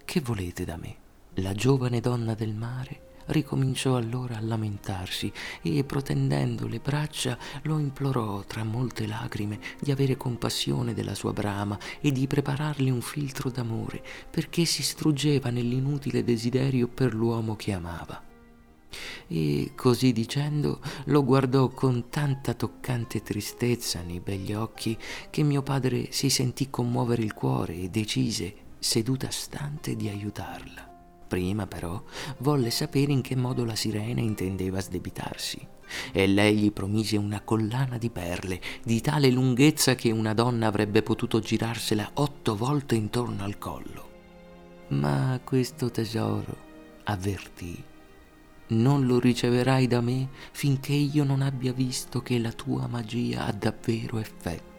Che 0.04 0.20
volete 0.20 0.64
da 0.64 0.76
me? 0.76 0.96
La 1.34 1.52
giovane 1.52 2.00
donna 2.00 2.34
del 2.34 2.54
mare 2.54 3.06
ricominciò 3.28 3.96
allora 3.96 4.36
a 4.36 4.40
lamentarsi 4.40 5.32
e, 5.62 5.84
protendendo 5.84 6.66
le 6.66 6.78
braccia, 6.78 7.38
lo 7.62 7.78
implorò 7.78 8.44
tra 8.44 8.64
molte 8.64 9.06
lacrime 9.06 9.58
di 9.80 9.90
avere 9.90 10.16
compassione 10.16 10.94
della 10.94 11.14
sua 11.14 11.32
brama 11.32 11.78
e 12.00 12.12
di 12.12 12.26
prepararle 12.26 12.90
un 12.90 13.00
filtro 13.00 13.50
d'amore, 13.50 14.02
perché 14.30 14.64
si 14.64 14.82
struggeva 14.82 15.50
nell'inutile 15.50 16.24
desiderio 16.24 16.88
per 16.88 17.14
l'uomo 17.14 17.56
che 17.56 17.72
amava. 17.72 18.22
E 19.26 19.72
così 19.74 20.12
dicendo 20.12 20.80
lo 21.06 21.22
guardò 21.22 21.68
con 21.68 22.08
tanta 22.08 22.54
toccante 22.54 23.22
tristezza 23.22 24.00
nei 24.00 24.20
begli 24.20 24.54
occhi 24.54 24.96
che 25.28 25.42
mio 25.42 25.62
padre 25.62 26.10
si 26.10 26.30
sentì 26.30 26.70
commuovere 26.70 27.22
il 27.22 27.34
cuore 27.34 27.74
e 27.74 27.90
decise, 27.90 28.54
seduta 28.78 29.30
stante, 29.30 29.94
di 29.96 30.08
aiutarla. 30.08 30.87
Prima 31.28 31.66
però 31.66 32.02
volle 32.38 32.70
sapere 32.70 33.12
in 33.12 33.20
che 33.20 33.36
modo 33.36 33.66
la 33.66 33.76
sirena 33.76 34.20
intendeva 34.20 34.80
sdebitarsi 34.80 35.76
e 36.10 36.26
lei 36.26 36.56
gli 36.56 36.72
promise 36.72 37.18
una 37.18 37.42
collana 37.42 37.98
di 37.98 38.08
perle 38.08 38.60
di 38.82 39.00
tale 39.02 39.30
lunghezza 39.30 39.94
che 39.94 40.10
una 40.10 40.32
donna 40.32 40.66
avrebbe 40.66 41.02
potuto 41.02 41.38
girarsela 41.40 42.10
otto 42.14 42.56
volte 42.56 42.94
intorno 42.94 43.44
al 43.44 43.58
collo. 43.58 44.06
Ma 44.88 45.38
questo 45.44 45.90
tesoro, 45.90 46.56
avvertì, 47.04 47.84
non 48.68 49.06
lo 49.06 49.18
riceverai 49.18 49.86
da 49.86 50.00
me 50.00 50.28
finché 50.52 50.94
io 50.94 51.24
non 51.24 51.42
abbia 51.42 51.74
visto 51.74 52.22
che 52.22 52.38
la 52.38 52.52
tua 52.52 52.86
magia 52.86 53.44
ha 53.44 53.52
davvero 53.52 54.18
effetto. 54.18 54.77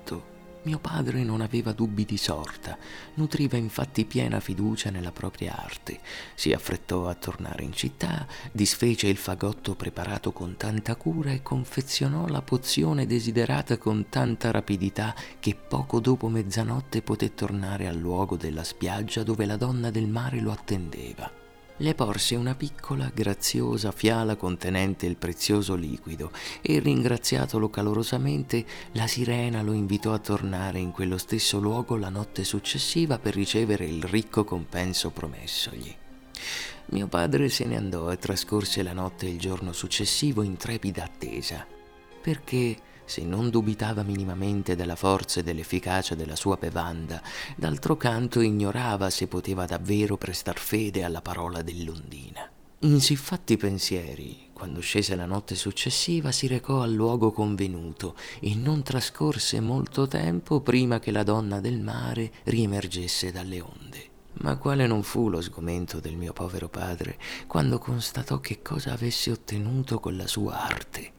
Mio 0.64 0.78
padre 0.78 1.24
non 1.24 1.40
aveva 1.40 1.72
dubbi 1.72 2.04
di 2.04 2.18
sorta, 2.18 2.78
nutriva 3.14 3.56
infatti 3.56 4.04
piena 4.04 4.42
fiducia 4.42 4.90
nella 4.90 5.14
propria 5.14 5.56
arte. 5.56 6.00
Si 6.36 6.52
affrettò 6.52 7.08
a 7.08 7.16
tornare 7.16 7.64
in 7.64 7.72
città, 7.72 8.28
disfece 8.52 9.08
il 9.08 9.16
fagotto 9.16 9.76
preparato 9.76 10.34
con 10.34 10.58
tanta 10.58 10.98
cura 10.98 11.32
e 11.32 11.42
confezionò 11.42 12.28
la 12.28 12.42
pozione 12.42 13.06
desiderata 13.06 13.78
con 13.78 14.10
tanta 14.10 14.52
rapidità 14.52 15.16
che 15.40 15.56
poco 15.56 16.02
dopo 16.02 16.28
mezzanotte 16.28 17.02
poté 17.02 17.34
tornare 17.34 17.88
al 17.88 17.98
luogo 17.98 18.36
della 18.36 18.66
spiaggia 18.66 19.24
dove 19.24 19.46
la 19.46 19.56
donna 19.56 19.90
del 19.92 20.08
mare 20.08 20.42
lo 20.42 20.52
attendeva 20.52 21.39
le 21.82 21.96
porse 21.96 22.36
una 22.36 22.56
piccola, 22.56 23.10
graziosa 23.14 23.92
fiala 23.92 24.36
contenente 24.36 25.06
il 25.06 25.16
prezioso 25.16 25.76
liquido 25.76 26.32
e 26.62 26.80
ringraziatolo 26.80 27.70
calorosamente, 27.70 28.66
la 28.94 29.08
sirena 29.08 29.62
lo 29.62 29.72
invitò 29.72 30.14
a 30.14 30.20
tornare 30.20 30.80
in 30.80 30.92
quello 30.92 31.18
stesso 31.18 31.60
luogo 31.60 31.96
la 31.96 32.10
notte 32.10 32.44
successiva 32.44 33.18
per 33.18 33.34
ricevere 33.34 33.86
il 33.86 34.04
ricco 34.04 34.44
compenso 34.44 35.12
promessogli. 35.12 35.96
Mio 36.88 37.08
padre 37.08 37.50
se 37.50 37.66
ne 37.66 37.78
andò 37.78 38.12
e 38.12 38.18
trascorse 38.18 38.84
la 38.84 38.94
notte 38.94 39.28
e 39.28 39.30
il 39.30 39.40
giorno 39.40 39.72
successivo 39.72 40.42
in 40.42 40.58
trepida 40.58 41.04
attesa, 41.04 41.66
perché 42.22 42.76
se 43.10 43.24
non 43.24 43.50
dubitava 43.50 44.04
minimamente 44.04 44.76
della 44.76 44.96
forza 44.96 45.40
e 45.40 45.44
dell'efficacia 45.44 46.14
della 46.14 46.36
sua 46.36 46.58
bevanda, 46.58 47.22
d'altro 47.56 47.98
canto 47.98 48.40
ignorava 48.40 49.10
se 49.10 49.26
poteva 49.26 49.66
davvero 49.66 50.16
prestar 50.16 50.60
fede 50.60 51.04
alla 51.04 51.22
parola 51.22 51.64
dell'ondina. 51.64 52.48
In 52.82 53.02
siffatti 53.02 53.58
pensieri, 53.58 54.52
quando 54.54 54.80
scese 54.80 55.16
la 55.16 55.26
notte 55.26 55.56
successiva, 55.56 56.32
si 56.32 56.46
recò 56.46 56.82
al 56.82 56.94
luogo 56.94 57.32
convenuto 57.32 58.16
e 58.40 58.54
non 58.54 58.84
trascorse 58.84 59.60
molto 59.60 60.08
tempo 60.08 60.62
prima 60.62 61.00
che 61.00 61.10
la 61.10 61.24
donna 61.24 61.60
del 61.60 61.82
mare 61.82 62.32
riemergesse 62.44 63.32
dalle 63.32 63.60
onde. 63.60 64.08
Ma 64.42 64.56
quale 64.58 64.86
non 64.86 65.02
fu 65.02 65.30
lo 65.30 65.42
sgomento 65.42 66.00
del 66.00 66.16
mio 66.16 66.32
povero 66.32 66.70
padre 66.70 67.18
quando 67.48 67.80
constatò 67.80 68.40
che 68.40 68.62
cosa 68.62 68.94
avesse 68.94 69.32
ottenuto 69.32 70.00
con 70.00 70.16
la 70.16 70.28
sua 70.28 70.62
arte 70.62 71.18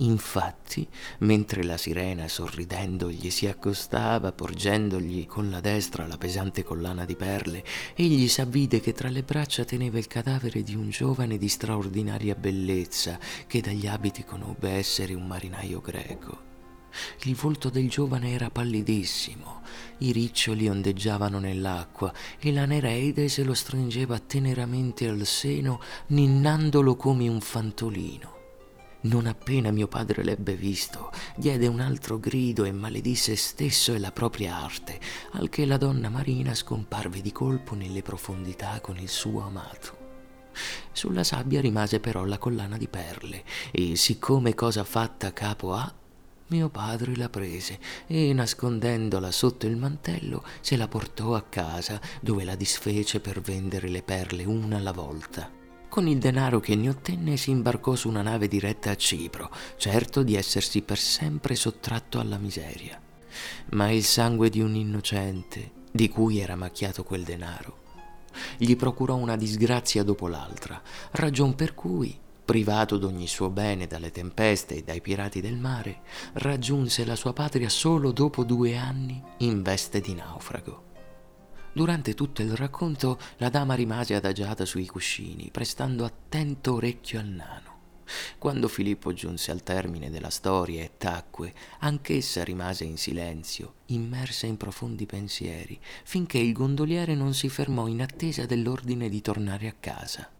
Infatti, 0.00 0.86
mentre 1.20 1.64
la 1.64 1.76
sirena 1.76 2.28
sorridendo 2.28 3.10
gli 3.10 3.30
si 3.30 3.46
accostava, 3.48 4.30
porgendogli 4.30 5.26
con 5.26 5.50
la 5.50 5.58
destra 5.58 6.06
la 6.06 6.16
pesante 6.16 6.62
collana 6.62 7.04
di 7.04 7.16
perle, 7.16 7.64
egli 7.96 8.28
s'avvide 8.28 8.78
che 8.78 8.92
tra 8.92 9.08
le 9.08 9.24
braccia 9.24 9.64
teneva 9.64 9.98
il 9.98 10.06
cadavere 10.06 10.62
di 10.62 10.76
un 10.76 10.90
giovane 10.90 11.36
di 11.36 11.48
straordinaria 11.48 12.36
bellezza, 12.36 13.18
che 13.48 13.60
dagli 13.60 13.88
abiti 13.88 14.24
conobbe 14.24 14.70
essere 14.70 15.14
un 15.14 15.26
marinaio 15.26 15.80
greco. 15.80 16.46
Il 17.24 17.34
volto 17.34 17.68
del 17.68 17.88
giovane 17.88 18.30
era 18.30 18.50
pallidissimo, 18.50 19.62
i 19.98 20.12
riccioli 20.12 20.68
ondeggiavano 20.68 21.40
nell'acqua 21.40 22.12
e 22.38 22.52
la 22.52 22.66
Nereide 22.66 23.28
se 23.28 23.42
lo 23.42 23.54
stringeva 23.54 24.20
teneramente 24.20 25.08
al 25.08 25.26
seno, 25.26 25.80
ninnandolo 26.08 26.94
come 26.94 27.28
un 27.28 27.40
fantolino. 27.40 28.37
Non 29.00 29.26
appena 29.26 29.70
mio 29.70 29.86
padre 29.86 30.24
l'ebbe 30.24 30.54
visto, 30.54 31.12
diede 31.36 31.68
un 31.68 31.78
altro 31.78 32.18
grido 32.18 32.64
e 32.64 32.72
maledì 32.72 33.14
se 33.14 33.36
stesso 33.36 33.94
e 33.94 33.98
la 33.98 34.10
propria 34.10 34.56
arte, 34.56 34.98
al 35.32 35.48
che 35.48 35.64
la 35.66 35.76
donna 35.76 36.08
marina 36.08 36.52
scomparve 36.52 37.20
di 37.20 37.30
colpo 37.30 37.76
nelle 37.76 38.02
profondità 38.02 38.80
con 38.80 38.98
il 38.98 39.08
suo 39.08 39.42
amato. 39.42 40.06
Sulla 40.90 41.22
sabbia 41.22 41.60
rimase 41.60 42.00
però 42.00 42.24
la 42.24 42.38
collana 42.38 42.76
di 42.76 42.88
perle 42.88 43.44
e 43.70 43.94
siccome 43.94 44.54
cosa 44.54 44.82
fatta 44.82 45.32
capo 45.32 45.74
ha, 45.74 45.94
mio 46.48 46.68
padre 46.68 47.14
la 47.14 47.28
prese 47.28 47.78
e 48.06 48.32
nascondendola 48.32 49.30
sotto 49.30 49.66
il 49.66 49.76
mantello 49.76 50.42
se 50.60 50.76
la 50.76 50.88
portò 50.88 51.34
a 51.34 51.42
casa 51.42 52.00
dove 52.20 52.42
la 52.42 52.56
disfece 52.56 53.20
per 53.20 53.40
vendere 53.40 53.88
le 53.88 54.02
perle 54.02 54.44
una 54.44 54.78
alla 54.78 54.92
volta. 54.92 55.57
Con 55.88 56.06
il 56.06 56.18
denaro 56.18 56.60
che 56.60 56.76
ne 56.76 56.90
ottenne 56.90 57.36
si 57.36 57.50
imbarcò 57.50 57.94
su 57.94 58.08
una 58.08 58.22
nave 58.22 58.46
diretta 58.46 58.90
a 58.90 58.96
Cipro, 58.96 59.50
certo 59.76 60.22
di 60.22 60.34
essersi 60.34 60.82
per 60.82 60.98
sempre 60.98 61.54
sottratto 61.54 62.20
alla 62.20 62.38
miseria. 62.38 63.00
Ma 63.70 63.90
il 63.90 64.04
sangue 64.04 64.50
di 64.50 64.60
un 64.60 64.74
innocente, 64.74 65.72
di 65.90 66.08
cui 66.08 66.38
era 66.38 66.56
macchiato 66.56 67.04
quel 67.04 67.22
denaro, 67.22 67.86
gli 68.56 68.76
procurò 68.76 69.16
una 69.16 69.36
disgrazia 69.36 70.02
dopo 70.02 70.28
l'altra, 70.28 70.80
ragion 71.12 71.54
per 71.54 71.74
cui, 71.74 72.16
privato 72.44 72.96
d'ogni 72.96 73.26
suo 73.26 73.50
bene 73.50 73.86
dalle 73.86 74.10
tempeste 74.10 74.76
e 74.76 74.82
dai 74.82 75.00
pirati 75.00 75.40
del 75.40 75.56
mare, 75.56 76.02
raggiunse 76.34 77.04
la 77.04 77.16
sua 77.16 77.32
patria 77.32 77.68
solo 77.68 78.12
dopo 78.12 78.44
due 78.44 78.76
anni 78.76 79.22
in 79.38 79.62
veste 79.62 80.00
di 80.00 80.14
naufrago. 80.14 80.87
Durante 81.72 82.14
tutto 82.14 82.42
il 82.42 82.56
racconto 82.56 83.18
la 83.36 83.48
dama 83.50 83.74
rimase 83.74 84.14
adagiata 84.14 84.64
sui 84.64 84.86
cuscini, 84.86 85.50
prestando 85.50 86.04
attento 86.04 86.74
orecchio 86.74 87.20
al 87.20 87.26
nano. 87.26 87.76
Quando 88.38 88.68
Filippo 88.68 89.12
giunse 89.12 89.50
al 89.50 89.62
termine 89.62 90.10
della 90.10 90.30
storia 90.30 90.82
e 90.82 90.92
tacque, 90.96 91.52
anch'essa 91.80 92.42
rimase 92.42 92.84
in 92.84 92.96
silenzio, 92.96 93.74
immersa 93.86 94.46
in 94.46 94.56
profondi 94.56 95.04
pensieri, 95.06 95.78
finché 96.04 96.38
il 96.38 96.52
gondoliere 96.52 97.14
non 97.14 97.34
si 97.34 97.48
fermò 97.48 97.86
in 97.86 98.00
attesa 98.00 98.46
dell'ordine 98.46 99.08
di 99.08 99.20
tornare 99.20 99.68
a 99.68 99.74
casa. 99.78 100.30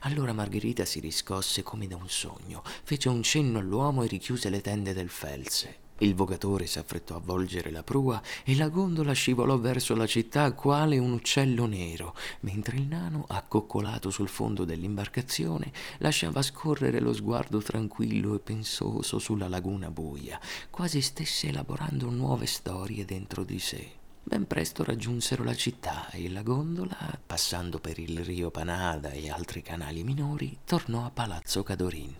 Allora 0.00 0.32
Margherita 0.32 0.84
si 0.84 1.00
riscosse 1.00 1.62
come 1.62 1.86
da 1.86 1.96
un 1.96 2.08
sogno, 2.08 2.62
fece 2.82 3.08
un 3.08 3.22
cenno 3.22 3.58
all'uomo 3.58 4.02
e 4.02 4.08
richiuse 4.08 4.48
le 4.50 4.60
tende 4.60 4.92
del 4.92 5.08
Felse. 5.08 5.83
Il 5.98 6.16
vogatore 6.16 6.66
s'affrettò 6.66 7.14
a 7.14 7.20
volgere 7.20 7.70
la 7.70 7.84
prua 7.84 8.20
e 8.42 8.56
la 8.56 8.68
gondola 8.68 9.12
scivolò 9.12 9.56
verso 9.58 9.94
la 9.94 10.06
città 10.06 10.52
quale 10.52 10.98
un 10.98 11.12
uccello 11.12 11.66
nero, 11.66 12.16
mentre 12.40 12.76
il 12.76 12.86
nano, 12.86 13.24
accoccolato 13.28 14.10
sul 14.10 14.28
fondo 14.28 14.64
dell'imbarcazione, 14.64 15.72
lasciava 15.98 16.42
scorrere 16.42 16.98
lo 16.98 17.12
sguardo 17.12 17.62
tranquillo 17.62 18.34
e 18.34 18.40
pensoso 18.40 19.20
sulla 19.20 19.46
laguna 19.46 19.90
buia, 19.90 20.40
quasi 20.68 21.00
stesse 21.00 21.48
elaborando 21.48 22.10
nuove 22.10 22.46
storie 22.46 23.04
dentro 23.04 23.44
di 23.44 23.60
sé. 23.60 23.90
Ben 24.20 24.46
presto 24.48 24.82
raggiunsero 24.82 25.44
la 25.44 25.54
città 25.54 26.10
e 26.10 26.28
la 26.28 26.42
gondola, 26.42 26.96
passando 27.24 27.78
per 27.78 28.00
il 28.00 28.24
rio 28.24 28.50
Panada 28.50 29.10
e 29.10 29.30
altri 29.30 29.62
canali 29.62 30.02
minori, 30.02 30.58
tornò 30.64 31.04
a 31.04 31.10
Palazzo 31.10 31.62
Cadorin. 31.62 32.14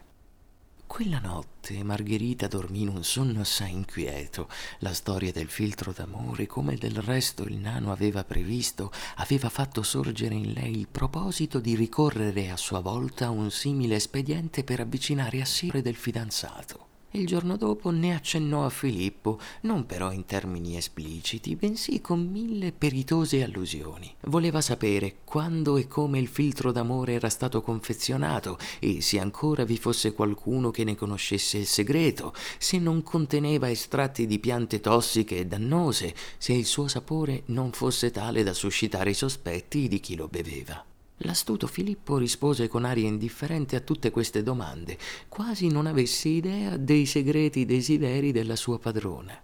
Quella 0.86 1.18
notte 1.18 1.82
Margherita 1.82 2.46
dormì 2.46 2.82
in 2.82 2.88
un 2.88 3.02
sonno 3.02 3.40
assai 3.40 3.72
inquieto. 3.72 4.48
La 4.78 4.94
storia 4.94 5.32
del 5.32 5.48
filtro 5.48 5.92
d'amore, 5.92 6.46
come 6.46 6.76
del 6.76 6.96
resto 7.02 7.42
il 7.44 7.56
nano 7.56 7.90
aveva 7.90 8.22
previsto, 8.22 8.92
aveva 9.16 9.48
fatto 9.48 9.82
sorgere 9.82 10.34
in 10.34 10.52
lei 10.52 10.78
il 10.78 10.88
proposito 10.88 11.58
di 11.58 11.74
ricorrere 11.74 12.50
a 12.50 12.56
sua 12.56 12.80
volta 12.80 13.26
a 13.26 13.30
un 13.30 13.50
simile 13.50 13.96
espediente 13.96 14.62
per 14.62 14.80
avvicinare 14.80 15.40
a 15.40 15.44
sé 15.44 15.82
del 15.82 15.96
fidanzato. 15.96 16.93
Il 17.16 17.28
giorno 17.28 17.56
dopo 17.56 17.90
ne 17.90 18.12
accennò 18.12 18.64
a 18.64 18.70
Filippo, 18.70 19.38
non 19.60 19.86
però 19.86 20.10
in 20.10 20.24
termini 20.26 20.76
espliciti, 20.76 21.54
bensì 21.54 22.00
con 22.00 22.28
mille 22.28 22.72
peritose 22.72 23.44
allusioni. 23.44 24.12
Voleva 24.22 24.60
sapere 24.60 25.18
quando 25.22 25.76
e 25.76 25.86
come 25.86 26.18
il 26.18 26.26
filtro 26.26 26.72
d'amore 26.72 27.12
era 27.12 27.28
stato 27.28 27.62
confezionato 27.62 28.58
e 28.80 29.00
se 29.00 29.20
ancora 29.20 29.62
vi 29.62 29.78
fosse 29.78 30.12
qualcuno 30.12 30.72
che 30.72 30.82
ne 30.82 30.96
conoscesse 30.96 31.58
il 31.58 31.66
segreto, 31.66 32.34
se 32.58 32.80
non 32.80 33.04
conteneva 33.04 33.70
estratti 33.70 34.26
di 34.26 34.40
piante 34.40 34.80
tossiche 34.80 35.38
e 35.38 35.46
dannose, 35.46 36.16
se 36.36 36.52
il 36.52 36.66
suo 36.66 36.88
sapore 36.88 37.44
non 37.46 37.70
fosse 37.70 38.10
tale 38.10 38.42
da 38.42 38.52
suscitare 38.52 39.10
i 39.10 39.14
sospetti 39.14 39.86
di 39.86 40.00
chi 40.00 40.16
lo 40.16 40.26
beveva. 40.26 40.84
L'astuto 41.18 41.68
Filippo 41.68 42.16
rispose 42.16 42.66
con 42.66 42.84
aria 42.84 43.06
indifferente 43.06 43.76
a 43.76 43.80
tutte 43.80 44.10
queste 44.10 44.42
domande, 44.42 44.98
quasi 45.28 45.68
non 45.68 45.86
avesse 45.86 46.28
idea 46.28 46.76
dei 46.76 47.06
segreti 47.06 47.64
desideri 47.64 48.32
della 48.32 48.56
sua 48.56 48.78
padrona. 48.80 49.40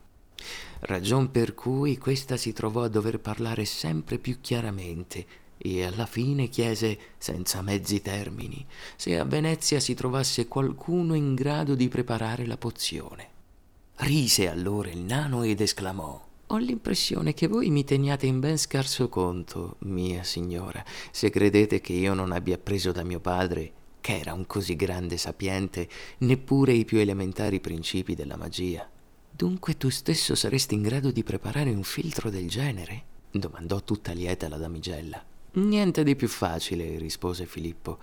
Ragion 0.80 1.30
per 1.30 1.54
cui 1.54 1.96
questa 1.96 2.36
si 2.36 2.52
trovò 2.52 2.82
a 2.82 2.88
dover 2.88 3.20
parlare 3.20 3.64
sempre 3.64 4.18
più 4.18 4.38
chiaramente 4.40 5.26
e 5.56 5.84
alla 5.84 6.06
fine 6.06 6.48
chiese, 6.48 6.98
senza 7.18 7.62
mezzi 7.62 8.00
termini, 8.00 8.66
se 8.96 9.18
a 9.18 9.24
Venezia 9.24 9.78
si 9.78 9.94
trovasse 9.94 10.48
qualcuno 10.48 11.14
in 11.14 11.34
grado 11.34 11.74
di 11.74 11.88
preparare 11.88 12.46
la 12.46 12.56
pozione. 12.56 13.28
Rise 13.96 14.48
allora 14.48 14.88
il 14.88 15.00
nano 15.00 15.42
ed 15.42 15.60
esclamò 15.60 16.28
ho 16.52 16.56
l'impressione 16.56 17.32
che 17.32 17.46
voi 17.46 17.70
mi 17.70 17.84
teniate 17.84 18.26
in 18.26 18.40
ben 18.40 18.58
scarso 18.58 19.08
conto, 19.08 19.76
mia 19.80 20.24
signora, 20.24 20.84
se 21.12 21.30
credete 21.30 21.80
che 21.80 21.92
io 21.92 22.12
non 22.12 22.32
abbia 22.32 22.56
appreso 22.56 22.90
da 22.90 23.04
mio 23.04 23.20
padre, 23.20 23.72
che 24.00 24.18
era 24.18 24.32
un 24.32 24.46
così 24.46 24.74
grande 24.74 25.16
sapiente, 25.16 25.88
neppure 26.18 26.72
i 26.72 26.84
più 26.84 26.98
elementari 26.98 27.60
principi 27.60 28.16
della 28.16 28.36
magia. 28.36 28.88
Dunque 29.30 29.76
tu 29.76 29.90
stesso 29.90 30.34
saresti 30.34 30.74
in 30.74 30.82
grado 30.82 31.12
di 31.12 31.22
preparare 31.22 31.70
un 31.70 31.84
filtro 31.84 32.30
del 32.30 32.48
genere? 32.48 33.04
domandò 33.30 33.80
tutta 33.82 34.10
lieta 34.12 34.48
la 34.48 34.56
damigella. 34.56 35.24
Niente 35.52 36.02
di 36.02 36.16
più 36.16 36.28
facile, 36.28 36.98
rispose 36.98 37.46
Filippo. 37.46 37.98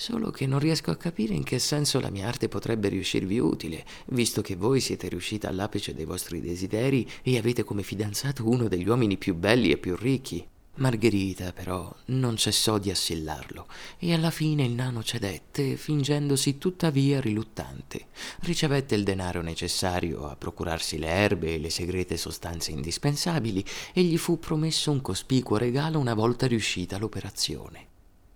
Solo 0.00 0.30
che 0.30 0.46
non 0.46 0.60
riesco 0.60 0.90
a 0.90 0.96
capire 0.96 1.34
in 1.34 1.44
che 1.44 1.58
senso 1.58 2.00
la 2.00 2.08
mia 2.08 2.26
arte 2.26 2.48
potrebbe 2.48 2.88
riuscirvi 2.88 3.38
utile, 3.38 3.84
visto 4.06 4.40
che 4.40 4.56
voi 4.56 4.80
siete 4.80 5.10
riuscita 5.10 5.46
all'apice 5.46 5.92
dei 5.92 6.06
vostri 6.06 6.40
desideri 6.40 7.06
e 7.22 7.36
avete 7.36 7.64
come 7.64 7.82
fidanzato 7.82 8.48
uno 8.48 8.66
degli 8.66 8.88
uomini 8.88 9.18
più 9.18 9.34
belli 9.34 9.70
e 9.70 9.76
più 9.76 9.94
ricchi. 9.96 10.42
Margherita, 10.76 11.52
però, 11.52 11.94
non 12.06 12.38
cessò 12.38 12.78
di 12.78 12.90
assillarlo, 12.90 13.66
e 13.98 14.14
alla 14.14 14.30
fine 14.30 14.64
il 14.64 14.72
nano 14.72 15.02
cedette, 15.02 15.76
fingendosi 15.76 16.56
tuttavia 16.56 17.20
riluttante. 17.20 18.06
Ricevette 18.40 18.94
il 18.94 19.04
denaro 19.04 19.42
necessario 19.42 20.30
a 20.30 20.34
procurarsi 20.34 20.96
le 20.96 21.08
erbe 21.08 21.52
e 21.52 21.58
le 21.58 21.68
segrete 21.68 22.16
sostanze 22.16 22.70
indispensabili, 22.70 23.62
e 23.92 24.02
gli 24.02 24.16
fu 24.16 24.38
promesso 24.38 24.90
un 24.90 25.02
cospicuo 25.02 25.58
regalo 25.58 25.98
una 25.98 26.14
volta 26.14 26.46
riuscita 26.46 26.96
l'operazione. 26.96 27.89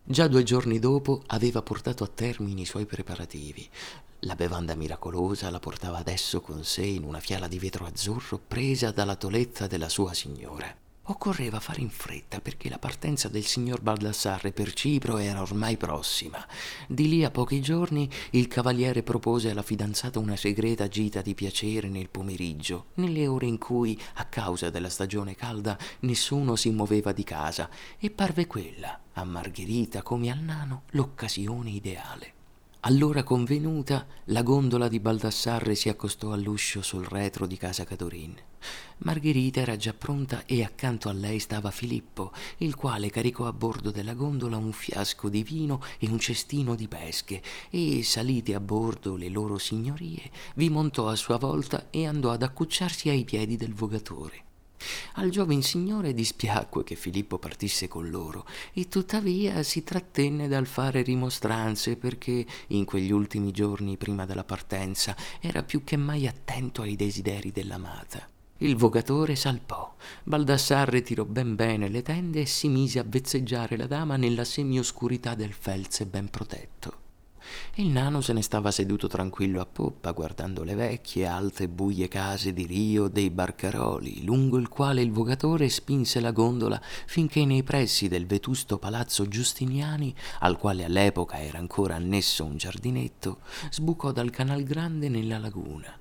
Già 0.07 0.29
due 0.29 0.43
giorni 0.43 0.79
dopo 0.79 1.23
aveva 1.29 1.63
portato 1.63 2.05
a 2.05 2.11
termine 2.13 2.61
i 2.61 2.67
suoi 2.67 2.85
preparativi. 2.85 3.67
La 4.21 4.35
bevanda 4.35 4.75
miracolosa 4.75 5.49
la 5.49 5.59
portava 5.59 5.97
adesso 5.97 6.43
con 6.43 6.63
sé 6.63 6.85
in 6.85 7.05
una 7.05 7.21
fiala 7.21 7.49
di 7.49 7.59
vetro 7.59 7.87
azzurro 7.87 8.39
presa 8.47 8.91
dalla 8.91 9.17
tolezza 9.17 9.67
della 9.67 9.89
sua 9.89 10.13
signora. 10.13 10.84
Occorreva 11.07 11.61
fare 11.61 11.83
in 11.83 11.91
fretta 11.91 12.41
perché 12.41 12.71
la 12.71 12.79
partenza 12.79 13.29
del 13.29 13.45
signor 13.45 13.83
Baldassarre 13.83 14.53
per 14.53 14.73
Cipro 14.73 15.19
era 15.19 15.43
ormai 15.43 15.77
prossima. 15.77 16.43
Di 16.89 17.09
lì 17.11 17.25
a 17.25 17.31
pochi 17.31 17.61
giorni 17.61 18.09
il 18.31 18.49
cavaliere 18.49 19.03
propose 19.03 19.51
alla 19.51 19.61
fidanzata 19.61 20.19
una 20.19 20.37
segreta 20.37 20.89
gita 20.89 21.21
di 21.21 21.35
piacere 21.35 21.89
nel 21.89 22.09
pomeriggio, 22.09 22.87
nelle 22.95 23.27
ore 23.27 23.45
in 23.45 23.59
cui, 23.59 24.01
a 24.15 24.25
causa 24.25 24.71
della 24.71 24.89
stagione 24.89 25.35
calda, 25.35 25.77
nessuno 26.01 26.57
si 26.57 26.71
muoveva 26.71 27.13
di 27.13 27.25
casa, 27.25 27.69
e 27.99 28.11
parve 28.11 28.47
quella, 28.47 28.99
a 29.13 29.25
Margherita 29.25 30.01
come 30.01 30.31
al 30.31 30.39
nano, 30.39 30.85
l'occasione 30.93 31.69
ideale. 31.69 32.44
Allora 32.87 33.23
convenuta, 33.23 34.07
la 34.25 34.43
gondola 34.43 34.89
di 34.89 35.01
Baldassarre 35.01 35.75
si 35.75 35.89
accostò 35.89 36.33
all'uscio 36.33 36.83
sul 36.83 37.07
retro 37.07 37.47
di 37.47 37.57
casa 37.57 37.85
Cadorin. 37.85 38.35
Margherita 38.99 39.61
era 39.61 39.77
già 39.77 39.95
pronta 39.95 40.45
e 40.45 40.63
accanto 40.63 41.09
a 41.09 41.15
lei 41.15 41.39
stava 41.39 41.71
Filippo, 41.71 42.31
il 42.59 42.75
quale 42.75 43.09
caricò 43.09 43.47
a 43.47 43.55
bordo 43.55 43.91
della 43.91 44.13
gondola 44.13 44.59
un 44.59 44.73
fiasco 44.73 45.31
di 45.31 45.43
vino 45.43 45.81
e 45.99 46.11
un 46.11 46.19
cestino 46.19 46.75
di 46.75 46.87
pesche 46.87 47.41
e, 47.71 48.03
salite 48.03 48.55
a 48.55 48.61
bordo 48.61 49.17
le 49.17 49.31
loro 49.31 49.57
signorie, 49.57 50.31
vi 50.57 50.69
montò 50.69 51.09
a 51.09 51.17
sua 51.17 51.39
volta 51.39 51.87
e 51.89 52.07
andò 52.07 52.33
ad 52.33 52.43
accucciarsi 52.43 53.09
ai 53.09 53.25
piedi 53.25 53.57
del 53.57 53.73
vogatore. 53.73 54.45
Al 55.15 55.31
gioven 55.31 55.63
signore 55.63 56.15
dispiacque 56.15 56.85
che 56.85 56.95
Filippo 56.95 57.39
partisse 57.39 57.89
con 57.89 58.11
loro 58.11 58.47
e 58.73 58.89
tuttavia 58.89 59.63
si 59.63 59.85
trattenne 59.85 60.49
dal 60.49 60.67
fare 60.67 61.03
rimostranze 61.03 61.97
perché 61.97 62.45
in 62.69 62.85
quegli 62.85 63.13
ultimi 63.13 63.51
giorni 63.51 63.97
prima 63.97 64.27
della 64.27 64.45
partenza 64.45 65.17
era 65.41 65.63
più 65.63 65.85
che 65.85 65.97
mai 65.97 66.27
attento 66.27 66.83
ai 66.83 66.97
desideri 66.97 67.53
dell'amata. 67.53 68.29
Il 68.59 68.77
vogatore 68.77 69.35
salpò. 69.35 69.95
Baldassarre 70.23 71.03
tirò 71.03 71.25
ben 71.25 71.55
bene 71.55 71.89
le 71.89 72.03
tende 72.03 72.43
e 72.43 72.47
si 72.47 72.69
mise 72.69 72.99
a 72.99 73.05
vezzeggiare 73.07 73.77
la 73.77 73.87
dama 73.87 74.17
nella 74.17 74.45
semioscurità 74.45 75.35
del 75.35 75.53
felze 75.53 76.07
ben 76.07 76.31
protetto. 76.31 77.04
Il 77.75 77.89
nano 77.89 78.21
se 78.21 78.33
ne 78.33 78.43
stava 78.43 78.71
seduto 78.71 79.09
tranquillo 79.09 79.61
a 79.61 79.67
poppa, 79.67 80.13
guardando 80.13 80.63
le 80.63 80.75
vecchie, 80.75 81.27
alte, 81.27 81.69
buie 81.69 82.09
case 82.09 82.53
di 82.53 82.67
Rio 82.67 83.09
dei 83.09 83.31
Barcaroli, 83.31 84.25
lungo 84.25 84.59
il 84.59 84.69
quale 84.69 85.03
il 85.03 85.11
vogatore 85.11 85.69
spinse 85.69 86.21
la 86.21 86.33
gondola 86.33 86.81
finché 87.07 87.45
nei 87.45 87.63
pressi 87.63 88.09
del 88.09 88.27
vetusto 88.27 88.79
palazzo 88.79 89.27
Giustiniani, 89.27 90.15
al 90.41 90.57
quale 90.57 90.85
all'epoca 90.85 91.41
era 91.41 91.59
ancora 91.59 91.95
annesso 91.95 92.45
un 92.45 92.57
giardinetto, 92.57 93.39
sbucò 93.71 94.13
dal 94.13 94.31
canal 94.31 94.63
grande 94.63 95.09
nella 95.09 95.39
laguna. 95.39 95.99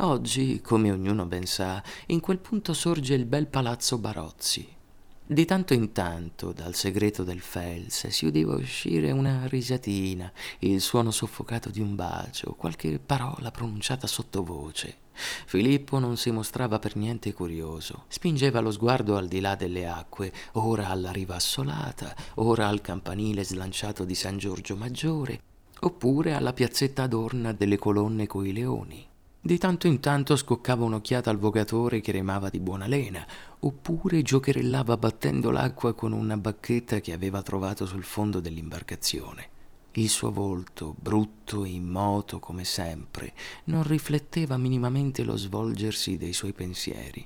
Oggi, 0.00 0.60
come 0.60 0.90
ognuno 0.90 1.24
ben 1.24 1.46
sa, 1.46 1.82
in 2.08 2.20
quel 2.20 2.38
punto 2.38 2.74
sorge 2.74 3.14
il 3.14 3.24
bel 3.24 3.46
palazzo 3.46 3.96
Barozzi, 3.96 4.75
di 5.28 5.44
tanto 5.44 5.74
in 5.74 5.90
tanto 5.90 6.52
dal 6.52 6.76
segreto 6.76 7.24
del 7.24 7.40
Fels 7.40 8.06
si 8.06 8.26
udiva 8.26 8.54
uscire 8.54 9.10
una 9.10 9.46
risatina, 9.46 10.30
il 10.60 10.80
suono 10.80 11.10
soffocato 11.10 11.68
di 11.68 11.80
un 11.80 11.96
bacio, 11.96 12.54
qualche 12.54 13.00
parola 13.04 13.50
pronunciata 13.50 14.06
sottovoce. 14.06 14.98
Filippo 15.46 15.98
non 15.98 16.16
si 16.16 16.30
mostrava 16.30 16.78
per 16.78 16.94
niente 16.94 17.32
curioso. 17.32 18.04
Spingeva 18.06 18.60
lo 18.60 18.70
sguardo 18.70 19.16
al 19.16 19.26
di 19.26 19.40
là 19.40 19.56
delle 19.56 19.88
acque, 19.88 20.32
ora 20.52 20.90
alla 20.90 21.10
riva 21.10 21.34
assolata, 21.34 22.14
ora 22.34 22.68
al 22.68 22.80
campanile 22.80 23.42
slanciato 23.42 24.04
di 24.04 24.14
San 24.14 24.38
Giorgio 24.38 24.76
Maggiore, 24.76 25.40
oppure 25.80 26.34
alla 26.34 26.52
piazzetta 26.52 27.02
adorna 27.02 27.52
delle 27.52 27.78
colonne 27.78 28.28
coi 28.28 28.52
leoni. 28.52 29.05
Di 29.46 29.58
tanto 29.58 29.86
in 29.86 30.00
tanto 30.00 30.34
scoccava 30.34 30.84
un'occhiata 30.86 31.30
al 31.30 31.38
vogatore 31.38 32.00
che 32.00 32.10
remava 32.10 32.48
di 32.48 32.58
buona 32.58 32.88
lena, 32.88 33.24
oppure 33.60 34.20
giocherellava 34.20 34.96
battendo 34.96 35.52
l'acqua 35.52 35.94
con 35.94 36.10
una 36.10 36.36
bacchetta 36.36 36.98
che 36.98 37.12
aveva 37.12 37.42
trovato 37.42 37.86
sul 37.86 38.02
fondo 38.02 38.40
dell'imbarcazione. 38.40 39.48
Il 39.92 40.08
suo 40.08 40.32
volto, 40.32 40.96
brutto 40.98 41.62
e 41.64 41.68
immoto 41.68 42.40
come 42.40 42.64
sempre, 42.64 43.34
non 43.66 43.84
rifletteva 43.84 44.56
minimamente 44.56 45.22
lo 45.22 45.36
svolgersi 45.36 46.16
dei 46.16 46.32
suoi 46.32 46.52
pensieri. 46.52 47.24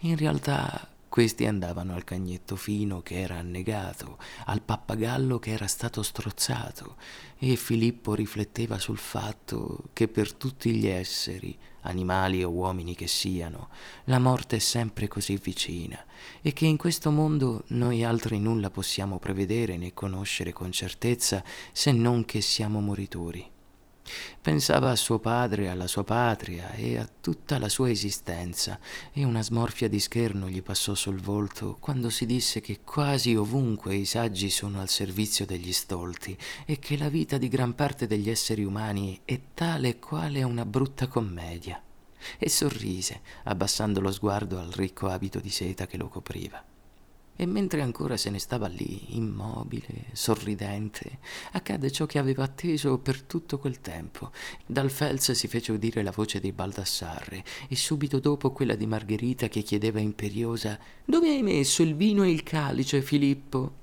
In 0.00 0.16
realtà 0.16 0.88
questi 1.14 1.46
andavano 1.46 1.94
al 1.94 2.02
cagnetto 2.02 2.56
fino 2.56 3.00
che 3.00 3.20
era 3.20 3.36
annegato, 3.36 4.18
al 4.46 4.62
pappagallo 4.62 5.38
che 5.38 5.52
era 5.52 5.68
stato 5.68 6.02
strozzato, 6.02 6.96
e 7.38 7.54
Filippo 7.54 8.14
rifletteva 8.14 8.80
sul 8.80 8.98
fatto 8.98 9.90
che 9.92 10.08
per 10.08 10.32
tutti 10.32 10.72
gli 10.72 10.88
esseri, 10.88 11.56
animali 11.82 12.42
o 12.42 12.50
uomini 12.50 12.96
che 12.96 13.06
siano, 13.06 13.68
la 14.06 14.18
morte 14.18 14.56
è 14.56 14.58
sempre 14.58 15.06
così 15.06 15.36
vicina 15.36 16.04
e 16.42 16.52
che 16.52 16.66
in 16.66 16.76
questo 16.76 17.12
mondo 17.12 17.62
noi 17.68 18.02
altri 18.02 18.40
nulla 18.40 18.70
possiamo 18.70 19.20
prevedere 19.20 19.76
né 19.76 19.94
conoscere 19.94 20.52
con 20.52 20.72
certezza 20.72 21.44
se 21.70 21.92
non 21.92 22.24
che 22.24 22.40
siamo 22.40 22.80
moritori. 22.80 23.53
Pensava 24.40 24.90
a 24.90 24.96
suo 24.96 25.18
padre, 25.18 25.70
alla 25.70 25.86
sua 25.86 26.04
patria 26.04 26.72
e 26.72 26.98
a 26.98 27.08
tutta 27.20 27.58
la 27.58 27.68
sua 27.68 27.90
esistenza, 27.90 28.78
e 29.12 29.24
una 29.24 29.42
smorfia 29.42 29.88
di 29.88 29.98
scherno 29.98 30.48
gli 30.48 30.62
passò 30.62 30.94
sul 30.94 31.20
volto 31.20 31.76
quando 31.80 32.10
si 32.10 32.26
disse 32.26 32.60
che 32.60 32.80
quasi 32.84 33.34
ovunque 33.34 33.94
i 33.94 34.04
saggi 34.04 34.50
sono 34.50 34.80
al 34.80 34.88
servizio 34.88 35.46
degli 35.46 35.72
stolti 35.72 36.36
e 36.66 36.78
che 36.78 36.96
la 36.96 37.08
vita 37.08 37.38
di 37.38 37.48
gran 37.48 37.74
parte 37.74 38.06
degli 38.06 38.28
esseri 38.28 38.64
umani 38.64 39.20
è 39.24 39.40
tale 39.54 39.88
e 39.88 39.98
quale 39.98 40.42
una 40.42 40.66
brutta 40.66 41.06
commedia. 41.06 41.80
E 42.38 42.48
sorrise, 42.48 43.20
abbassando 43.44 44.00
lo 44.00 44.10
sguardo 44.10 44.58
al 44.58 44.70
ricco 44.70 45.08
abito 45.08 45.40
di 45.40 45.50
seta 45.50 45.86
che 45.86 45.96
lo 45.96 46.08
copriva. 46.08 46.73
E 47.36 47.46
mentre 47.46 47.82
ancora 47.82 48.16
se 48.16 48.30
ne 48.30 48.38
stava 48.38 48.68
lì, 48.68 49.16
immobile, 49.16 50.06
sorridente, 50.12 51.18
accadde 51.52 51.90
ciò 51.90 52.06
che 52.06 52.18
aveva 52.18 52.44
atteso 52.44 52.98
per 52.98 53.22
tutto 53.22 53.58
quel 53.58 53.80
tempo. 53.80 54.30
Dal 54.64 54.90
Fels 54.90 55.32
si 55.32 55.48
fece 55.48 55.72
udire 55.72 56.02
la 56.02 56.12
voce 56.12 56.38
di 56.38 56.52
Baldassarre 56.52 57.44
e 57.68 57.76
subito 57.76 58.20
dopo 58.20 58.52
quella 58.52 58.76
di 58.76 58.86
Margherita 58.86 59.48
che 59.48 59.62
chiedeva 59.62 60.00
imperiosa 60.00 60.78
Dove 61.04 61.28
hai 61.28 61.42
messo 61.42 61.82
il 61.82 61.96
vino 61.96 62.22
e 62.22 62.30
il 62.30 62.42
calice, 62.42 63.02
Filippo? 63.02 63.82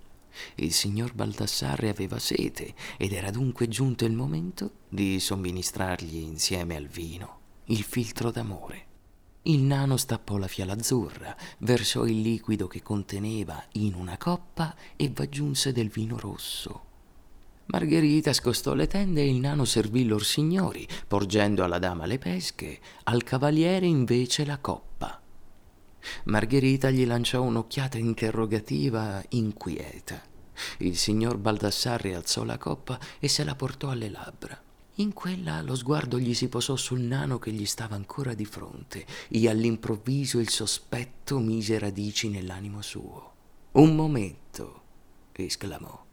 Il 0.56 0.72
signor 0.72 1.14
Baldassarre 1.14 1.90
aveva 1.90 2.20
sete 2.20 2.74
ed 2.98 3.12
era 3.12 3.32
dunque 3.32 3.68
giunto 3.68 4.06
il 4.06 4.14
momento 4.14 4.72
di 4.88 5.20
somministrargli 5.20 6.16
insieme 6.16 6.78
al 6.78 6.88
vino 6.88 7.40
il 7.72 7.84
filtro 7.84 8.32
d'amore. 8.32 8.91
Il 9.44 9.62
nano 9.62 9.98
stappò 9.98 10.38
la 10.38 10.48
fiala 10.48 10.74
azzurra, 10.74 11.36
versò 11.60 12.06
il 12.06 12.22
liquido 12.22 12.68
che 12.68 12.84
conteneva 12.84 13.64
in 13.74 13.96
una 13.96 14.16
coppa 14.18 14.76
e 14.96 15.10
v'aggiunse 15.10 15.72
del 15.72 15.90
vino 15.90 16.20
rosso. 16.20 16.90
Margherita 17.66 18.34
scostò 18.34 18.76
le 18.76 18.86
tende 18.86 19.22
e 19.22 19.30
il 19.30 19.38
nano 19.38 19.66
servì 19.66 20.06
lor 20.06 20.24
signori, 20.24 20.88
porgendo 21.08 21.64
alla 21.64 21.80
dama 21.80 22.06
le 22.06 22.20
pesche, 22.20 22.80
al 23.06 23.24
cavaliere 23.24 23.88
invece 23.88 24.46
la 24.46 24.60
coppa. 24.60 25.20
Margherita 26.26 26.92
gli 26.92 27.06
lanciò 27.06 27.42
un'occhiata 27.42 27.98
interrogativa 27.98 29.24
inquieta. 29.30 30.22
Il 30.80 30.98
signor 30.98 31.38
Baldassarre 31.38 32.14
alzò 32.14 32.44
la 32.44 32.58
coppa 32.60 33.00
e 33.20 33.28
se 33.28 33.44
la 33.44 33.56
portò 33.56 33.90
alle 33.90 34.10
labbra. 34.10 34.62
In 34.96 35.14
quella 35.14 35.62
lo 35.62 35.76
sguardo 35.76 36.20
gli 36.20 36.34
si 36.34 36.50
posò 36.50 36.76
sul 36.76 37.00
nano 37.00 37.40
che 37.40 37.52
gli 37.52 37.66
stava 37.66 37.96
ancora 37.96 38.34
di 38.34 38.46
fronte 38.46 39.06
e 39.30 39.48
all'improvviso 39.48 40.40
il 40.40 40.50
sospetto 40.50 41.40
mise 41.40 41.80
radici 41.80 42.30
nell'animo 42.30 42.82
suo. 42.82 43.34
Un 43.74 43.96
momento, 43.96 44.82
esclamò. 45.34 46.06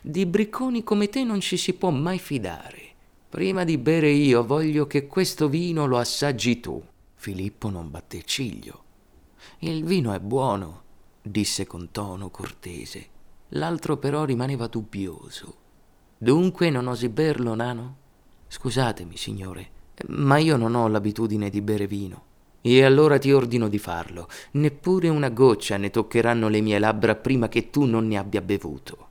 Di 0.00 0.26
bricconi 0.26 0.82
come 0.82 1.08
te 1.08 1.24
non 1.24 1.40
ci 1.40 1.56
si 1.56 1.74
può 1.74 1.90
mai 1.90 2.18
fidare. 2.18 2.94
Prima 3.28 3.64
di 3.64 3.78
bere 3.78 4.10
io 4.10 4.44
voglio 4.44 4.86
che 4.86 5.06
questo 5.06 5.48
vino 5.48 5.86
lo 5.86 5.98
assaggi 5.98 6.60
tu. 6.60 6.82
Filippo 7.14 7.68
non 7.68 7.90
batté 7.90 8.22
ciglio. 8.24 8.84
Il 9.60 9.84
vino 9.84 10.12
è 10.12 10.20
buono, 10.20 10.82
disse 11.22 11.66
con 11.66 11.90
tono 11.90 12.30
cortese. 12.30 13.08
L'altro 13.50 13.96
però 13.96 14.24
rimaneva 14.24 14.66
dubbioso. 14.66 15.56
Dunque 16.18 16.70
non 16.70 16.86
osi 16.86 17.08
berlo, 17.08 17.54
nano? 17.54 18.04
Scusatemi, 18.48 19.16
signore, 19.16 19.70
ma 20.08 20.38
io 20.38 20.56
non 20.56 20.74
ho 20.74 20.88
l'abitudine 20.88 21.50
di 21.50 21.60
bere 21.60 21.86
vino. 21.86 22.24
E 22.60 22.82
allora 22.84 23.18
ti 23.18 23.32
ordino 23.32 23.68
di 23.68 23.78
farlo. 23.78 24.28
Neppure 24.52 25.08
una 25.08 25.30
goccia 25.30 25.76
ne 25.76 25.90
toccheranno 25.90 26.48
le 26.48 26.60
mie 26.60 26.78
labbra 26.78 27.14
prima 27.14 27.48
che 27.48 27.70
tu 27.70 27.84
non 27.84 28.06
ne 28.06 28.18
abbia 28.18 28.40
bevuto. 28.40 29.08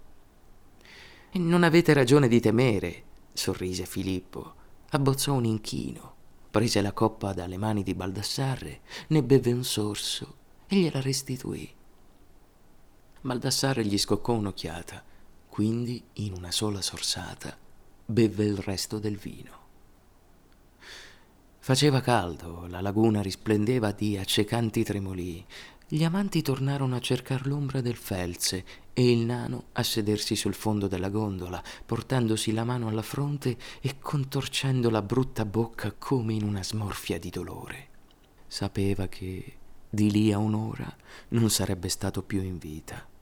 Non 1.33 1.63
avete 1.63 1.93
ragione 1.93 2.27
di 2.27 2.39
temere, 2.39 3.03
sorrise 3.33 3.85
Filippo. 3.85 4.53
Abbozzò 4.89 5.33
un 5.33 5.45
inchino, 5.45 6.13
prese 6.51 6.81
la 6.81 6.91
coppa 6.91 7.33
dalle 7.33 7.57
mani 7.57 7.83
di 7.83 7.93
Baldassarre, 7.93 8.81
ne 9.07 9.23
beve 9.23 9.51
un 9.51 9.63
sorso 9.63 10.35
e 10.67 10.77
gliela 10.77 11.01
restituì. 11.01 11.69
Baldassarre 13.21 13.85
gli 13.85 13.97
scoccò 13.97 14.33
un'occhiata, 14.33 15.03
quindi 15.49 16.01
in 16.13 16.33
una 16.33 16.51
sola 16.51 16.81
sorsata 16.81 17.63
bevve 18.05 18.45
il 18.45 18.57
resto 18.57 18.99
del 18.99 19.17
vino. 19.17 19.63
Faceva 21.59 21.99
caldo, 21.99 22.67
la 22.67 22.79
laguna 22.79 23.23
risplendeva 23.23 23.91
di 23.91 24.17
accecanti 24.17 24.83
tremolii. 24.83 25.45
Gli 25.87 26.03
amanti 26.03 26.43
tornarono 26.43 26.95
a 26.95 26.99
cercar 26.99 27.47
l'ombra 27.47 27.81
del 27.81 27.95
felze 27.95 28.63
e 28.93 29.11
il 29.11 29.25
nano 29.25 29.65
a 29.73 29.81
sedersi 29.81 30.35
sul 30.35 30.53
fondo 30.53 30.87
della 30.87 31.09
gondola, 31.09 31.63
portandosi 31.85 32.53
la 32.53 32.63
mano 32.63 32.87
alla 32.87 33.01
fronte 33.01 33.57
e 33.81 33.97
contorcendo 33.99 34.91
la 34.91 35.01
brutta 35.01 35.43
bocca 35.43 35.91
come 35.91 36.33
in 36.33 36.43
una 36.43 36.63
smorfia 36.63 37.17
di 37.17 37.31
dolore. 37.31 37.87
Sapeva 38.45 39.07
che 39.07 39.57
di 39.89 40.11
lì 40.11 40.31
a 40.31 40.37
un'ora 40.37 40.95
non 41.29 41.49
sarebbe 41.49 41.89
stato 41.89 42.21
più 42.21 42.41
in 42.41 42.59
vita. 42.59 43.13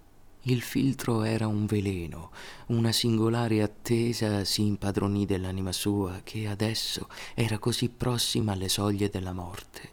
Il 0.46 0.62
filtro 0.62 1.24
era 1.24 1.48
un 1.48 1.66
veleno, 1.66 2.32
una 2.68 2.92
singolare 2.92 3.62
attesa 3.62 4.44
si 4.44 4.66
impadronì 4.66 5.26
dell'anima 5.26 5.72
sua 5.72 6.20
che 6.22 6.48
adesso 6.48 7.08
era 7.34 7.60
così 7.60 7.88
prossima 7.88 8.52
alle 8.52 8.68
soglie 8.68 9.08
della 9.08 9.32
morte. 9.32 9.90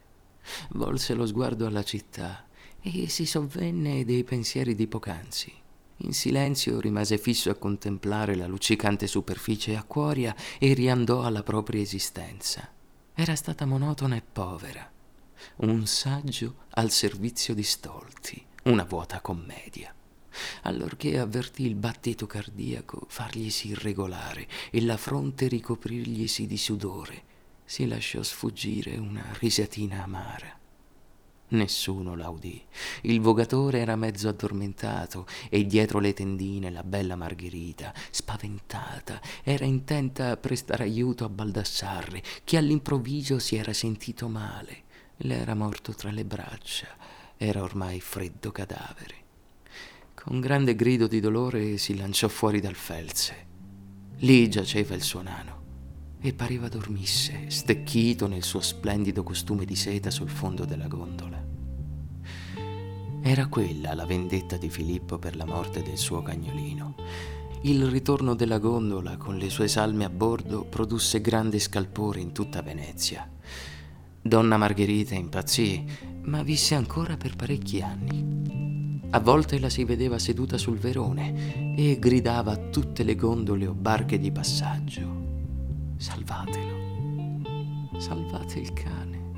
Volse 0.71 1.15
lo 1.15 1.25
sguardo 1.25 1.67
alla 1.67 1.85
città 1.85 2.47
e 2.83 3.09
si 3.09 3.27
sovvenne 3.27 4.05
dei 4.05 4.25
pensieri 4.25 4.75
di 4.75 4.89
poc'anzi. 4.89 5.53
In 5.99 6.13
silenzio 6.13 6.81
rimase 6.81 7.17
fisso 7.17 7.51
a 7.51 7.55
contemplare 7.55 8.35
la 8.35 8.49
luccicante 8.49 9.07
superficie 9.07 9.77
acquoria 9.77 10.35
e 10.59 10.73
riandò 10.75 11.23
alla 11.23 11.45
propria 11.45 11.81
esistenza. 11.81 12.69
Era 13.15 13.37
stata 13.37 13.67
monotona 13.67 14.17
e 14.17 14.23
povera, 14.23 14.91
un 15.59 15.87
saggio 15.87 16.65
al 16.71 16.91
servizio 16.91 17.55
di 17.55 17.63
stolti, 17.63 18.45
una 18.65 18.83
vuota 18.83 19.21
commedia 19.21 19.95
allorché 20.63 21.19
avvertì 21.19 21.67
il 21.67 21.75
battito 21.75 22.27
cardiaco 22.27 23.07
farglisi 23.09 23.69
irregolare 23.69 24.47
e 24.71 24.83
la 24.83 24.97
fronte 24.97 25.49
ricoprirglisi 25.49 26.47
di 26.47 26.57
sudore, 26.57 27.23
si 27.65 27.87
lasciò 27.87 28.23
sfuggire 28.23 28.97
una 28.97 29.25
risatina 29.39 30.03
amara. 30.03 30.59
Nessuno 31.51 32.15
la 32.15 32.29
udì. 32.29 32.63
Il 33.03 33.21
vogatore 33.21 33.81
era 33.81 33.97
mezzo 33.97 34.29
addormentato 34.29 35.27
e 35.49 35.67
dietro 35.67 35.99
le 35.99 36.13
tendine 36.13 36.71
la 36.71 36.85
bella 36.85 37.17
Margherita, 37.17 37.93
spaventata, 38.11 39.21
era 39.43 39.65
intenta 39.65 40.31
a 40.31 40.37
prestare 40.37 40.85
aiuto 40.85 41.25
a 41.25 41.29
Baldassarre, 41.29 42.23
che 42.45 42.57
all'improvviso 42.57 43.41
si 43.41 43.57
era 43.57 43.73
sentito 43.73 44.29
male. 44.29 44.85
Le 45.17 45.37
era 45.37 45.55
morto 45.55 45.93
tra 45.93 46.11
le 46.11 46.25
braccia, 46.25 46.87
era 47.37 47.63
ormai 47.63 48.01
freddo 48.01 48.53
cadavere. 48.53 49.20
Con 50.23 50.39
grande 50.39 50.77
grido 50.77 51.07
di 51.07 51.19
dolore 51.19 51.79
si 51.79 51.97
lanciò 51.97 52.29
fuori 52.29 52.61
dal 52.61 52.75
felze. 52.75 53.47
Lì 54.19 54.51
giaceva 54.51 54.95
il 54.95 55.01
suo 55.03 55.23
nano 55.23 55.63
e 56.21 56.35
pareva 56.35 56.69
dormisse, 56.69 57.49
stecchito 57.49 58.27
nel 58.27 58.43
suo 58.43 58.61
splendido 58.61 59.23
costume 59.23 59.65
di 59.65 59.75
seta 59.75 60.11
sul 60.11 60.29
fondo 60.29 60.67
della 60.67 60.89
gondola. 60.89 61.43
Era 63.23 63.47
quella 63.47 63.95
la 63.95 64.05
vendetta 64.05 64.59
di 64.59 64.69
Filippo 64.69 65.19
per 65.19 65.37
la 65.37 65.47
morte 65.47 65.83
del 65.83 65.97
suo 65.97 66.21
cagnolino. 66.21 66.97
Il 67.63 67.87
ritorno 67.87 68.35
della 68.35 68.59
gondola 68.59 69.17
con 69.17 69.39
le 69.39 69.49
sue 69.49 69.69
salme 69.69 70.05
a 70.05 70.11
bordo 70.11 70.65
produsse 70.67 71.23
grande 71.23 71.59
scalpore 71.59 72.21
in 72.21 72.33
tutta 72.33 72.61
Venezia. 72.61 73.27
Donna 74.21 74.59
Margherita 74.59 75.15
impazzì, 75.15 75.83
ma 76.25 76.43
visse 76.43 76.75
ancora 76.75 77.17
per 77.17 77.37
parecchi 77.37 77.81
anni. 77.81 78.70
A 79.13 79.19
volte 79.19 79.59
la 79.59 79.69
si 79.69 79.85
vedeva 79.85 80.21
seduta 80.21 80.57
sul 80.57 80.79
verone 80.79 81.75
e 81.75 81.99
gridava 81.99 82.53
a 82.53 82.57
tutte 82.57 83.03
le 83.03 83.17
gondole 83.17 83.67
o 83.67 83.75
barche 83.75 84.21
di 84.21 84.31
passaggio. 84.31 85.97
Salvatelo, 85.97 87.99
salvate 87.99 88.61
il 88.61 88.73
cane, 88.73 89.33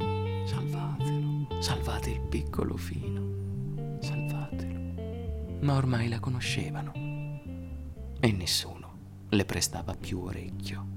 salvatelo, 0.45 1.47
salvate 1.59 2.11
il 2.11 2.21
piccolo 2.21 2.77
fino, 2.77 3.97
salvatelo. 4.01 4.81
Ma 5.63 5.75
ormai 5.75 6.11
la 6.11 6.21
conoscevano 6.21 6.93
e 8.21 8.31
nessuno 8.31 8.91
le 9.31 9.45
prestava 9.47 9.95
più 9.95 10.21
orecchio. 10.21 10.92